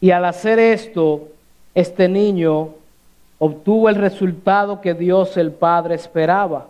Y 0.00 0.10
al 0.10 0.24
hacer 0.24 0.58
esto, 0.58 1.28
este 1.74 2.08
niño 2.08 2.70
obtuvo 3.38 3.88
el 3.88 3.96
resultado 3.96 4.80
que 4.80 4.94
Dios 4.94 5.36
el 5.36 5.52
Padre 5.52 5.94
esperaba, 5.94 6.68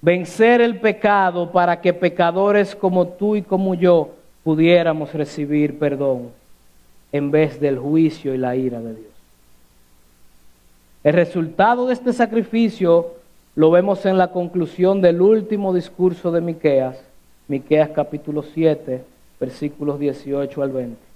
vencer 0.00 0.60
el 0.60 0.78
pecado 0.78 1.50
para 1.50 1.80
que 1.80 1.92
pecadores 1.92 2.74
como 2.74 3.08
tú 3.08 3.36
y 3.36 3.42
como 3.42 3.74
yo 3.74 4.10
pudiéramos 4.44 5.12
recibir 5.12 5.78
perdón 5.78 6.30
en 7.12 7.30
vez 7.30 7.60
del 7.60 7.78
juicio 7.78 8.34
y 8.34 8.38
la 8.38 8.56
ira 8.56 8.80
de 8.80 8.94
Dios. 8.94 9.08
El 11.04 11.14
resultado 11.14 11.86
de 11.86 11.94
este 11.94 12.12
sacrificio 12.12 13.14
lo 13.54 13.70
vemos 13.70 14.04
en 14.06 14.18
la 14.18 14.28
conclusión 14.28 15.00
del 15.00 15.20
último 15.20 15.72
discurso 15.72 16.30
de 16.30 16.40
Miqueas, 16.40 16.96
Miqueas 17.48 17.90
capítulo 17.94 18.42
7, 18.42 19.02
versículos 19.40 19.98
18 19.98 20.62
al 20.62 20.70
20. 20.70 21.07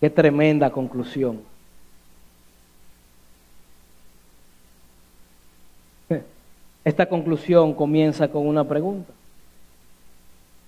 Qué 0.00 0.10
tremenda 0.10 0.70
conclusión. 0.70 1.40
Esta 6.84 7.06
conclusión 7.06 7.74
comienza 7.74 8.28
con 8.28 8.46
una 8.46 8.64
pregunta. 8.64 9.12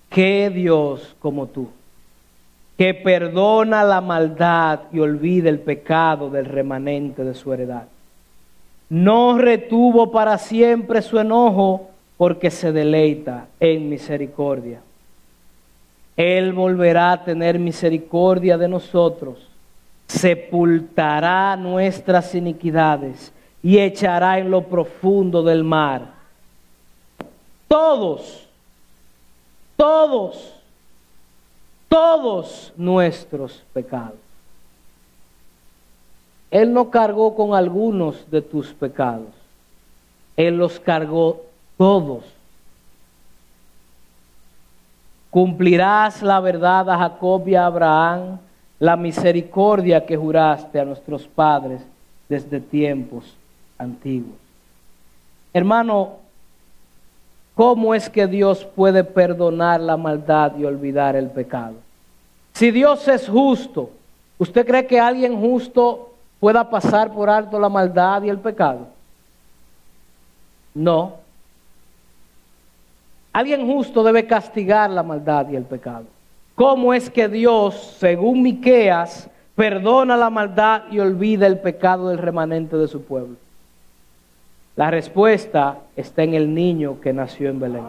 ¿Qué 0.09 0.51
Dios 0.51 1.15
como 1.21 1.47
tú, 1.47 1.69
que 2.77 2.95
perdona 2.95 3.85
la 3.85 4.01
maldad 4.01 4.81
y 4.93 4.99
olvida 4.99 5.49
el 5.49 5.61
pecado 5.61 6.31
del 6.31 6.47
remanente 6.47 7.23
de 7.23 7.35
su 7.35 7.53
heredad? 7.53 7.87
No 8.89 9.39
retuvo 9.39 10.11
para 10.11 10.37
siempre 10.39 11.01
su 11.01 11.21
enojo 11.21 11.91
porque 12.17 12.51
se 12.51 12.73
deleita 12.73 13.47
en 13.61 13.89
misericordia. 13.89 14.81
Él 16.21 16.53
volverá 16.53 17.13
a 17.13 17.25
tener 17.25 17.59
misericordia 17.59 18.59
de 18.59 18.69
nosotros, 18.69 19.39
sepultará 20.07 21.57
nuestras 21.57 22.35
iniquidades 22.35 23.33
y 23.63 23.79
echará 23.79 24.39
en 24.39 24.51
lo 24.51 24.65
profundo 24.65 25.43
del 25.43 25.65
mar 25.65 26.13
todos, 27.67 28.47
todos, 29.77 30.53
todos 31.89 32.71
nuestros 32.77 33.63
pecados. 33.73 34.19
Él 36.51 36.71
no 36.75 36.91
cargó 36.91 37.35
con 37.35 37.55
algunos 37.55 38.31
de 38.31 38.43
tus 38.43 38.75
pecados, 38.75 39.33
Él 40.37 40.59
los 40.59 40.79
cargó 40.81 41.41
todos 41.79 42.25
Cumplirás 45.31 46.23
la 46.23 46.41
verdad 46.41 46.91
a 46.91 46.99
Jacob 46.99 47.47
y 47.47 47.55
a 47.55 47.67
Abraham, 47.67 48.39
la 48.81 48.97
misericordia 48.97 50.05
que 50.05 50.17
juraste 50.17 50.81
a 50.81 50.85
nuestros 50.85 51.27
padres 51.27 51.83
desde 52.29 52.61
tiempos 52.61 53.37
antiguos. 53.79 54.35
Hermano, 55.53 56.15
¿cómo 57.55 57.95
es 57.95 58.11
que 58.11 58.27
Dios 58.27 58.65
puede 58.65 59.05
perdonar 59.05 59.81
la 59.81 59.97
maldad 59.97 60.57
y 60.57 60.65
olvidar 60.65 61.15
el 61.15 61.31
pecado? 61.31 61.75
Si 62.53 62.71
Dios 62.71 63.07
es 63.07 63.29
justo, 63.29 63.91
¿usted 64.39 64.67
cree 64.67 64.87
que 64.87 64.99
alguien 64.99 65.39
justo 65.41 66.15
pueda 66.41 66.69
pasar 66.69 67.13
por 67.13 67.31
alto 67.31 67.59
la 67.59 67.69
maldad 67.69 68.23
y 68.23 68.29
el 68.29 68.39
pecado? 68.39 68.89
No. 70.75 71.20
Alguien 73.41 73.67
justo 73.67 74.03
debe 74.03 74.27
castigar 74.27 74.91
la 74.91 75.03
maldad 75.03 75.49
y 75.49 75.57
el 75.57 75.63
pecado. 75.63 76.05
¿Cómo 76.55 76.93
es 76.93 77.09
que 77.09 77.27
Dios, 77.27 77.97
según 77.99 78.43
Miqueas, 78.43 79.31
perdona 79.55 80.15
la 80.19 80.29
maldad 80.29 80.83
y 80.91 80.99
olvida 80.99 81.47
el 81.47 81.59
pecado 81.59 82.11
del 82.11 82.19
remanente 82.19 82.77
de 82.77 82.87
su 82.87 83.03
pueblo? 83.03 83.37
La 84.77 84.91
respuesta 84.91 85.79
está 85.97 86.23
en 86.23 86.35
el 86.35 86.55
niño 86.55 87.01
que 87.01 87.15
nació 87.15 87.49
en 87.49 87.61
Belén. 87.61 87.87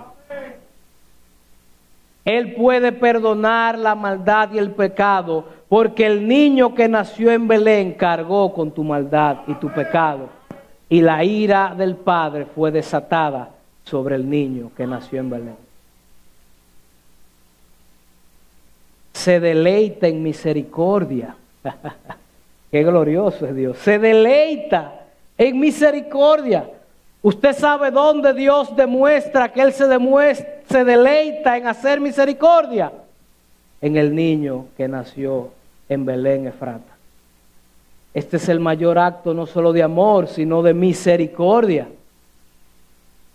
Él 2.24 2.54
puede 2.54 2.94
perdonar 2.94 3.78
la 3.78 3.94
maldad 3.94 4.54
y 4.54 4.58
el 4.58 4.72
pecado 4.72 5.44
porque 5.68 6.06
el 6.06 6.30
niño 6.30 6.74
que 6.74 6.88
nació 6.88 7.30
en 7.30 7.50
Belén 7.50 7.92
cargó 7.96 8.54
con 8.54 8.72
tu 8.72 8.86
maldad 8.86 9.40
y 9.48 9.56
tu 9.56 9.70
pecado. 9.70 10.30
Y 10.88 11.02
la 11.02 11.26
ira 11.26 11.76
del 11.78 11.98
Padre 11.98 12.46
fue 12.46 12.72
desatada 12.72 13.50
sobre 13.86 14.16
el 14.16 14.30
niño 14.30 14.72
que 14.76 14.88
nació 14.88 15.20
en 15.20 15.30
Belén. 15.30 15.56
Se 19.14 19.40
deleita 19.40 20.08
en 20.08 20.24
misericordia. 20.24 21.36
Qué 22.72 22.84
glorioso 22.84 23.46
es 23.46 23.56
Dios. 23.56 23.78
Se 23.78 24.00
deleita 24.00 25.02
en 25.38 25.60
misericordia. 25.60 26.70
Usted 27.22 27.54
sabe 27.54 27.92
dónde 27.92 28.34
Dios 28.34 28.76
demuestra 28.76 29.52
que 29.52 29.62
Él 29.62 29.74
se, 29.74 29.88
demuestra, 29.88 30.62
se 30.70 30.84
deleita 30.84 31.58
en 31.58 31.68
hacer 31.68 32.00
misericordia. 32.00 32.92
En 33.82 33.98
el 33.98 34.16
niño 34.16 34.66
que 34.78 34.88
nació 34.88 35.50
en 35.90 36.06
Belén, 36.06 36.48
Efrata. 36.48 36.96
Este 38.14 38.38
es 38.38 38.50
el 38.50 38.60
mayor 38.60 38.98
acto 38.98 39.34
no 39.34 39.46
solo 39.46 39.72
de 39.74 39.84
amor, 39.84 40.28
sino 40.28 40.62
de 40.62 40.74
misericordia. 40.74 41.88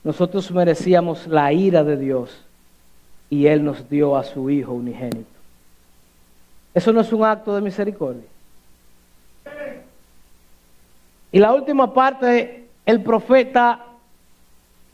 Nosotros 0.07 0.53
merecíamos 0.53 1.27
la 1.27 1.53
ira 1.53 1.83
de 1.83 1.97
Dios 1.97 2.31
y 3.29 3.49
Él 3.49 3.65
nos 3.65 3.91
dio 3.91 4.17
a 4.17 4.23
su 4.23 4.49
Hijo 4.49 4.73
unigénito. 4.73 5.27
Eso 6.73 6.93
no 6.93 7.01
es 7.01 7.13
un 7.13 7.25
acto 7.25 7.53
de 7.53 7.61
misericordia. 7.61 8.23
Y 11.33 11.41
la 11.41 11.53
última 11.53 11.93
parte, 11.93 12.69
el 12.87 13.03
profeta 13.03 13.85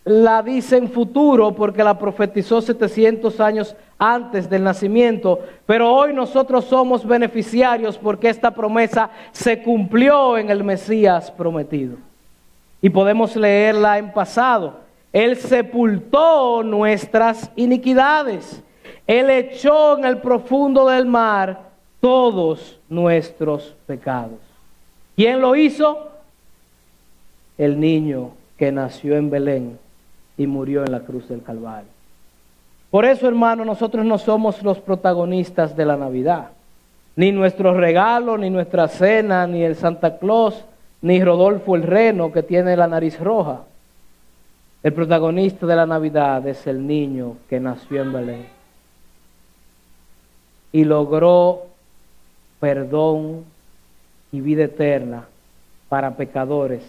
la 0.06 0.42
dice 0.42 0.78
en 0.78 0.88
futuro 0.88 1.54
porque 1.54 1.84
la 1.84 1.98
profetizó 1.98 2.62
700 2.62 3.38
años 3.38 3.76
antes 3.98 4.48
del 4.48 4.64
nacimiento, 4.64 5.40
pero 5.66 5.92
hoy 5.92 6.14
nosotros 6.14 6.64
somos 6.64 7.06
beneficiarios 7.06 7.98
porque 7.98 8.30
esta 8.30 8.50
promesa 8.50 9.10
se 9.32 9.62
cumplió 9.62 10.38
en 10.38 10.48
el 10.48 10.64
Mesías 10.64 11.30
prometido. 11.30 11.98
Y 12.80 12.88
podemos 12.88 13.36
leerla 13.36 13.98
en 13.98 14.10
pasado. 14.10 14.80
Él 15.12 15.36
sepultó 15.36 16.62
nuestras 16.62 17.50
iniquidades. 17.56 18.62
Él 19.06 19.28
echó 19.30 19.98
en 19.98 20.04
el 20.04 20.18
profundo 20.18 20.88
del 20.88 21.06
mar 21.06 21.72
todos 22.00 22.78
nuestros 22.88 23.74
pecados. 23.86 24.38
¿Quién 25.14 25.40
lo 25.40 25.54
hizo? 25.54 26.08
El 27.58 27.78
niño 27.78 28.30
que 28.56 28.72
nació 28.72 29.16
en 29.16 29.28
Belén 29.28 29.78
y 30.38 30.46
murió 30.46 30.84
en 30.84 30.92
la 30.92 31.00
cruz 31.00 31.28
del 31.28 31.42
Calvario. 31.42 31.90
Por 32.90 33.04
eso, 33.04 33.28
hermano, 33.28 33.64
nosotros 33.64 34.04
no 34.04 34.18
somos 34.18 34.62
los 34.62 34.78
protagonistas 34.78 35.76
de 35.76 35.84
la 35.84 35.96
Navidad. 35.96 36.48
Ni 37.16 37.32
nuestro 37.32 37.74
regalo, 37.74 38.38
ni 38.38 38.50
nuestra 38.50 38.88
cena, 38.88 39.46
ni 39.46 39.62
el 39.62 39.76
Santa 39.76 40.18
Claus, 40.18 40.64
ni 41.02 41.22
Rodolfo 41.22 41.76
el 41.76 41.82
Reno 41.82 42.32
que 42.32 42.42
tiene 42.42 42.76
la 42.76 42.86
nariz 42.86 43.18
roja. 43.20 43.60
El 44.83 44.93
protagonista 44.93 45.66
de 45.66 45.76
la 45.76 45.87
Navidad 45.87 46.47
es 46.47 46.66
el 46.66 46.87
niño 46.87 47.37
que 47.49 47.61
nació 47.61 48.03
en 48.03 48.12
Belén 48.12 48.47
y 50.72 50.85
logró 50.85 51.66
perdón 52.59 53.45
y 54.33 54.41
vida 54.41 54.64
eterna 54.64 55.26
para 55.89 56.16
pecadores 56.16 56.83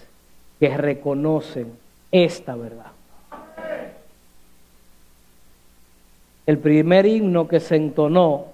que 0.60 0.76
reconocen 0.78 1.74
esta 2.12 2.56
verdad. 2.56 2.94
el 6.46 6.58
primer 6.58 7.06
himno 7.06 7.48
que 7.48 7.60
se 7.60 7.76
entonó 7.76 8.48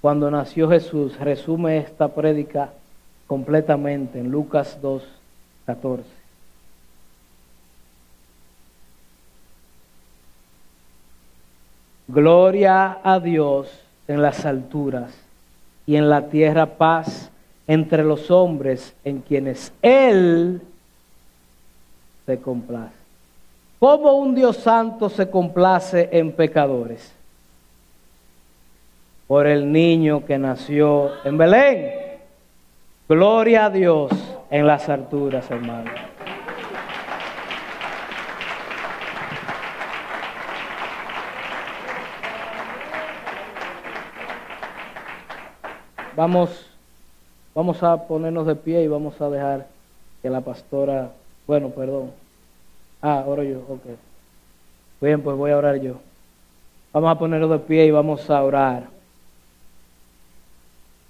cuando 0.00 0.30
nació 0.30 0.68
Jesús 0.70 1.18
resume 1.18 1.78
esta 1.78 2.08
prédica 2.08 2.70
completamente 3.26 4.20
en 4.20 4.30
Lucas 4.30 4.78
2, 4.80 5.02
14. 5.66 6.15
Gloria 12.08 12.98
a 13.02 13.18
Dios 13.18 13.68
en 14.06 14.22
las 14.22 14.44
alturas 14.46 15.12
y 15.86 15.96
en 15.96 16.08
la 16.08 16.28
tierra 16.28 16.66
paz 16.66 17.30
entre 17.66 18.04
los 18.04 18.30
hombres 18.30 18.94
en 19.04 19.20
quienes 19.20 19.72
Él 19.82 20.60
se 22.24 22.38
complace. 22.38 22.94
¿Cómo 23.78 24.14
un 24.14 24.34
Dios 24.34 24.56
santo 24.56 25.08
se 25.08 25.28
complace 25.28 26.08
en 26.12 26.32
pecadores? 26.32 27.12
Por 29.26 29.46
el 29.46 29.70
niño 29.70 30.24
que 30.24 30.38
nació 30.38 31.10
en 31.24 31.36
Belén. 31.36 31.90
Gloria 33.08 33.66
a 33.66 33.70
Dios 33.70 34.12
en 34.50 34.66
las 34.66 34.88
alturas, 34.88 35.50
hermano. 35.50 36.15
Vamos, 46.16 46.48
vamos 47.54 47.82
a 47.82 48.06
ponernos 48.06 48.46
de 48.46 48.56
pie 48.56 48.82
y 48.82 48.88
vamos 48.88 49.20
a 49.20 49.28
dejar 49.28 49.66
que 50.22 50.30
la 50.30 50.40
pastora, 50.40 51.10
bueno, 51.46 51.68
perdón. 51.68 52.10
Ah, 53.02 53.22
oro 53.26 53.42
yo, 53.42 53.58
ok. 53.58 53.82
Bien, 55.02 55.20
pues 55.20 55.36
voy 55.36 55.50
a 55.50 55.58
orar 55.58 55.76
yo. 55.76 55.96
Vamos 56.94 57.10
a 57.12 57.18
ponernos 57.18 57.50
de 57.50 57.58
pie 57.58 57.84
y 57.84 57.90
vamos 57.90 58.30
a 58.30 58.42
orar. 58.42 58.84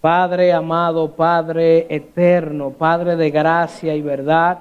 Padre 0.01 0.53
amado, 0.53 1.13
Padre 1.13 1.87
eterno, 1.89 2.71
Padre 2.71 3.15
de 3.15 3.31
gracia 3.31 3.95
y 3.95 4.03
verdad. 4.03 4.59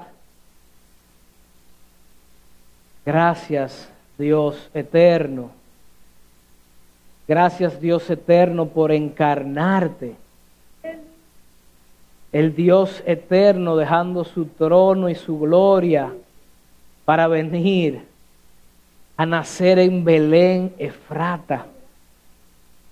Gracias, 3.04 3.90
Dios 4.20 4.70
eterno. 4.76 5.50
Gracias, 7.28 7.82
Dios 7.82 8.08
eterno, 8.12 8.68
por 8.68 8.92
encarnarte 8.92 10.24
el 12.32 12.56
Dios 12.56 13.04
eterno 13.06 13.76
dejando 13.76 14.24
su 14.24 14.46
trono 14.46 15.10
y 15.10 15.16
su 15.16 15.40
gloria 15.40 16.12
para 17.06 17.28
venir 17.28 18.02
a 19.18 19.26
nacer 19.26 19.80
en 19.80 20.04
Belén, 20.04 20.74
Efrata, 20.78 21.68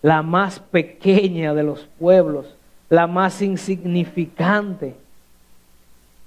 la 0.01 0.21
más 0.21 0.59
pequeña 0.59 1.53
de 1.53 1.63
los 1.63 1.87
pueblos, 1.99 2.45
la 2.89 3.07
más 3.07 3.41
insignificante. 3.41 4.95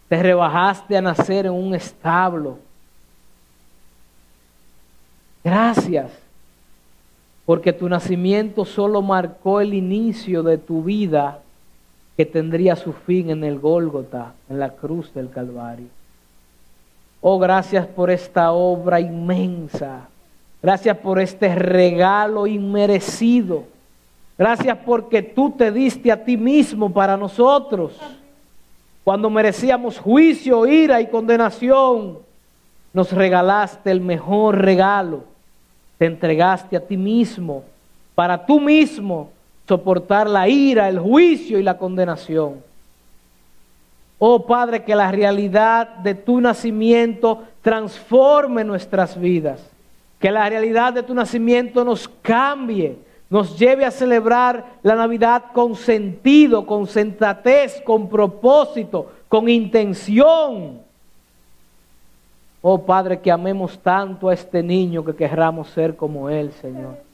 Te 0.09 0.23
rebajaste 0.23 0.97
a 0.97 1.03
nacer 1.03 1.47
en 1.47 1.53
un 1.53 1.75
establo. 1.75 2.59
Gracias, 5.43 6.11
porque 7.45 7.73
tu 7.73 7.89
nacimiento 7.89 8.65
solo 8.65 9.01
marcó 9.01 9.61
el 9.61 9.73
inicio 9.73 10.43
de 10.43 10.59
tu 10.59 10.83
vida 10.83 11.41
que 12.17 12.25
tendría 12.25 12.77
su 12.77 12.93
fin 12.93 13.31
en 13.31 13.45
el 13.45 13.59
Gólgota, 13.59 14.33
en 14.49 14.59
la 14.59 14.71
cruz 14.71 15.13
del 15.13 15.31
Calvario. 15.31 15.89
Oh, 17.21 17.39
gracias 17.39 17.87
por 17.87 18.11
esta 18.11 18.53
obra 18.53 19.01
inmensa. 19.01 20.09
Gracias 20.63 20.97
por 20.99 21.21
este 21.21 21.55
regalo 21.55 22.47
inmerecido. 22.47 23.65
Gracias 24.39 24.79
porque 24.85 25.23
tú 25.23 25.51
te 25.51 25.71
diste 25.71 26.11
a 26.11 26.25
ti 26.25 26.37
mismo 26.37 26.93
para 26.93 27.17
nosotros. 27.17 27.99
Cuando 29.05 29.31
merecíamos 29.31 29.99
juicio, 29.99 30.67
ira 30.67 31.01
y 31.01 31.09
condenación, 31.09 32.19
nos 32.93 33.13
regalaste 33.13 33.91
el 33.91 34.01
mejor 34.01 34.59
regalo. 34.59 35.25
Te 35.99 36.07
entregaste 36.07 36.77
a 36.77 36.81
ti 36.81 36.97
mismo 36.97 37.63
para 38.15 38.47
tú 38.47 38.59
mismo 38.59 39.31
soportar 39.67 40.29
la 40.29 40.49
ira, 40.49 40.89
el 40.89 40.99
juicio 40.99 41.59
y 41.59 41.63
la 41.63 41.77
condenación. 41.77 42.63
Oh 44.19 44.47
Padre, 44.47 44.85
que 44.85 44.95
la 44.95 45.11
realidad 45.11 45.89
de 45.97 46.15
tu 46.15 46.41
nacimiento 46.41 47.43
transforme 47.63 48.65
nuestras 48.65 49.19
vidas. 49.21 49.61
Que 50.19 50.31
la 50.31 50.49
realidad 50.49 50.95
de 50.95 51.03
tu 51.03 51.13
nacimiento 51.13 51.85
nos 51.85 52.09
cambie, 52.23 52.97
nos 53.29 53.59
lleve 53.59 53.85
a 53.85 53.91
celebrar 53.91 54.65
la 54.83 54.95
Navidad 54.95 55.45
con 55.53 55.75
sentido, 55.75 56.65
con 56.65 56.87
sensatez, 56.87 57.83
con 57.85 58.09
propósito, 58.09 59.11
con 59.29 59.49
intención. 59.49 60.81
Oh 62.63 62.79
Padre, 62.79 63.21
que 63.21 63.31
amemos 63.31 63.79
tanto 63.79 64.31
a 64.31 64.35
este 64.35 64.63
niño 64.63 65.05
que 65.05 65.15
querramos 65.15 65.69
ser 65.69 65.95
como 65.95 66.31
Él, 66.31 66.53
Señor 66.53 67.06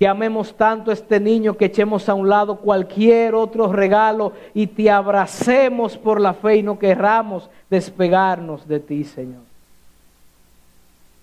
que 0.00 0.08
amemos 0.08 0.54
tanto 0.54 0.90
a 0.90 0.94
este 0.94 1.20
niño 1.20 1.58
que 1.58 1.66
echemos 1.66 2.08
a 2.08 2.14
un 2.14 2.26
lado 2.26 2.56
cualquier 2.56 3.34
otro 3.34 3.70
regalo 3.70 4.32
y 4.54 4.66
te 4.66 4.90
abracemos 4.90 5.98
por 5.98 6.22
la 6.22 6.32
fe 6.32 6.56
y 6.56 6.62
no 6.62 6.78
querramos 6.78 7.50
despegarnos 7.68 8.66
de 8.66 8.80
ti, 8.80 9.04
Señor. 9.04 9.42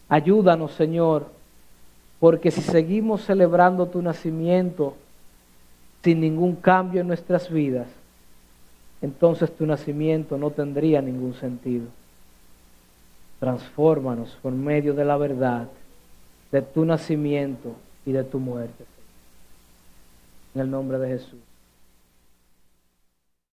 Ayúdanos, 0.07 0.73
Señor, 0.73 1.25
porque 2.19 2.51
si 2.51 2.61
seguimos 2.61 3.25
celebrando 3.25 3.88
tu 3.88 3.99
nacimiento 3.99 4.95
sin 6.03 6.21
ningún 6.21 6.55
cambio 6.55 7.01
en 7.01 7.07
nuestras 7.07 7.51
vidas, 7.51 7.88
entonces 9.01 9.51
tu 9.55 9.65
nacimiento 9.65 10.38
no 10.38 10.51
tendría 10.51 11.01
ningún 11.01 11.34
sentido. 11.34 11.88
Transfórmanos 13.39 14.38
por 14.39 14.51
medio 14.51 14.93
de 14.93 15.03
la 15.03 15.17
verdad 15.17 15.67
de 16.51 16.61
tu 16.61 16.86
nacimiento 16.86 17.73
y 18.08 18.14
de 18.14 18.24
tu 18.24 18.39
muerte. 18.39 18.86
En 20.55 20.62
el 20.62 20.72
nombre 20.72 20.97
de 20.97 21.10
Jesús. 21.10 21.47